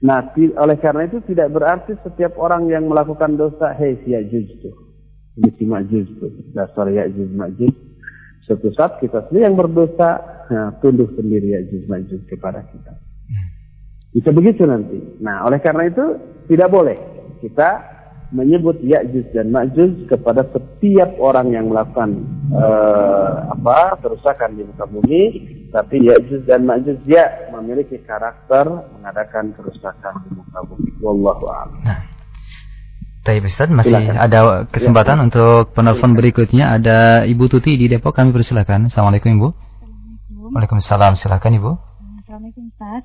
Nah, 0.01 0.33
oleh 0.35 0.81
karena 0.81 1.05
itu 1.05 1.21
tidak 1.29 1.53
berarti 1.53 1.93
setiap 2.01 2.41
orang 2.41 2.73
yang 2.73 2.89
melakukan 2.89 3.37
dosa, 3.37 3.77
hei 3.77 4.01
si 4.01 4.17
itu 4.17 4.73
Misi 5.37 5.65
majuz 5.69 6.09
itu. 6.09 6.27
Dasar 6.53 6.89
Ya'juj 6.89 7.31
Ma'juj. 7.33 7.75
Suatu 8.45 8.73
saat 8.75 8.99
kita 8.99 9.29
sendiri 9.29 9.47
yang 9.47 9.57
berdosa, 9.57 10.21
nah, 10.51 10.75
tunduk 10.83 11.13
sendiri 11.15 11.55
Ya'juj 11.55 11.85
Ma'juj 11.87 12.21
kepada 12.27 12.65
kita. 12.67 12.93
Bisa 14.11 14.35
begitu 14.35 14.67
nanti. 14.67 14.99
Nah, 15.23 15.47
oleh 15.47 15.63
karena 15.63 15.87
itu 15.87 16.19
tidak 16.51 16.69
boleh 16.73 16.99
kita 17.39 18.01
menyebut 18.35 18.83
Ya'juj 18.83 19.31
dan 19.31 19.55
Ma'juj 19.55 20.11
kepada 20.11 20.43
setiap 20.51 21.15
orang 21.23 21.55
yang 21.55 21.71
melakukan 21.71 22.27
uh, 22.51 23.55
apa 23.55 24.01
kerusakan 24.03 24.59
di 24.59 24.63
muka 24.67 24.87
bumi, 24.91 25.23
tapi 25.71 26.03
Ya'juj 26.03 26.51
dan 26.51 26.67
Ma'juj 26.67 27.07
ya 27.07 27.51
memiliki 27.55 28.03
karakter 28.03 28.67
mengadakan 28.99 29.55
kerusakan 29.55 30.27
di 30.27 30.31
muka 30.35 30.59
bumi. 30.67 30.91
Wallahu 30.99 31.45
a'lam. 31.47 31.81
Nah. 31.87 32.03
Baik 33.21 33.53
Ustaz, 33.53 33.69
masih 33.69 33.93
Silakan. 33.93 34.17
ada 34.17 34.41
kesempatan 34.73 35.17
ya. 35.21 35.25
untuk 35.29 35.77
penelpon 35.77 36.17
berikutnya. 36.17 36.73
Ada 36.73 37.29
Ibu 37.29 37.53
Tuti 37.53 37.77
di 37.77 37.87
Depok, 37.87 38.17
kami 38.17 38.33
persilakan. 38.33 38.89
Assalamualaikum 38.89 39.31
Ibu. 39.37 39.49
Assalamualaikum. 39.53 40.51
Waalaikumsalam, 40.57 41.13
silakan 41.21 41.53
Ibu. 41.61 41.71
Assalamualaikum 42.25 42.65
Ustaz. 42.73 43.05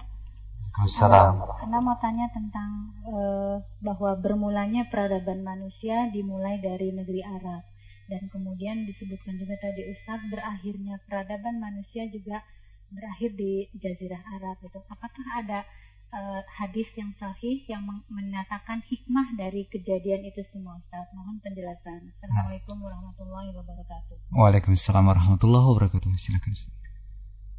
Waalaikumsalam. 0.71 1.33
Karena 1.59 1.77
mau 1.83 1.99
tanya 1.99 2.25
tentang 2.31 2.69
uh, 3.11 3.59
bahwa 3.83 4.15
bermulanya 4.17 4.87
peradaban 4.87 5.43
manusia 5.43 6.07
dimulai 6.15 6.63
dari 6.63 6.95
negeri 6.95 7.19
Arab. 7.19 7.74
Dan 8.05 8.29
kemudian 8.29 8.85
disebutkan 8.85 9.41
juga 9.41 9.57
tadi 9.57 9.89
Ustaz, 9.89 10.21
berakhirnya 10.29 11.01
peradaban 11.09 11.57
manusia 11.57 12.05
juga 12.13 12.45
berakhir 12.93 13.33
di 13.33 13.65
Jazirah 13.81 14.21
Arab. 14.37 14.61
Itu 14.61 14.77
apakah 14.85 15.25
ada 15.41 15.65
uh, 16.13 16.41
hadis 16.61 16.85
yang 16.93 17.11
sahih 17.17 17.65
yang 17.65 17.81
menyatakan 18.07 18.85
hikmah 18.85 19.33
dari 19.35 19.65
kejadian 19.73 20.21
itu 20.23 20.45
semua 20.53 20.77
Ustaz. 20.77 21.09
Mohon 21.17 21.41
penjelasan. 21.41 22.13
Assalamualaikum 22.15 22.77
warahmatullahi 22.77 23.49
wabarakatuh. 23.57 24.15
Waalaikumsalam 24.37 25.03
warahmatullahi 25.05 25.65
wabarakatuh. 25.65 26.09
Silakan. 26.21 26.53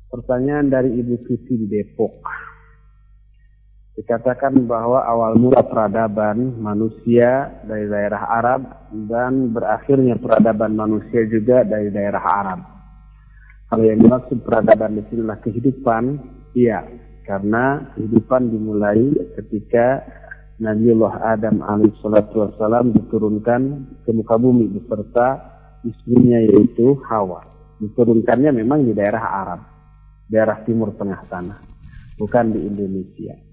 Pertanyaan 0.06 0.70
dari 0.70 0.94
Ibu 0.94 1.27
Siti 1.27 1.59
di 1.59 1.66
Depok. 1.66 2.23
Dikatakan 3.97 4.68
bahwa 4.68 5.01
awal 5.09 5.40
mula 5.40 5.64
peradaban 5.64 6.60
manusia 6.60 7.48
dari 7.64 7.89
daerah 7.89 8.28
Arab 8.28 8.93
dan 9.09 9.56
berakhirnya 9.56 10.20
peradaban 10.20 10.77
manusia 10.77 11.24
juga 11.24 11.64
dari 11.64 11.89
daerah 11.89 12.20
Arab. 12.20 12.60
Kalau 13.73 13.85
yang 13.89 14.05
dimaksud 14.05 14.44
peradaban 14.44 15.01
di 15.01 15.02
sini 15.09 15.24
adalah 15.24 15.40
kehidupan, 15.40 16.05
iya, 16.52 16.85
karena 17.24 17.89
kehidupan 17.97 18.52
dimulai 18.52 19.16
ketika 19.40 20.05
Nabiullah 20.60 21.32
Adam 21.32 21.64
alaihissalatu 21.64 22.36
wassalam 22.36 22.93
diturunkan 22.93 23.60
ke 24.05 24.12
muka 24.12 24.36
bumi 24.36 24.77
beserta 24.77 25.40
istrinya 25.89 26.36
yaitu 26.44 27.01
Hawa. 27.09 27.48
Diturunkannya 27.81 28.60
memang 28.60 28.85
di 28.85 28.93
daerah 28.93 29.24
Arab, 29.24 29.60
daerah 30.28 30.60
timur 30.68 30.93
tengah 31.01 31.24
sana, 31.32 31.56
bukan 32.20 32.52
di 32.52 32.60
Indonesia. 32.60 33.45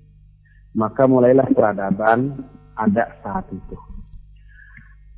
Maka 0.73 1.05
mulailah 1.05 1.49
peradaban 1.53 2.49
ada 2.73 3.13
saat 3.21 3.45
itu. 3.53 3.77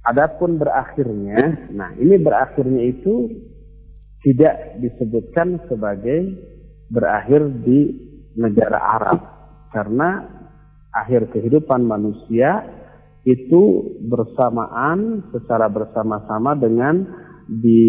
Adapun 0.05 0.61
berakhirnya, 0.61 1.71
nah 1.73 1.89
ini 1.97 2.21
berakhirnya 2.21 2.83
itu 2.93 3.31
tidak 4.21 4.77
disebutkan 4.77 5.65
sebagai 5.65 6.33
berakhir 6.93 7.49
di 7.65 7.89
negara 8.37 8.77
Arab 8.77 9.19
karena 9.73 10.25
akhir 10.93 11.33
kehidupan 11.33 11.81
manusia 11.85 12.61
itu 13.25 13.93
bersamaan 14.05 15.25
secara 15.33 15.65
bersama-sama 15.65 16.53
dengan 16.53 17.01
di 17.45 17.81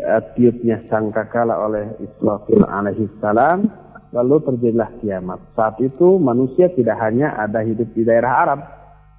uh, 0.00 0.20
tiupnya 0.36 0.84
sangkakala 0.88 1.56
oleh 1.56 1.96
Israfil 2.00 2.64
alaihi 2.64 3.08
salam 3.20 3.68
lalu 4.12 4.40
terjadilah 4.44 4.90
kiamat. 5.00 5.40
Saat 5.52 5.80
itu 5.84 6.16
manusia 6.16 6.72
tidak 6.72 6.96
hanya 7.02 7.36
ada 7.36 7.60
hidup 7.64 7.88
di 7.92 8.02
daerah 8.04 8.32
Arab, 8.46 8.60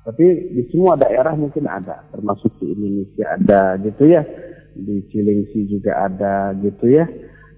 tapi 0.05 0.25
di 0.55 0.63
semua 0.73 0.97
daerah 0.97 1.35
mungkin 1.37 1.69
ada, 1.69 2.07
termasuk 2.09 2.49
di 2.57 2.73
Indonesia 2.73 3.25
ada 3.37 3.61
gitu 3.83 4.03
ya, 4.09 4.25
di 4.73 5.05
Cilengsi 5.11 5.69
juga 5.69 6.09
ada 6.09 6.55
gitu 6.57 6.89
ya. 6.89 7.05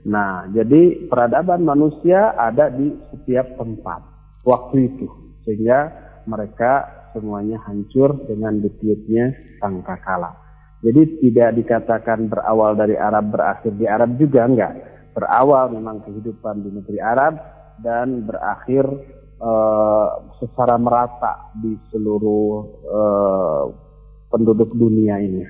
Nah, 0.02 0.50
jadi 0.50 1.08
peradaban 1.08 1.62
manusia 1.62 2.34
ada 2.34 2.74
di 2.74 2.90
setiap 3.14 3.56
tempat 3.56 4.02
waktu 4.42 4.90
itu, 4.90 5.08
sehingga 5.46 5.94
mereka 6.26 6.90
semuanya 7.14 7.62
hancur 7.68 8.26
dengan 8.26 8.60
ditiupnya 8.60 9.32
sangkakala. 9.62 10.34
Jadi 10.82 11.22
tidak 11.22 11.62
dikatakan 11.62 12.26
berawal 12.26 12.74
dari 12.74 12.98
Arab 12.98 13.30
berakhir 13.30 13.78
di 13.78 13.86
Arab 13.86 14.18
juga 14.18 14.50
enggak. 14.50 14.74
Berawal 15.12 15.76
memang 15.76 16.04
kehidupan 16.08 16.64
di 16.64 16.70
negeri 16.72 17.00
Arab 17.04 17.36
dan 17.84 18.24
berakhir 18.24 18.88
uh, 19.42 20.32
secara 20.40 20.80
merata 20.80 21.52
di 21.60 21.76
seluruh 21.92 22.52
uh, 22.88 23.64
penduduk 24.32 24.72
dunia 24.72 25.20
ini. 25.20 25.44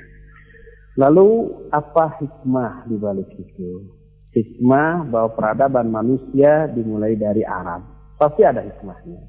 Lalu 0.97 1.29
apa 1.71 2.19
hikmah 2.19 2.89
di 2.89 2.95
balik 2.97 3.29
itu? 3.38 3.85
Hikmah 4.31 5.11
bahwa 5.11 5.29
peradaban 5.35 5.91
manusia 5.91 6.67
dimulai 6.71 7.15
dari 7.15 7.45
Arab. 7.45 7.83
Pasti 8.17 8.41
ada 8.41 8.63
hikmahnya. 8.63 9.21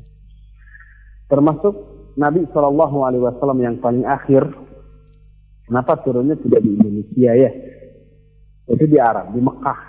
Termasuk 1.28 1.74
Nabi 2.16 2.44
Shallallahu 2.52 2.98
Alaihi 3.08 3.24
Wasallam 3.24 3.60
yang 3.64 3.76
paling 3.80 4.04
akhir 4.04 4.46
Kenapa 5.72 6.04
turunnya 6.04 6.36
tidak 6.36 6.60
di 6.60 6.74
Indonesia 6.74 7.32
ya? 7.32 7.50
Itu 8.68 8.84
di 8.84 8.98
Arab, 8.98 9.32
di 9.32 9.40
Mekah. 9.40 9.80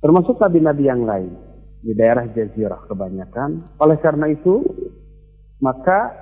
Termasuk 0.00 0.40
nabi-nabi 0.40 0.84
yang 0.88 1.04
lain. 1.04 1.32
Di 1.80 1.96
daerah 1.96 2.28
Jazirah 2.28 2.88
kebanyakan. 2.88 3.80
Oleh 3.80 3.96
karena 4.00 4.28
itu, 4.28 4.60
maka 5.64 6.12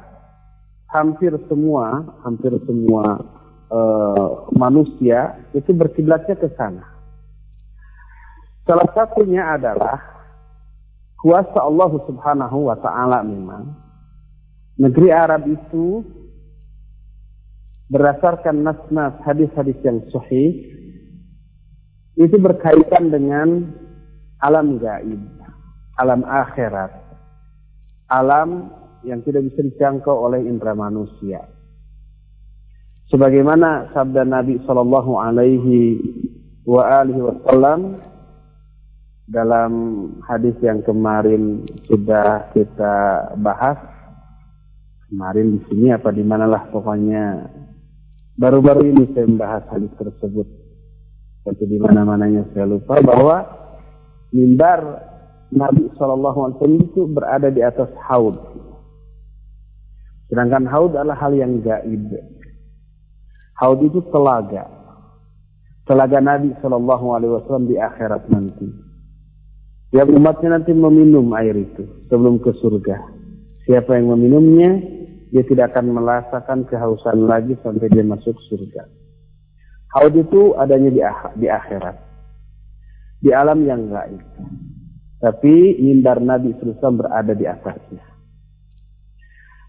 hampir 0.91 1.35
semua, 1.51 2.15
hampir 2.23 2.55
semua 2.67 3.19
uh, 3.71 4.49
manusia 4.55 5.39
itu 5.55 5.71
berkiblatnya 5.75 6.39
ke 6.39 6.49
sana. 6.55 6.85
Salah 8.69 8.89
satunya 8.93 9.57
adalah 9.57 9.97
kuasa 11.19 11.59
Allah 11.59 11.91
Subhanahu 12.05 12.69
wa 12.69 12.77
taala 12.79 13.25
memang 13.25 13.75
negeri 14.79 15.11
Arab 15.11 15.49
itu 15.49 16.05
berdasarkan 17.89 18.63
nas-nas 18.63 19.17
hadis-hadis 19.25 19.77
yang 19.83 20.05
sahih 20.13 20.78
itu 22.19 22.37
berkaitan 22.37 23.15
dengan 23.15 23.71
alam 24.43 24.83
gaib, 24.83 25.23
alam 26.03 26.27
akhirat, 26.27 26.91
alam 28.11 28.75
yang 29.07 29.23
tidak 29.23 29.47
bisa 29.47 29.63
dijangkau 29.63 30.27
oleh 30.27 30.43
indera 30.43 30.75
manusia. 30.75 31.47
Sebagaimana 33.09 33.95
sabda 33.95 34.27
Nabi 34.27 34.61
Shallallahu 34.67 35.13
Alaihi 35.17 35.79
wa 36.69 36.83
alihi 37.01 37.23
Wasallam 37.25 38.03
dalam 39.31 39.73
hadis 40.27 40.59
yang 40.61 40.85
kemarin 40.85 41.65
sudah 41.89 42.53
kita 42.53 42.97
bahas, 43.41 43.81
kemarin 45.09 45.57
di 45.57 45.61
sini 45.73 45.89
apa 45.95 46.13
di 46.13 46.21
manalah 46.21 46.69
pokoknya 46.69 47.49
Baru-baru 48.39 48.95
ini 48.95 49.11
saya 49.11 49.27
membahas 49.27 49.67
hadis 49.67 49.91
tersebut. 49.99 50.47
Tapi 51.49 51.65
di 51.65 51.81
mana-mananya 51.81 52.45
saya 52.53 52.69
lupa 52.69 53.01
bahwa 53.01 53.41
mimbar 54.37 54.85
Nabi 55.49 55.89
SAW 55.97 56.61
itu 56.77 57.09
berada 57.09 57.49
di 57.49 57.65
atas 57.65 57.89
haud. 58.05 58.37
Sedangkan 60.29 60.69
haud 60.69 60.93
adalah 60.93 61.17
hal 61.17 61.33
yang 61.33 61.65
gaib. 61.65 62.13
Haud 63.57 63.81
itu 63.81 64.05
telaga. 64.13 64.69
Telaga 65.89 66.21
Nabi 66.21 66.53
SAW 66.61 67.65
di 67.65 67.81
akhirat 67.81 68.29
nanti. 68.29 68.69
Yang 69.97 70.21
umatnya 70.21 70.61
nanti 70.61 70.77
meminum 70.77 71.33
air 71.33 71.57
itu 71.57 72.05
sebelum 72.13 72.45
ke 72.45 72.53
surga. 72.61 73.09
Siapa 73.65 73.97
yang 73.97 74.13
meminumnya, 74.13 74.85
dia 75.33 75.49
tidak 75.49 75.73
akan 75.73 75.97
merasakan 75.97 76.69
kehausan 76.69 77.25
lagi 77.25 77.57
sampai 77.65 77.89
dia 77.89 78.05
masuk 78.05 78.37
surga. 78.53 78.98
Haud 79.97 80.15
itu 80.17 80.53
adanya 80.59 80.91
di, 80.93 81.01
di 81.41 81.47
akhirat. 81.49 81.97
Di 83.25 83.31
alam 83.33 83.65
yang 83.65 83.89
gaib. 83.89 84.23
Tapi 85.19 85.83
mimbar 85.83 86.23
Nabi 86.23 86.55
SAW 86.61 87.01
berada 87.03 87.33
di 87.35 87.43
atasnya. 87.49 88.05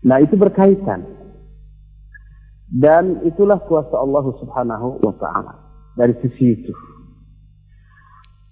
Nah 0.05 0.17
itu 0.21 0.37
berkaitan. 0.37 1.01
Dan 2.69 3.25
itulah 3.25 3.57
kuasa 3.65 3.97
Allah 3.97 4.29
Subhanahu 4.37 5.01
wa 5.01 5.13
taala 5.17 5.53
dari 5.97 6.13
sisi 6.21 6.53
itu. 6.53 6.73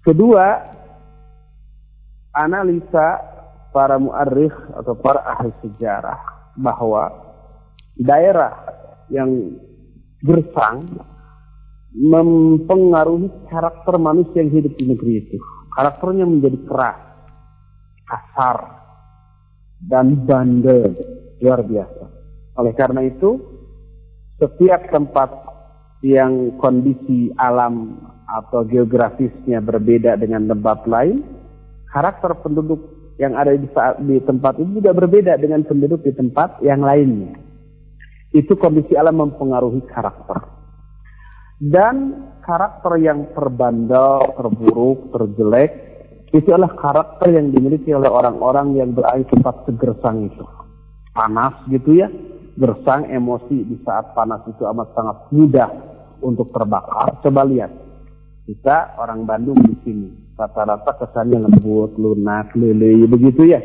Kedua, 0.02 0.58
analisa 2.34 3.22
para 3.70 3.94
muarikh 3.94 4.54
atau 4.74 4.98
para 4.98 5.22
ahli 5.22 5.54
sejarah 5.62 6.18
bahwa 6.58 7.14
daerah 7.94 8.58
yang 9.06 9.54
gersang 10.26 10.82
mempengaruhi 11.98 13.50
karakter 13.50 13.98
manusia 13.98 14.46
yang 14.46 14.54
hidup 14.54 14.72
di 14.78 14.84
negeri 14.86 15.12
itu. 15.26 15.36
Karakternya 15.74 16.24
menjadi 16.26 16.58
keras, 16.62 16.98
kasar, 18.06 18.58
dan 19.82 20.22
bandel 20.22 20.94
luar 21.42 21.62
biasa. 21.66 22.04
Oleh 22.58 22.74
karena 22.74 23.02
itu, 23.06 23.38
setiap 24.38 24.90
tempat 24.94 25.30
yang 26.06 26.54
kondisi 26.62 27.34
alam 27.38 27.98
atau 28.26 28.62
geografisnya 28.66 29.58
berbeda 29.58 30.18
dengan 30.18 30.46
tempat 30.46 30.86
lain, 30.86 31.22
karakter 31.90 32.38
penduduk 32.42 32.78
yang 33.18 33.34
ada 33.34 33.50
di, 33.54 33.66
saat, 33.74 33.98
di 34.02 34.22
tempat 34.22 34.62
itu 34.62 34.78
juga 34.78 34.94
berbeda 34.94 35.34
dengan 35.42 35.66
penduduk 35.66 36.06
di 36.06 36.14
tempat 36.14 36.62
yang 36.62 36.82
lainnya. 36.86 37.34
Itu 38.30 38.54
kondisi 38.54 38.94
alam 38.94 39.18
mempengaruhi 39.18 39.82
karakter. 39.90 40.57
Dan 41.58 42.30
karakter 42.46 43.02
yang 43.02 43.34
terbandel, 43.34 44.38
terburuk, 44.38 45.10
terjelek, 45.10 45.70
itu 46.30 46.48
adalah 46.54 46.78
karakter 46.78 47.34
yang 47.34 47.50
dimiliki 47.50 47.90
oleh 47.90 48.06
orang-orang 48.06 48.78
yang 48.78 48.94
berada 48.94 49.18
di 49.18 49.26
tempat 49.26 49.66
segersang 49.66 50.30
itu. 50.30 50.44
Panas 51.10 51.66
gitu 51.66 51.98
ya, 51.98 52.06
gersang 52.54 53.10
emosi 53.10 53.66
di 53.66 53.76
saat 53.82 54.14
panas 54.14 54.46
itu 54.46 54.62
amat 54.70 54.88
sangat 54.94 55.16
mudah 55.34 55.70
untuk 56.22 56.54
terbakar. 56.54 57.18
Coba 57.26 57.42
lihat, 57.42 57.74
kita 58.48 58.96
orang 59.02 59.28
Bandung 59.28 59.60
di 59.60 59.76
sini, 59.84 60.08
rata-rata 60.38 60.96
kesannya 60.96 61.42
lembut, 61.42 61.98
lunak, 62.00 62.54
lele, 62.56 63.04
begitu 63.10 63.44
ya. 63.44 63.60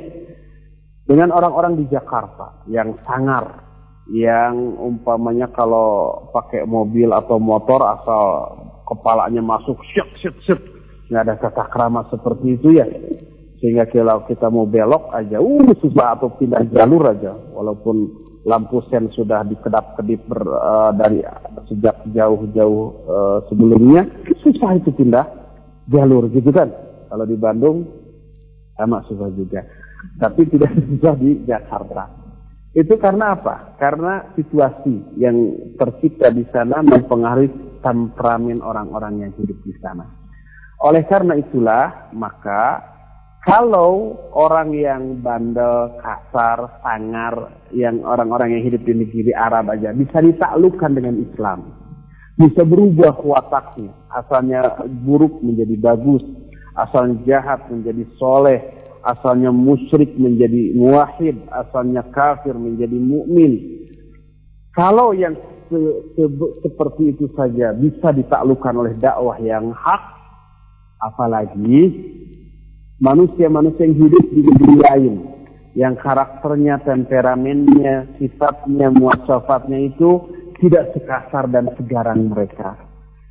Dengan 1.03 1.31
orang-orang 1.35 1.79
di 1.79 1.85
Jakarta 1.87 2.67
yang 2.67 2.95
sangar, 3.07 3.62
yang 4.11 4.75
umpamanya 4.75 5.47
kalau 5.55 6.19
pakai 6.35 6.67
mobil 6.67 7.07
atau 7.15 7.39
motor 7.39 7.79
asal 7.87 8.23
kepalanya 8.83 9.39
masuk 9.39 9.79
syuk 9.95 10.09
syuk 10.19 10.35
syuk 10.43 10.61
nggak 11.07 11.23
ada 11.23 11.35
tata 11.39 11.71
krama 11.71 12.03
seperti 12.11 12.59
itu 12.59 12.75
ya 12.75 12.87
sehingga 13.63 13.87
kalau 13.87 14.27
kita 14.27 14.51
mau 14.51 14.67
belok 14.67 15.07
aja 15.15 15.39
uh 15.39 15.71
susah 15.79 16.19
atau 16.19 16.35
pindah 16.35 16.67
jalur 16.75 17.07
aja 17.07 17.31
walaupun 17.55 18.11
lampu 18.43 18.83
sen 18.91 19.07
sudah 19.15 19.47
dikedap-kedip 19.47 20.19
uh, 20.35 20.91
dari 20.99 21.23
sejak 21.71 22.03
jauh-jauh 22.11 22.83
uh, 23.07 23.39
sebelumnya 23.47 24.03
susah 24.43 24.75
itu 24.75 24.91
pindah 24.91 25.23
jalur 25.87 26.27
gitu 26.31 26.51
kan. 26.51 26.71
Kalau 27.07 27.25
di 27.27 27.37
Bandung 27.39 27.87
sama 28.75 29.03
susah 29.07 29.31
juga. 29.35 29.63
Tapi 30.19 30.43
tidak 30.51 30.71
susah 30.91 31.15
di 31.15 31.39
Jakarta. 31.47 32.22
Itu 32.73 32.97
karena 32.97 33.37
apa? 33.37 33.77
Karena 33.77 34.33
situasi 34.33 35.17
yang 35.21 35.37
tercipta 35.77 36.33
di 36.33 36.41
sana 36.49 36.81
mempengaruhi 36.81 37.79
temperamen 37.85 38.65
orang-orang 38.65 39.29
yang 39.29 39.31
hidup 39.37 39.57
di 39.61 39.73
sana. 39.77 40.09
Oleh 40.81 41.05
karena 41.05 41.37
itulah, 41.37 42.09
maka 42.17 42.81
kalau 43.45 44.17
orang 44.33 44.73
yang 44.73 45.21
bandel, 45.21 46.01
kasar, 46.01 46.81
sangar, 46.81 47.53
yang 47.69 48.01
orang-orang 48.01 48.57
yang 48.57 48.63
hidup 48.65 48.81
di 48.81 48.93
negeri 49.05 49.31
Arab 49.37 49.69
aja 49.69 49.93
bisa 49.93 50.17
ditaklukkan 50.23 50.91
dengan 50.97 51.15
Islam 51.21 51.83
bisa 52.37 52.65
berubah 52.65 53.13
wataknya. 53.21 53.93
Asalnya 54.13 54.81
buruk 55.05 55.41
menjadi 55.41 55.75
bagus, 55.77 56.21
asalnya 56.77 57.21
jahat 57.25 57.65
menjadi 57.69 58.03
soleh, 58.17 58.61
asalnya 59.03 59.51
musyrik 59.51 60.15
menjadi 60.15 60.73
muwahid, 60.79 61.35
asalnya 61.51 62.07
kafir 62.15 62.55
menjadi 62.55 62.95
mukmin. 62.95 63.83
Kalau 64.73 65.11
yang 65.13 65.35
se 65.69 65.79
se 66.15 66.23
seperti 66.65 67.13
itu 67.13 67.29
saja 67.35 67.75
bisa 67.75 68.09
ditaklukkan 68.15 68.73
oleh 68.73 68.93
dakwah 68.97 69.37
yang 69.43 69.75
hak, 69.75 70.03
apalagi 71.03 71.93
manusia-manusia 73.03 73.85
yang 73.85 73.99
hidup 73.99 74.25
di 74.31 74.41
negeri 74.41 74.75
lain, 74.81 75.13
yang 75.75 75.93
karakternya, 75.99 76.79
temperamennya, 76.87 78.17
sifatnya, 78.17 78.87
muasafatnya 78.89 79.93
itu 79.93 80.31
tidak 80.63 80.95
sekasar 80.95 81.51
dan 81.51 81.67
segaran 81.75 82.31
mereka. 82.31 82.79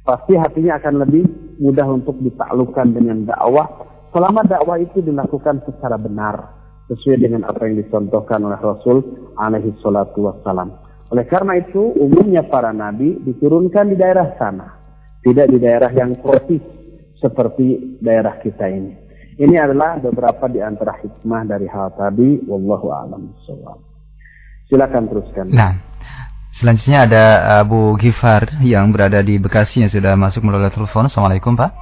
Pasti 0.05 0.35
hatinya 0.37 0.77
akan 0.83 0.95
lebih 1.07 1.25
mudah 1.63 1.87
untuk 1.89 2.19
ditaklukkan 2.21 2.91
dengan 2.93 3.25
dakwah 3.25 3.92
selama 4.13 4.45
dakwah 4.45 4.79
itu 4.79 5.01
dilakukan 5.01 5.65
secara 5.67 5.97
benar 5.97 6.63
sesuai 6.93 7.19
dengan 7.19 7.49
apa 7.49 7.65
yang 7.65 7.81
dicontohkan 7.81 8.45
oleh 8.45 8.61
Rasul 8.61 9.01
alaihi 9.41 9.73
salatu 9.81 10.29
wassalam. 10.29 10.77
Oleh 11.13 11.29
karena 11.29 11.61
itu, 11.61 11.93
umumnya 11.97 12.45
para 12.49 12.73
nabi 12.73 13.21
diturunkan 13.21 13.93
di 13.93 13.97
daerah 14.01 14.33
sana, 14.41 14.81
tidak 15.21 15.53
di 15.53 15.59
daerah 15.61 15.93
yang 15.93 16.17
tropis 16.25 16.61
seperti 17.21 18.01
daerah 18.01 18.41
kita 18.41 18.69
ini. 18.69 18.93
Ini 19.37 19.57
adalah 19.61 19.97
beberapa 20.01 20.49
di 20.49 20.61
antara 20.61 20.97
hikmah 21.01 21.49
dari 21.49 21.65
hal 21.69 21.97
tadi. 21.97 22.45
Wallahu 22.45 22.93
a'lam 22.93 23.33
Silakan 24.69 25.09
teruskan. 25.09 25.53
Nah, 25.53 25.77
selanjutnya 26.53 27.09
ada 27.09 27.25
Abu 27.65 27.97
Gifar 27.97 28.61
yang 28.61 28.93
berada 28.93 29.21
di 29.25 29.41
Bekasi 29.41 29.85
yang 29.85 29.93
sudah 29.93 30.17
masuk 30.17 30.45
melalui 30.45 30.69
telepon. 30.69 31.09
Assalamualaikum 31.09 31.57
Pak. 31.57 31.73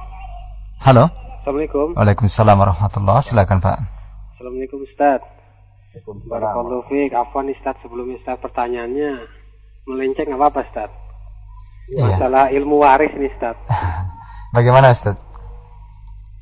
Halo. 0.83 1.20
Assalamualaikum. 1.41 1.97
Waalaikumsalam 1.97 2.53
warahmatullahi 2.53 3.25
Silakan 3.25 3.65
Pak. 3.65 3.77
Assalamualaikum 4.37 4.85
Ustaz. 4.85 5.25
Barakallahu 6.29 6.85
fiik. 6.85 7.17
Afwan 7.17 7.49
Ustaz 7.49 7.81
sebelumnya 7.81 8.21
Ustaz 8.21 8.37
pertanyaannya 8.45 9.25
melenceng 9.89 10.29
apa 10.37 10.53
apa 10.53 10.61
Ustaz? 10.69 10.93
Iya. 11.89 12.13
Masalah 12.13 12.53
ilmu 12.53 12.85
waris 12.85 13.09
nih 13.17 13.33
Ustaz. 13.33 13.57
Bagaimana 14.55 14.93
Ustaz? 14.93 15.17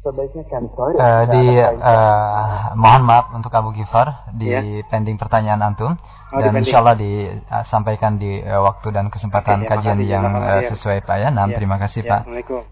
Sebaiknya 0.04 0.44
kan 0.52 0.68
uh, 0.68 1.24
di 1.32 1.44
uh, 1.64 2.76
mohon 2.76 3.04
maaf 3.08 3.32
untuk 3.32 3.56
Abu 3.56 3.72
Gifar 3.72 4.28
di 4.36 4.52
ya. 4.52 4.84
pending 4.92 5.16
pertanyaan 5.16 5.64
antum 5.64 5.96
oh, 5.96 6.40
dan 6.40 6.56
insya 6.60 6.84
Allah 6.84 7.00
disampaikan 7.00 8.20
di 8.20 8.44
uh, 8.44 8.64
waktu 8.68 8.92
dan 8.92 9.08
kesempatan 9.08 9.64
Oke, 9.64 9.80
kajian 9.80 10.00
yang 10.04 10.28
uh, 10.28 10.60
sesuai 10.68 11.08
Pak 11.08 11.18
ya. 11.24 11.32
Nah, 11.32 11.48
ya. 11.48 11.56
terima 11.56 11.80
kasih 11.80 12.04
ya. 12.04 12.20
Pak. 12.20 12.22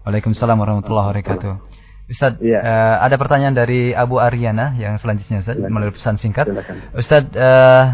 Waalaikumsalam 0.04 0.60
warahmatullahi 0.60 1.08
wabarakatuh. 1.08 1.67
Ustaz, 2.08 2.40
ya. 2.40 2.64
uh, 2.64 2.96
ada 3.04 3.20
pertanyaan 3.20 3.52
dari 3.52 3.92
Abu 3.92 4.16
Ariana 4.16 4.72
yang 4.80 4.96
selanjutnya 4.96 5.44
Ustaz 5.44 5.60
Silakan. 5.60 5.72
melalui 5.76 5.92
pesan 5.92 6.16
singkat. 6.16 6.48
Ustaz 6.96 7.28
uh, 7.36 7.84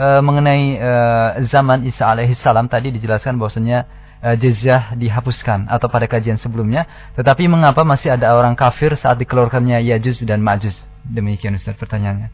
uh, 0.00 0.20
mengenai 0.24 0.80
uh, 0.80 1.30
zaman 1.44 1.84
Isa 1.84 2.08
alaihissalam 2.08 2.72
tadi 2.72 2.96
dijelaskan 2.96 3.36
bahwasanya 3.36 3.84
uh, 4.24 4.36
jizyah 4.40 4.96
dihapuskan 4.96 5.68
atau 5.68 5.92
pada 5.92 6.08
kajian 6.08 6.40
sebelumnya, 6.40 6.88
tetapi 7.12 7.44
mengapa 7.44 7.84
masih 7.84 8.16
ada 8.16 8.32
orang 8.32 8.56
kafir 8.56 8.96
saat 8.96 9.20
dikeluarkannya 9.20 9.84
Yajuz 9.92 10.24
dan 10.24 10.40
Majuz? 10.40 10.80
Demikian 11.04 11.60
Ustaz 11.60 11.76
pertanyaannya. 11.76 12.32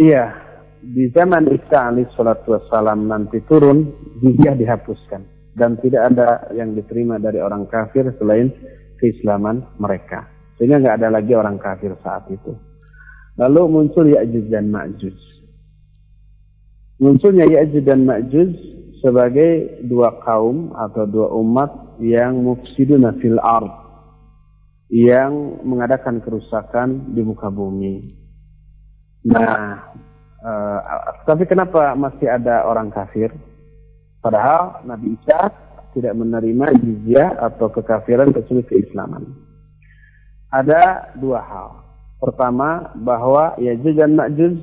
Iya, 0.00 0.32
di 0.80 1.12
zaman 1.12 1.44
Isa 1.52 1.92
alaihissalam 1.92 3.04
nanti 3.04 3.44
turun 3.44 3.92
jizyah 4.24 4.56
dihapuskan 4.56 5.35
dan 5.56 5.80
tidak 5.80 6.12
ada 6.12 6.52
yang 6.52 6.76
diterima 6.76 7.16
dari 7.16 7.40
orang 7.40 7.64
kafir 7.66 8.12
selain 8.20 8.52
keislaman 9.00 9.64
mereka. 9.80 10.28
Sehingga 10.60 10.80
nggak 10.80 10.96
ada 11.00 11.08
lagi 11.16 11.32
orang 11.32 11.56
kafir 11.56 11.96
saat 12.04 12.28
itu. 12.28 12.52
Lalu 13.40 13.60
muncul 13.68 14.04
Ya'juj 14.08 14.48
dan 14.52 14.68
Ma'juj. 14.72 15.16
Munculnya 16.96 17.44
Ya'juj 17.44 17.84
dan 17.84 18.08
Ma'juj 18.08 18.52
sebagai 19.04 19.84
dua 19.84 20.20
kaum 20.24 20.72
atau 20.72 21.04
dua 21.04 21.28
umat 21.36 22.00
yang 22.00 22.40
mufsiduna 22.40 23.16
fil 23.20 23.36
ard 23.40 23.68
yang 24.88 25.60
mengadakan 25.66 26.24
kerusakan 26.24 27.12
di 27.12 27.20
muka 27.20 27.52
bumi. 27.52 28.16
Nah, 29.26 29.92
uh, 30.40 30.78
tapi 31.26 31.44
kenapa 31.44 31.92
masih 31.98 32.30
ada 32.30 32.64
orang 32.64 32.88
kafir? 32.94 33.34
Padahal 34.26 34.82
Nabi 34.82 35.14
Isa 35.14 35.54
tidak 35.94 36.18
menerima 36.18 36.66
jizyah 36.82 37.38
atau 37.46 37.70
kekafiran 37.70 38.34
kecuali 38.34 38.66
keislaman. 38.66 39.22
Ada 40.50 41.14
dua 41.14 41.46
hal. 41.46 41.68
Pertama, 42.18 42.90
bahwa 43.06 43.54
Yajud 43.62 43.94
dan 43.94 44.18
Ma'juj 44.18 44.56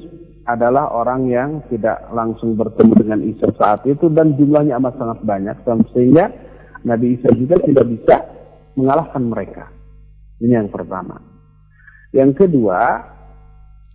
adalah 0.43 0.91
orang 0.91 1.31
yang 1.31 1.63
tidak 1.71 2.11
langsung 2.11 2.59
bertemu 2.59 2.93
dengan 2.99 3.19
Isa 3.23 3.47
saat 3.55 3.87
itu 3.87 4.11
dan 4.11 4.35
jumlahnya 4.35 4.75
amat 4.83 4.99
sangat 4.99 5.19
banyak 5.23 5.55
sehingga 5.95 6.27
Nabi 6.83 7.15
Isa 7.15 7.31
juga 7.31 7.55
tidak 7.63 7.87
bisa 7.87 8.15
mengalahkan 8.75 9.23
mereka. 9.23 9.71
Ini 10.43 10.59
yang 10.59 10.67
pertama. 10.67 11.23
Yang 12.11 12.45
kedua, 12.45 12.99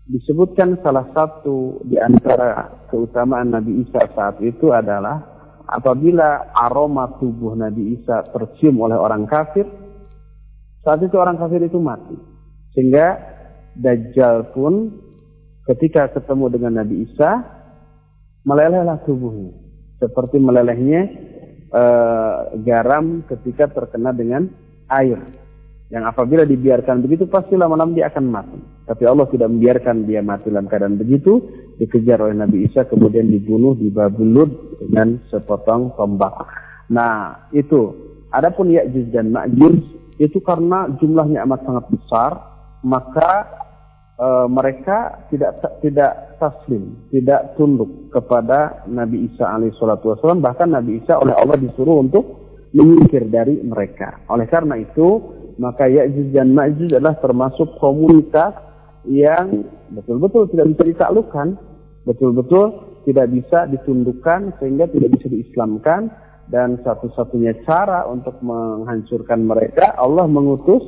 disebutkan 0.08 0.80
salah 0.80 1.04
satu 1.12 1.84
di 1.84 2.00
antara 2.00 2.72
keutamaan 2.88 3.52
Nabi 3.52 3.84
Isa 3.84 4.08
saat 4.16 4.40
itu 4.40 4.72
adalah 4.72 5.38
apabila 5.68 6.56
aroma 6.56 7.20
tubuh 7.20 7.52
Nabi 7.52 8.00
Isa 8.00 8.24
tercium 8.32 8.80
oleh 8.80 8.96
orang 8.96 9.28
kafir, 9.28 9.68
saat 10.80 11.04
itu 11.04 11.20
orang 11.20 11.36
kafir 11.36 11.60
itu 11.60 11.76
mati. 11.76 12.16
Sehingga 12.72 13.36
Dajjal 13.78 14.50
pun 14.56 14.90
ketika 15.68 16.10
ketemu 16.10 16.50
dengan 16.50 16.82
Nabi 16.82 17.04
Isa, 17.04 17.44
melelehlah 18.42 19.04
tubuhnya. 19.04 19.52
Seperti 20.00 20.40
melelehnya 20.40 21.00
e, 21.68 21.82
garam 22.64 23.22
ketika 23.28 23.68
terkena 23.70 24.10
dengan 24.16 24.48
air. 24.88 25.20
Yang 25.89 26.05
apabila 26.12 26.44
dibiarkan 26.44 27.01
begitu 27.01 27.24
pasti 27.32 27.56
lama-lama 27.56 27.97
dia 27.97 28.12
akan 28.12 28.24
mati. 28.28 28.60
Tapi 28.85 29.09
Allah 29.09 29.24
tidak 29.32 29.48
membiarkan 29.48 30.05
dia 30.05 30.20
mati 30.20 30.52
dalam 30.52 30.69
keadaan 30.69 31.01
begitu. 31.01 31.40
Dikejar 31.81 32.20
oleh 32.20 32.36
Nabi 32.36 32.69
Isa 32.69 32.85
kemudian 32.85 33.24
dibunuh 33.32 33.73
di 33.73 33.89
Babulud 33.89 34.81
dengan 34.85 35.16
sepotong 35.32 35.97
tombak. 35.97 36.44
Nah 36.93 37.48
itu. 37.56 38.09
Adapun 38.28 38.69
Ya'juj 38.69 39.09
dan 39.09 39.32
Ma'juj 39.32 39.81
itu 40.20 40.44
karena 40.44 40.93
jumlahnya 41.01 41.48
amat 41.48 41.65
sangat 41.65 41.85
besar. 41.89 42.32
Maka 42.85 43.48
e, 44.20 44.28
mereka 44.52 45.24
tidak 45.32 45.56
tidak 45.81 46.36
taslim, 46.36 47.09
tidak 47.09 47.56
tunduk 47.56 47.89
kepada 48.12 48.85
Nabi 48.85 49.32
Isa 49.32 49.48
alaihissalatu 49.48 50.12
Bahkan 50.20 50.69
Nabi 50.69 51.01
Isa 51.01 51.16
oleh 51.16 51.32
Allah 51.32 51.56
disuruh 51.56 52.05
untuk 52.05 52.24
menyingkir 52.77 53.32
dari 53.32 53.65
mereka. 53.65 54.20
Oleh 54.28 54.44
karena 54.44 54.77
itu 54.77 55.39
maka 55.59 55.90
Ya'juj 55.90 56.30
dan 56.30 56.55
Ma'juj 56.55 56.94
adalah 56.94 57.18
termasuk 57.18 57.76
komunitas 57.82 58.55
yang 59.05 59.66
betul-betul 59.90 60.47
tidak 60.55 60.70
bisa 60.74 60.82
ditaklukkan, 60.94 61.59
betul-betul 62.06 62.66
tidak 63.10 63.26
bisa 63.35 63.66
ditundukkan 63.66 64.55
sehingga 64.62 64.86
tidak 64.86 65.18
bisa 65.18 65.26
diislamkan 65.26 66.14
dan 66.48 66.78
satu-satunya 66.86 67.59
cara 67.66 68.06
untuk 68.09 68.39
menghancurkan 68.40 69.44
mereka 69.44 69.93
Allah 69.98 70.24
mengutus 70.30 70.80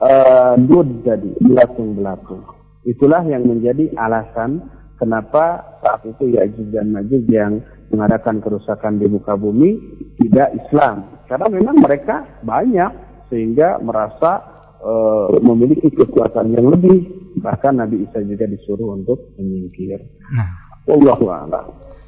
uh, 0.00 0.54
dud 0.56 1.04
belatung-belatung. 1.42 2.46
Itulah 2.86 3.26
yang 3.26 3.44
menjadi 3.44 3.92
alasan 3.98 4.64
kenapa 4.96 5.76
saat 5.82 6.06
itu 6.06 6.38
Ya'juj 6.38 6.70
dan 6.70 6.94
Ma'juj 6.94 7.26
yang 7.26 7.60
mengadakan 7.90 8.38
kerusakan 8.44 9.02
di 9.02 9.10
muka 9.10 9.34
bumi 9.34 9.76
tidak 10.22 10.54
Islam. 10.54 11.18
Karena 11.26 11.48
memang 11.50 11.76
mereka 11.82 12.24
banyak 12.44 13.07
sehingga 13.28 13.80
merasa 13.80 14.42
uh, 14.82 15.32
memiliki 15.40 15.92
kekuatan 15.92 16.52
yang 16.52 16.72
lebih. 16.72 17.08
Bahkan 17.38 17.78
Nabi 17.78 18.02
Isa 18.08 18.18
juga 18.24 18.44
disuruh 18.50 18.98
untuk 18.98 19.36
menyingkir. 19.38 20.00
Nah. 20.34 20.50
Allah 20.88 21.20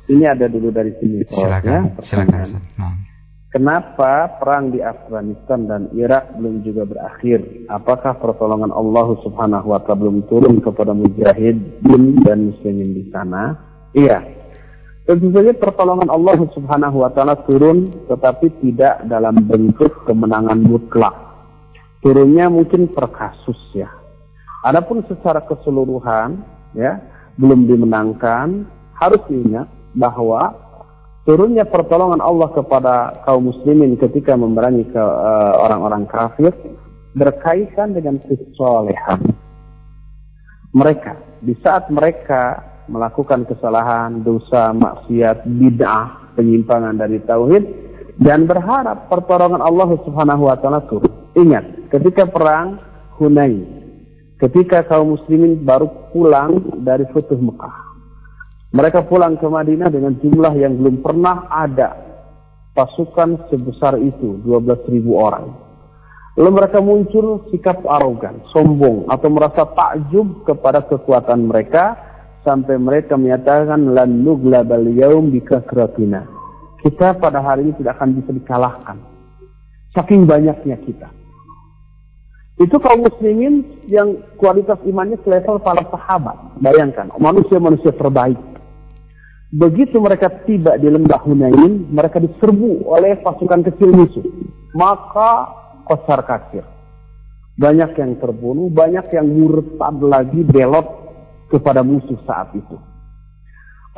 Ini 0.08 0.24
ada 0.26 0.48
dulu 0.48 0.72
dari 0.72 0.90
sini. 0.98 1.22
Silakan. 1.28 2.00
Ya, 2.00 2.02
silakan. 2.02 2.58
Nah. 2.80 2.94
Kenapa 3.50 4.38
perang 4.38 4.70
di 4.70 4.78
Afghanistan 4.78 5.66
dan 5.66 5.90
Irak 5.98 6.38
belum 6.38 6.62
juga 6.62 6.86
berakhir? 6.86 7.66
Apakah 7.66 8.14
pertolongan 8.22 8.70
Allah 8.70 9.10
Subhanahu 9.26 9.74
wa 9.74 9.82
taala 9.82 10.06
belum 10.06 10.22
turun 10.30 10.62
kepada 10.62 10.94
mujahidin 10.94 12.22
dan 12.22 12.54
muslimin 12.54 12.94
di 12.94 13.10
sana? 13.10 13.58
Iya. 13.90 14.39
Tentu 15.10 15.34
saja 15.34 15.50
pertolongan 15.58 16.06
Allah 16.06 16.38
Subhanahu 16.54 17.02
wa 17.02 17.10
taala 17.10 17.34
turun 17.42 17.90
tetapi 18.06 18.46
tidak 18.62 19.02
dalam 19.10 19.42
bentuk 19.42 20.06
kemenangan 20.06 20.62
mutlak. 20.62 21.10
Turunnya 21.98 22.46
mungkin 22.46 22.86
per 22.94 23.10
kasus 23.10 23.58
ya. 23.74 23.90
Adapun 24.62 25.02
secara 25.10 25.42
keseluruhan 25.42 26.38
ya 26.78 27.02
belum 27.42 27.66
dimenangkan, 27.66 28.70
harus 29.02 29.18
diingat 29.26 29.66
bahwa 29.98 30.54
turunnya 31.26 31.66
pertolongan 31.66 32.22
Allah 32.22 32.54
kepada 32.54 33.26
kaum 33.26 33.50
muslimin 33.50 33.98
ketika 33.98 34.38
memerangi 34.38 34.94
ke 34.94 35.02
uh, 35.02 35.58
orang-orang 35.66 36.06
kafir 36.06 36.54
berkaitan 37.18 37.98
dengan 37.98 38.22
kesolehan 38.22 39.26
mereka. 40.70 41.18
Di 41.42 41.58
saat 41.66 41.90
mereka 41.90 42.69
melakukan 42.90 43.46
kesalahan, 43.46 44.26
dosa, 44.26 44.74
maksiat, 44.74 45.46
bid'ah, 45.46 46.34
penyimpangan 46.34 46.98
dari 46.98 47.22
tauhid 47.22 47.64
dan 48.18 48.44
berharap 48.44 49.08
pertolongan 49.08 49.62
Allah 49.62 49.94
Subhanahu 50.02 50.50
wa 50.50 50.56
taala 50.58 50.84
turun. 50.90 51.30
Ingat, 51.38 51.88
ketika 51.94 52.26
perang 52.26 52.82
Hunain, 53.16 53.80
ketika 54.42 54.82
kaum 54.84 55.14
muslimin 55.14 55.62
baru 55.62 56.10
pulang 56.10 56.82
dari 56.82 57.06
Futuh 57.14 57.38
Mekah. 57.38 57.88
Mereka 58.70 59.10
pulang 59.10 59.34
ke 59.34 59.46
Madinah 59.50 59.90
dengan 59.90 60.14
jumlah 60.22 60.54
yang 60.54 60.78
belum 60.78 61.02
pernah 61.02 61.50
ada 61.50 61.90
pasukan 62.70 63.50
sebesar 63.50 63.98
itu, 63.98 64.38
12.000 64.46 65.10
orang. 65.10 65.50
Lalu 66.38 66.50
mereka 66.54 66.78
muncul 66.78 67.50
sikap 67.50 67.82
arogan, 67.82 68.46
sombong, 68.54 69.10
atau 69.10 69.28
merasa 69.28 69.66
takjub 69.66 70.46
kepada 70.46 70.86
kekuatan 70.86 71.50
mereka, 71.50 71.98
sampai 72.42 72.76
mereka 72.80 73.16
menyatakan, 73.16 73.92
lan 73.92 74.24
nuglabal 74.24 74.84
yaum 74.92 75.32
bikasratina. 75.32 76.24
Kita 76.80 77.16
pada 77.20 77.44
hari 77.44 77.68
ini 77.68 77.72
tidak 77.76 78.00
akan 78.00 78.16
bisa 78.16 78.30
dikalahkan. 78.32 78.96
Saking 79.92 80.24
banyaknya 80.24 80.80
kita. 80.80 81.08
Itu 82.60 82.76
kaum 82.76 83.04
muslimin 83.04 83.64
yang 83.88 84.20
kualitas 84.36 84.76
imannya 84.84 85.16
selevel 85.24 85.64
para 85.64 85.80
sahabat. 85.88 86.60
Bayangkan, 86.60 87.08
manusia-manusia 87.16 87.92
terbaik. 87.96 88.36
Begitu 89.50 89.96
mereka 89.96 90.30
tiba 90.44 90.76
di 90.76 90.86
lembah 90.86 91.24
Hunain, 91.24 91.88
mereka 91.88 92.20
diserbu 92.20 92.86
oleh 92.86 93.18
pasukan 93.24 93.64
kecil 93.64 93.90
musuh. 93.90 94.22
Maka 94.76 95.50
kosar 95.88 96.22
kafir. 96.22 96.62
Banyak 97.58 97.96
yang 97.98 98.12
terbunuh, 98.20 98.70
banyak 98.70 99.10
yang 99.10 99.26
murtad 99.26 99.96
lagi 100.04 100.44
belot 100.46 100.99
kepada 101.50 101.82
musuh 101.82 102.16
saat 102.24 102.54
itu. 102.54 102.78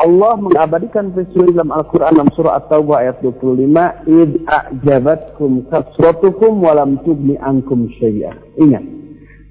Allah 0.01 0.41
mengabadikan 0.41 1.13
peristiwa 1.13 1.53
dalam 1.53 1.71
Al-Quran 1.71 2.17
dalam 2.17 2.33
surah 2.33 2.65
At-Taubah 2.65 3.05
ayat 3.05 3.21
25. 3.21 4.09
Id 4.09 4.33
a'jabatkum 4.49 5.69
kasratukum 5.69 6.65
walam 6.65 6.97
tubni 7.05 7.37
ankum 7.37 7.93
syai'ah. 8.01 8.33
Ingat, 8.57 8.83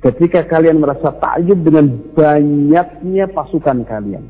ketika 0.02 0.50
kalian 0.50 0.82
merasa 0.82 1.14
takjub 1.22 1.62
dengan 1.62 1.94
banyaknya 2.18 3.30
pasukan 3.30 3.86
kalian. 3.86 4.26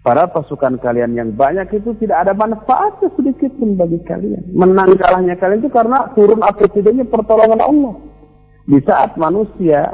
Para 0.00 0.28
pasukan 0.32 0.80
kalian 0.80 1.12
yang 1.12 1.36
banyak 1.36 1.68
itu 1.76 1.92
tidak 2.00 2.24
ada 2.24 2.32
manfaatnya 2.32 3.12
sedikit 3.20 3.52
pun 3.60 3.76
bagi 3.76 4.00
kalian. 4.04 4.48
Menang 4.56 4.96
kalahnya 4.96 5.36
kalian 5.36 5.60
itu 5.60 5.68
karena 5.72 6.08
turun 6.16 6.40
atau 6.40 6.68
tidaknya 6.72 7.04
pertolongan 7.04 7.60
Allah. 7.60 7.94
Di 8.64 8.80
saat 8.84 9.16
manusia 9.20 9.92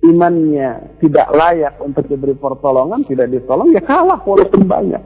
imannya 0.00 1.00
tidak 1.00 1.28
layak 1.32 1.74
untuk 1.80 2.08
diberi 2.08 2.32
pertolongan, 2.36 3.04
tidak 3.04 3.28
ditolong, 3.28 3.72
ya 3.76 3.82
kalah 3.84 4.20
walaupun 4.24 4.64
banyak. 4.64 5.02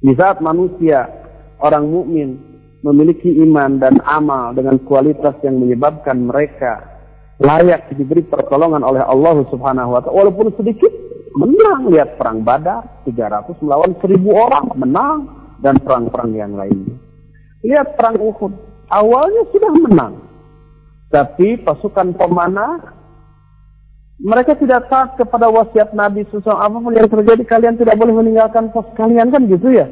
Di 0.00 0.12
saat 0.16 0.42
manusia, 0.42 1.06
orang 1.60 1.86
mukmin 1.86 2.28
memiliki 2.80 3.28
iman 3.44 3.76
dan 3.76 4.00
amal 4.08 4.56
dengan 4.56 4.80
kualitas 4.88 5.36
yang 5.44 5.60
menyebabkan 5.60 6.16
mereka 6.24 6.80
layak 7.40 7.92
diberi 7.92 8.24
pertolongan 8.24 8.80
oleh 8.84 9.04
Allah 9.04 9.44
Subhanahu 9.48 9.96
wa 9.96 10.00
taala 10.00 10.16
walaupun 10.16 10.52
sedikit 10.56 10.92
menang 11.36 11.92
lihat 11.92 12.16
perang 12.16 12.40
Badar 12.44 13.04
300 13.04 13.60
melawan 13.64 13.92
1000 14.00 14.16
orang 14.32 14.66
menang 14.76 15.18
dan 15.60 15.76
perang-perang 15.80 16.32
yang 16.32 16.56
lainnya. 16.56 16.96
Lihat 17.60 18.00
perang 18.00 18.16
Uhud 18.16 18.52
awalnya 18.88 19.44
sudah 19.52 19.72
menang 19.76 20.14
tapi 21.12 21.60
pasukan 21.60 22.16
pemanah 22.16 22.99
mereka 24.20 24.52
tidak 24.52 24.92
taat 24.92 25.16
kepada 25.16 25.48
wasiat 25.48 25.96
Nabi 25.96 26.28
SAW. 26.28 26.52
Apa 26.52 26.76
pun 26.76 26.92
yang 26.92 27.08
terjadi, 27.08 27.40
kalian 27.48 27.80
tidak 27.80 27.96
boleh 27.96 28.20
meninggalkan 28.20 28.68
pos 28.68 28.84
kalian 28.92 29.32
kan 29.32 29.48
gitu 29.48 29.72
ya. 29.72 29.88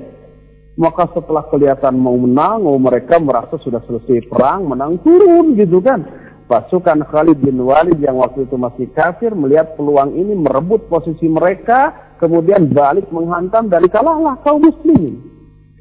Maka 0.77 1.09
setelah 1.17 1.49
kelihatan 1.49 1.97
mau 1.97 2.15
menang, 2.15 2.63
mau 2.63 2.77
mereka 2.77 3.17
merasa 3.19 3.57
sudah 3.65 3.81
selesai 3.89 4.29
perang, 4.29 4.69
menang 4.69 5.01
turun 5.01 5.57
gitu 5.57 5.81
kan. 5.81 6.05
Pasukan 6.45 7.09
Khalid 7.09 7.41
bin 7.41 7.61
Walid 7.61 7.99
yang 8.05 8.21
waktu 8.21 8.45
itu 8.45 8.57
masih 8.57 8.89
kafir 8.93 9.33
melihat 9.33 9.75
peluang 9.81 10.13
ini 10.13 10.37
merebut 10.37 10.87
posisi 10.93 11.27
mereka, 11.27 11.93
kemudian 12.21 12.69
balik 12.73 13.09
menghantam 13.09 13.73
dan 13.73 13.85
kalahlah 13.89 14.37
kaum 14.45 14.61
muslimin. 14.61 15.19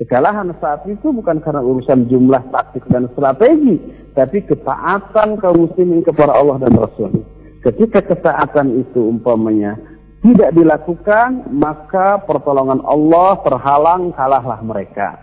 Kekalahan 0.02 0.56
saat 0.60 0.88
itu 0.88 1.12
bukan 1.12 1.44
karena 1.44 1.62
urusan 1.62 2.08
jumlah 2.08 2.48
taktik 2.52 2.84
dan 2.90 3.12
strategi, 3.12 3.80
tapi 4.16 4.44
ketaatan 4.44 5.40
kaum 5.40 5.68
muslimin 5.68 6.02
kepada 6.04 6.36
Allah 6.36 6.58
dan 6.64 6.74
Rasulnya. 6.74 7.37
Ketika 7.68 8.00
ketaatan 8.00 8.80
itu 8.80 9.12
umpamanya 9.12 9.76
tidak 10.24 10.56
dilakukan, 10.56 11.52
maka 11.52 12.16
pertolongan 12.24 12.80
Allah 12.88 13.44
terhalang, 13.44 14.16
kalahlah 14.16 14.64
mereka. 14.64 15.20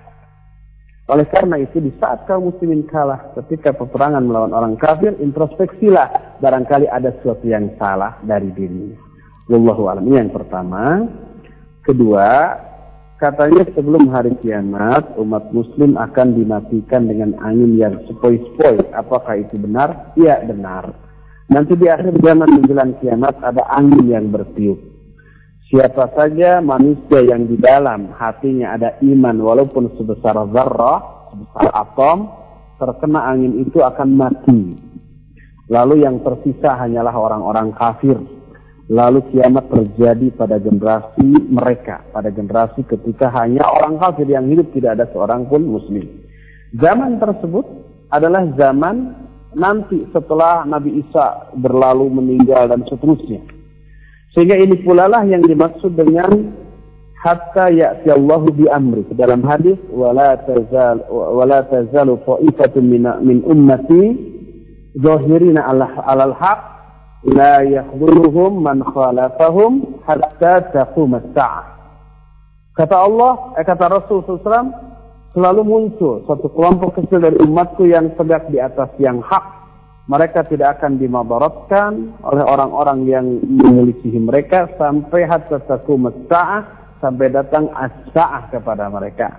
Oleh 1.09 1.25
karena 1.29 1.57
itu, 1.57 1.81
di 1.81 1.89
saat 1.97 2.29
kaum 2.29 2.53
muslimin 2.53 2.85
kalah 2.85 3.33
ketika 3.41 3.73
peperangan 3.73 4.29
melawan 4.29 4.53
orang 4.53 4.77
kafir, 4.77 5.17
introspeksilah 5.25 6.37
barangkali 6.45 6.85
ada 6.85 7.17
sesuatu 7.17 7.49
yang 7.49 7.73
salah 7.81 8.21
dari 8.25 8.53
dirinya. 8.53 8.97
Wallahu 9.49 9.89
a'lam. 9.89 10.05
Yang 10.09 10.37
pertama. 10.37 11.05
Kedua, 11.85 12.57
katanya 13.21 13.69
sebelum 13.73 14.09
hari 14.13 14.37
kiamat 14.41 15.17
umat 15.17 15.49
muslim 15.53 15.97
akan 15.97 16.37
dimatikan 16.37 17.09
dengan 17.09 17.37
angin 17.41 17.77
yang 17.77 18.01
sepoi-sepoi. 18.05 18.93
Apakah 18.93 19.41
itu 19.41 19.57
benar? 19.61 20.13
Iya, 20.17 20.45
benar. 20.45 21.04
Nanti 21.55 21.79
di 21.79 21.87
akhir 21.87 22.19
zaman 22.19 22.51
menjelang 22.51 22.99
kiamat 22.99 23.39
ada 23.39 23.63
angin 23.71 24.11
yang 24.11 24.27
bertiup. 24.27 24.75
Siapa 25.71 26.11
saja 26.19 26.59
manusia 26.59 27.23
yang 27.23 27.47
di 27.47 27.55
dalam 27.55 28.11
hatinya 28.11 28.75
ada 28.75 28.99
iman 28.99 29.39
walaupun 29.39 29.95
sebesar 29.95 30.35
zarrah, 30.51 31.31
sebesar 31.31 31.71
atom, 31.71 32.27
terkena 32.83 33.31
angin 33.31 33.63
itu 33.63 33.79
akan 33.87 34.09
mati. 34.19 34.75
Lalu 35.71 36.03
yang 36.03 36.27
tersisa 36.27 36.75
hanyalah 36.75 37.15
orang-orang 37.15 37.71
kafir. 37.79 38.19
Lalu 38.91 39.23
kiamat 39.31 39.71
terjadi 39.71 40.35
pada 40.35 40.59
generasi 40.59 41.39
mereka, 41.49 42.03
pada 42.11 42.35
generasi 42.35 42.83
ketika 42.83 43.31
hanya 43.31 43.63
orang 43.63 43.97
kafir 44.03 44.27
yang 44.27 44.51
hidup 44.51 44.75
tidak 44.75 44.99
ada 44.99 45.07
seorang 45.15 45.47
pun 45.47 45.63
muslim. 45.65 46.03
Zaman 46.77 47.23
tersebut 47.23 47.65
adalah 48.11 48.45
zaman 48.59 49.24
nanti 49.55 50.07
setelah 50.11 50.67
Nabi 50.67 51.03
Isa 51.03 51.51
berlalu 51.59 52.11
meninggal 52.11 52.71
dan 52.71 52.83
seterusnya. 52.87 53.43
Sehingga 54.35 54.59
ini 54.59 54.83
pula 54.83 55.07
lah 55.07 55.23
yang 55.23 55.47
dimaksud 55.47 55.95
dengan 55.95 56.51
hatta 57.23 57.71
ya'ti 57.71 58.11
Allahu 58.11 58.51
bi 58.53 58.67
amri. 58.67 59.07
Dalam 59.15 59.47
hadis 59.47 59.79
wala 59.89 60.37
tazal 60.43 61.07
wala 61.11 61.63
tazalu 61.71 62.19
qa'ifatun 62.27 62.83
min 62.83 63.07
min 63.23 63.41
ummati 63.47 64.19
zahirina 64.99 65.65
ala 65.71 65.87
alal 66.05 66.35
haq 66.35 66.61
la 67.31 67.65
yakhdhuruhum 67.65 68.61
man 68.61 68.83
khalafahum 68.85 70.03
hatta 70.05 70.69
taqum 70.75 71.15
as-sa'ah. 71.17 71.75
Kata 72.75 73.07
Allah, 73.07 73.55
eh, 73.55 73.63
kata 73.63 73.87
Rasul 73.87 74.27
SAW, 74.27 74.94
selalu 75.35 75.63
muncul 75.67 76.23
satu 76.25 76.47
kelompok 76.55 77.03
kecil 77.03 77.19
dari 77.19 77.37
umatku 77.43 77.91
yang 77.91 78.15
tegak 78.15 78.47
di 78.49 78.63
atas 78.63 78.89
yang 79.03 79.19
hak. 79.21 79.67
Mereka 80.05 80.47
tidak 80.53 80.79
akan 80.79 81.01
dimabaratkan 81.01 82.21
oleh 82.23 82.45
orang-orang 82.45 83.09
yang 83.09 83.27
menyelisihi 83.41 84.21
mereka 84.21 84.69
sampai 84.77 85.25
hatta 85.25 85.65
takum 85.65 86.07
sampai 87.01 87.27
datang 87.33 87.73
as-sa'ah 87.73 88.53
kepada 88.53 88.93
mereka. 88.93 89.33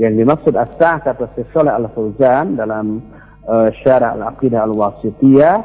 Yang 0.00 0.24
dimaksud 0.24 0.54
as-sa'ah 0.56 1.04
kata 1.04 1.36
Syekh 1.36 1.52
Al-Fauzan 1.56 2.56
dalam 2.56 3.04
uh, 3.44 3.68
Syarah 3.84 4.16
Al-Aqidah 4.16 4.64
Al-Wasitiyah, 4.64 5.56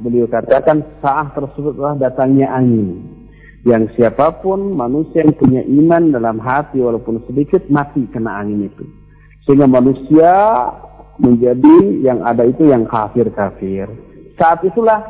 beliau 0.00 0.24
katakan 0.24 0.84
sa'ah 1.04 1.32
tersebut 1.36 1.76
adalah 1.76 2.08
datangnya 2.08 2.48
angin. 2.48 3.04
Yang 3.68 3.92
siapa 4.00 4.40
pun 4.40 4.72
manusia 4.72 5.20
yang 5.20 5.36
punya 5.36 5.60
iman 5.68 6.16
dalam 6.16 6.40
hati 6.40 6.80
walaupun 6.80 7.20
sedikit 7.28 7.68
mati 7.68 8.08
kena 8.08 8.40
angin 8.40 8.72
itu. 8.72 8.97
Sehingga 9.48 9.64
manusia 9.64 10.32
menjadi 11.16 12.04
yang 12.04 12.20
ada 12.20 12.44
itu 12.44 12.68
yang 12.68 12.84
kafir-kafir. 12.84 13.88
Saat 14.36 14.60
itulah 14.60 15.00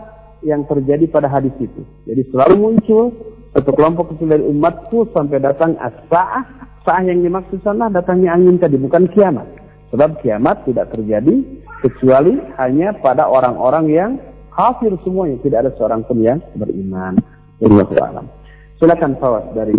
yang 0.46 0.62
terjadi 0.70 1.10
pada 1.10 1.26
hadis 1.26 1.52
itu. 1.58 1.82
Jadi 2.06 2.22
selalu 2.30 2.54
muncul 2.54 3.10
satu 3.50 3.74
kelompok 3.74 4.14
kecil 4.14 4.30
dari 4.30 4.44
umatku 4.46 5.10
sampai 5.10 5.42
datang 5.42 5.74
as-sa'ah. 5.82 6.70
Sa'ah 6.86 7.02
yang 7.02 7.26
dimaksud 7.26 7.58
sana 7.66 7.90
datangnya 7.90 8.38
angin 8.38 8.62
tadi, 8.62 8.78
bukan 8.78 9.10
kiamat. 9.10 9.44
Sebab 9.90 10.22
kiamat 10.22 10.62
tidak 10.70 10.94
terjadi 10.94 11.42
kecuali 11.82 12.38
hanya 12.62 12.94
pada 13.02 13.26
orang-orang 13.26 13.84
yang 13.90 14.10
kafir 14.54 14.94
semuanya. 15.02 15.42
Tidak 15.42 15.58
ada 15.66 15.72
seorang 15.74 16.06
pun 16.06 16.22
yang 16.22 16.38
beriman. 16.54 17.18
Wallahu 17.58 17.98
alam. 17.98 18.30
Silakan 18.78 19.18
Fawaz 19.18 19.50
dari 19.58 19.74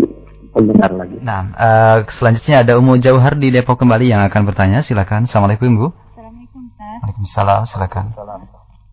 pendengar 0.50 0.92
lagi. 0.94 1.18
Nah, 1.22 1.54
uh, 1.56 1.98
selanjutnya 2.10 2.66
ada 2.66 2.78
Umu 2.78 2.98
Jauhar 2.98 3.38
di 3.38 3.54
Depok 3.54 3.80
kembali 3.80 4.06
yang 4.10 4.22
akan 4.26 4.42
bertanya. 4.50 4.82
Silakan. 4.82 5.30
Assalamualaikum 5.30 5.70
Bu. 5.78 5.88
Assalamualaikum 6.14 6.62
Ustaz. 6.70 6.98
Waalaikumsalam. 7.06 7.62
Silakan. 7.70 8.06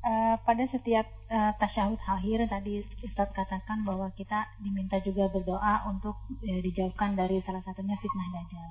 Uh, 0.06 0.34
pada 0.46 0.62
setiap 0.70 1.06
uh, 1.32 1.52
tasyahud 1.58 1.98
akhir 1.98 2.46
tadi 2.46 2.84
Ustadz 3.02 3.34
katakan 3.34 3.82
bahwa 3.82 4.06
kita 4.14 4.46
diminta 4.62 5.02
juga 5.02 5.26
berdoa 5.32 5.82
untuk 5.90 6.14
uh, 6.30 6.60
dijauhkan 6.62 7.18
dari 7.18 7.42
salah 7.42 7.64
satunya 7.66 7.98
fitnah 7.98 8.28
dajjal 8.30 8.70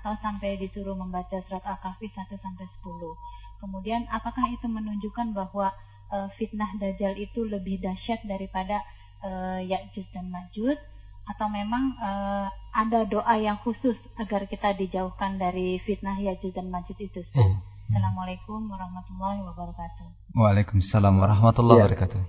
atau 0.00 0.12
sampai 0.20 0.58
disuruh 0.58 0.96
membaca 0.98 1.38
surat 1.46 1.62
Al-Kahfi 1.64 2.10
1 2.12 2.34
sampai 2.36 2.66
10. 2.66 3.62
Kemudian 3.62 4.04
apakah 4.12 4.44
itu 4.52 4.66
menunjukkan 4.68 5.32
bahwa 5.32 5.72
uh, 6.12 6.28
fitnah 6.36 6.68
dajjal 6.76 7.16
itu 7.16 7.46
lebih 7.46 7.80
dahsyat 7.80 8.20
daripada 8.28 8.82
uh, 9.24 9.60
Ya'juj 9.62 10.04
dan 10.12 10.28
Ma'juj 10.28 10.76
atau 11.24 11.46
memang 11.48 11.96
uh, 11.96 12.46
ada 12.76 13.08
doa 13.08 13.34
yang 13.40 13.56
khusus 13.64 13.96
agar 14.20 14.44
kita 14.44 14.76
dijauhkan 14.76 15.40
dari 15.40 15.80
fitnah 15.88 16.20
Ya'juj 16.20 16.52
dan 16.52 16.68
Ma'juj 16.68 16.98
itu? 17.00 17.20
Hmm. 17.32 17.62
Assalamualaikum 17.88 18.68
warahmatullahi 18.68 19.40
wabarakatuh. 19.44 20.06
Waalaikumsalam 20.36 21.14
warahmatullahi 21.20 21.78
ya. 21.80 21.84
wabarakatuh. 21.88 22.20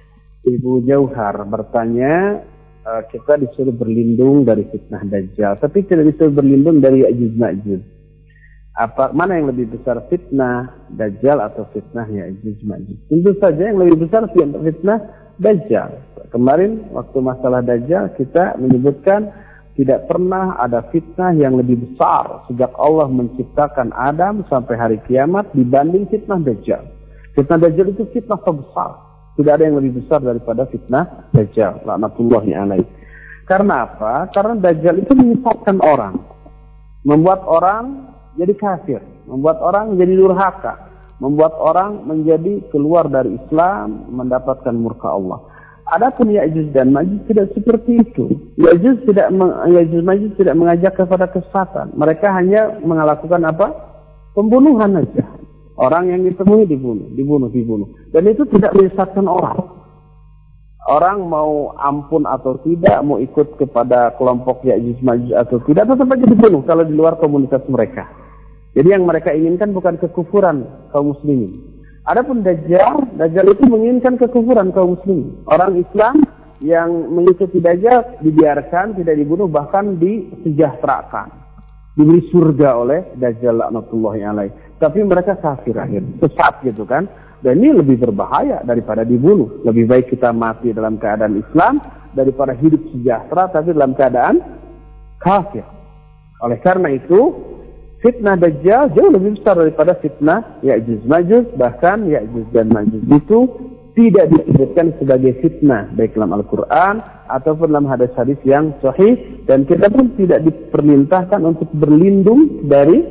Ibu 0.46 0.72
Jauhar 0.86 1.36
bertanya, 1.50 2.46
uh, 2.86 3.04
kita 3.10 3.42
disuruh 3.42 3.74
berlindung 3.74 4.46
dari 4.46 4.64
fitnah 4.70 5.04
Dajjal, 5.04 5.58
tapi 5.60 5.84
tidak 5.84 6.16
disuruh 6.16 6.36
berlindung 6.38 6.80
dari 6.80 7.04
Ya'juj 7.04 7.34
Ma'juj. 7.36 7.82
Apa 8.76 9.16
mana 9.16 9.40
yang 9.40 9.48
lebih 9.56 9.72
besar 9.72 10.04
fitnah 10.12 10.88
Dajjal 10.92 11.40
atau 11.40 11.68
fitnah 11.72 12.08
Ya'juj 12.08 12.64
Ma'juj? 12.64 12.98
Tentu 13.12 13.32
saja 13.40 13.64
yang 13.72 13.80
lebih 13.80 14.08
besar 14.08 14.28
fitnah 14.36 15.25
Dajjal. 15.36 15.92
Kemarin 16.32 16.92
waktu 16.92 17.18
masalah 17.20 17.64
Dajjal 17.64 18.16
kita 18.16 18.60
menyebutkan 18.60 19.32
tidak 19.76 20.08
pernah 20.08 20.56
ada 20.56 20.88
fitnah 20.88 21.36
yang 21.36 21.60
lebih 21.60 21.76
besar 21.76 22.48
sejak 22.48 22.72
Allah 22.80 23.12
menciptakan 23.12 23.92
Adam 23.92 24.48
sampai 24.48 24.76
hari 24.80 24.98
kiamat 25.04 25.52
dibanding 25.52 26.08
fitnah 26.08 26.40
Dajjal. 26.40 26.88
Fitnah 27.36 27.60
Dajjal 27.60 27.92
itu 27.92 28.08
fitnah 28.16 28.40
terbesar. 28.40 29.04
Tidak 29.36 29.52
ada 29.52 29.68
yang 29.68 29.76
lebih 29.84 30.00
besar 30.00 30.24
daripada 30.24 30.64
fitnah 30.72 31.28
Dajjal. 31.36 31.84
Laknatullahi 31.84 32.56
alaih. 32.56 32.88
Karena 33.44 33.84
apa? 33.84 34.32
Karena 34.32 34.56
Dajjal 34.56 35.04
itu 35.04 35.12
menyesatkan 35.12 35.84
orang. 35.84 36.24
Membuat 37.04 37.44
orang 37.44 38.16
jadi 38.40 38.56
kafir. 38.56 39.04
Membuat 39.28 39.60
orang 39.60 40.00
jadi 40.00 40.16
durhaka. 40.16 40.85
Membuat 41.24 41.56
orang 41.56 42.04
menjadi 42.04 42.60
keluar 42.76 43.08
dari 43.08 43.40
Islam, 43.40 44.12
mendapatkan 44.12 44.76
murka 44.76 45.16
Allah. 45.16 45.40
Adapun 45.86 46.34
Ya'juj 46.34 46.74
dan 46.74 46.90
Ma'juj 46.90 47.30
tidak 47.30 47.54
seperti 47.54 48.02
itu. 48.02 48.26
Ya'juj 48.58 49.06
tidak 49.06 49.30
Ya'juj 49.70 50.02
Ma'juj 50.02 50.34
tidak 50.34 50.58
mengajak 50.58 50.98
kepada 50.98 51.30
kesesatan. 51.30 51.94
Mereka 51.94 52.26
hanya 52.26 52.82
melakukan 52.82 53.46
apa? 53.46 53.70
Pembunuhan 54.34 54.98
saja. 54.98 55.24
Orang 55.78 56.10
yang 56.10 56.26
ditemui 56.26 56.66
dibunuh, 56.66 57.06
dibunuh, 57.14 57.54
dibunuh. 57.54 57.88
Dan 58.10 58.26
itu 58.26 58.50
tidak 58.50 58.74
menyesatkan 58.74 59.30
orang. 59.30 59.62
Orang 60.86 61.30
mau 61.30 61.74
ampun 61.78 62.26
atau 62.26 62.58
tidak, 62.66 63.06
mau 63.06 63.22
ikut 63.22 63.58
kepada 63.62 64.18
kelompok 64.18 64.66
Ya'juj 64.66 65.06
Ma'juj 65.06 65.38
atau 65.38 65.62
tidak, 65.70 65.86
tetap 65.86 66.08
saja 66.10 66.26
dibunuh 66.26 66.66
kalau 66.66 66.82
di 66.82 66.98
luar 66.98 67.22
komunitas 67.22 67.62
mereka. 67.70 68.10
Jadi 68.76 68.92
yang 68.92 69.08
mereka 69.08 69.32
inginkan 69.32 69.72
bukan 69.72 69.96
kekufuran 69.96 70.68
kaum 70.92 71.16
muslimin, 71.16 71.76
Adapun 72.06 72.46
Dajjal, 72.46 73.18
Dajjal 73.18 73.58
itu 73.58 73.66
menginginkan 73.66 74.22
kekufuran 74.22 74.70
kaum 74.70 74.94
muslim. 74.94 75.42
Orang 75.50 75.74
Islam 75.82 76.22
yang 76.62 77.10
mengikuti 77.10 77.58
Dajjal 77.58 78.22
dibiarkan, 78.22 78.94
tidak 78.94 79.18
dibunuh, 79.18 79.50
bahkan 79.50 79.98
disejahterakan. 79.98 81.34
Diberi 81.98 82.22
surga 82.30 82.70
oleh 82.78 83.00
Dajjal 83.18 83.58
laknatullahi 83.58 84.22
alaih. 84.22 84.52
Tapi 84.78 85.02
mereka 85.02 85.34
kafir 85.42 85.74
akhir, 85.74 86.06
sesat 86.22 86.62
gitu 86.62 86.86
kan. 86.86 87.10
Dan 87.42 87.58
ini 87.58 87.74
lebih 87.74 87.98
berbahaya 87.98 88.62
daripada 88.62 89.02
dibunuh. 89.02 89.66
Lebih 89.66 89.90
baik 89.90 90.06
kita 90.14 90.30
mati 90.30 90.78
dalam 90.78 91.02
keadaan 91.02 91.42
Islam 91.42 91.82
daripada 92.14 92.54
hidup 92.54 92.86
sejahtera 92.94 93.50
tapi 93.50 93.74
dalam 93.74 93.98
keadaan 93.98 94.46
kafir. 95.18 95.66
Oleh 96.46 96.62
karena 96.62 96.94
itu, 96.94 97.34
fitnah 98.06 98.38
Dajjal 98.38 98.94
jauh 98.94 99.10
lebih 99.10 99.42
besar 99.42 99.58
daripada 99.58 99.98
fitnah 99.98 100.62
Ya'juj 100.62 101.10
Ma'juj. 101.10 101.58
Bahkan 101.58 102.06
Ya'juj 102.06 102.54
dan 102.54 102.70
Ma'juj 102.70 103.02
itu 103.02 103.40
tidak 103.98 104.30
disebutkan 104.30 104.94
sebagai 105.02 105.34
fitnah 105.42 105.90
baik 105.98 106.14
dalam 106.14 106.38
Al-Quran 106.38 107.02
ataupun 107.26 107.74
dalam 107.74 107.90
hadis-hadis 107.90 108.38
yang 108.46 108.76
sahih 108.84 109.42
dan 109.50 109.66
kita 109.66 109.90
pun 109.90 110.14
tidak 110.20 110.46
diperintahkan 110.46 111.42
untuk 111.42 111.72
berlindung 111.74 112.70
dari 112.70 113.02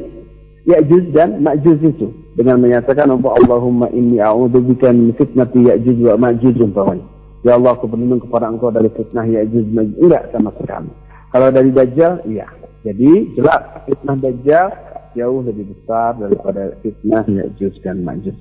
Ya'juj 0.70 1.10
dan 1.10 1.42
Ma'juj 1.42 1.80
itu 1.82 2.08
dengan 2.38 2.62
menyatakan 2.62 3.10
Allahumma 3.10 3.90
inni 3.90 4.22
a'udzubika 4.22 4.94
min 4.94 5.10
fitnati 5.18 5.74
Ya'juj 5.74 5.98
wa 6.06 6.30
Ma'juj 6.30 6.54
umpamanya. 6.62 7.04
Ya 7.42 7.58
Allah 7.58 7.76
aku 7.76 7.90
berlindung 7.90 8.22
kepada 8.22 8.46
engkau 8.46 8.70
dari 8.70 8.88
fitnah 8.94 9.26
Ya'juj 9.26 9.66
Ma'juj. 9.74 9.98
Enggak 9.98 10.30
sama 10.30 10.54
sekali. 10.56 10.92
Kalau 11.34 11.50
dari 11.50 11.74
Dajjal, 11.74 12.22
iya. 12.30 12.46
Jadi 12.84 13.32
jelas 13.34 13.64
fitnah 13.88 14.16
Dajjal 14.20 14.83
jauh 15.14 15.40
lebih 15.46 15.72
besar 15.72 16.18
daripada 16.18 16.74
fitnah 16.82 17.24
Ya'juj 17.24 17.80
dan 17.80 18.02
Ma'juj. 18.02 18.36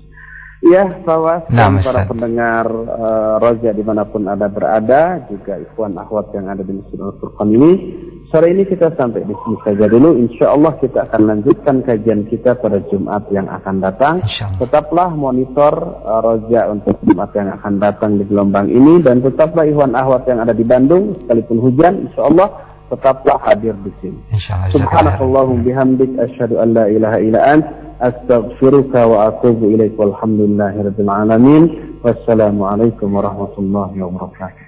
Ya, 0.63 0.87
bahwa 1.03 1.43
nah, 1.51 1.75
para 1.83 2.07
pendengar 2.07 2.63
uh, 2.71 3.35
Roja 3.35 3.75
di 3.75 3.83
mana 3.83 4.07
pun 4.07 4.23
ada 4.31 4.47
berada, 4.47 5.27
juga 5.27 5.59
ikhwan 5.59 5.91
akhwat 5.99 6.31
yang 6.31 6.47
ada 6.47 6.63
di 6.63 6.79
Masjid 6.79 7.03
Al-Furqan 7.03 7.51
ini, 7.51 7.71
sore 8.31 8.55
ini 8.55 8.63
kita 8.63 8.95
sampai 8.95 9.27
di 9.27 9.35
sini 9.43 9.59
saja 9.59 9.91
dulu. 9.91 10.15
Insya 10.15 10.55
Allah 10.55 10.79
kita 10.79 11.11
akan 11.11 11.21
lanjutkan 11.35 11.83
kajian 11.83 12.31
kita 12.31 12.55
pada 12.63 12.79
Jumat 12.87 13.27
yang 13.35 13.51
akan 13.51 13.83
datang. 13.83 14.23
Tetaplah 14.55 15.11
monitor 15.11 15.99
uh, 16.07 16.23
Roja 16.31 16.71
untuk 16.71 16.95
Jumat 17.03 17.35
yang 17.35 17.51
akan 17.59 17.83
datang 17.83 18.15
di 18.15 18.23
gelombang 18.23 18.71
ini, 18.71 19.03
dan 19.03 19.19
tetaplah 19.19 19.67
ikhwan 19.67 19.99
akhwat 19.99 20.31
yang 20.31 20.47
ada 20.47 20.55
di 20.55 20.63
Bandung, 20.63 21.27
sekalipun 21.27 21.59
hujan, 21.59 22.07
Insya 22.07 22.23
Allah 22.23 22.47
tetaplah 22.93 23.41
hadir 23.41 23.73
di 23.81 23.91
sini. 23.99 24.19
Subhanallahum 24.69 25.65
bihamdik 25.65 26.13
asyhadu 26.21 26.61
an 26.61 26.77
la 26.77 26.85
ilaha 26.85 27.17
illa 27.17 27.39
ant 27.41 27.65
astaghfiruka 27.97 29.01
wa 29.09 29.33
atubu 29.33 29.73
ilaik 29.73 29.97
walhamdulillahi 29.97 30.85
rabbil 30.85 31.09
alamin. 31.09 31.63
Wassalamualaikum 32.05 33.09
warahmatullahi 33.09 33.97
wabarakatuh. 33.97 34.62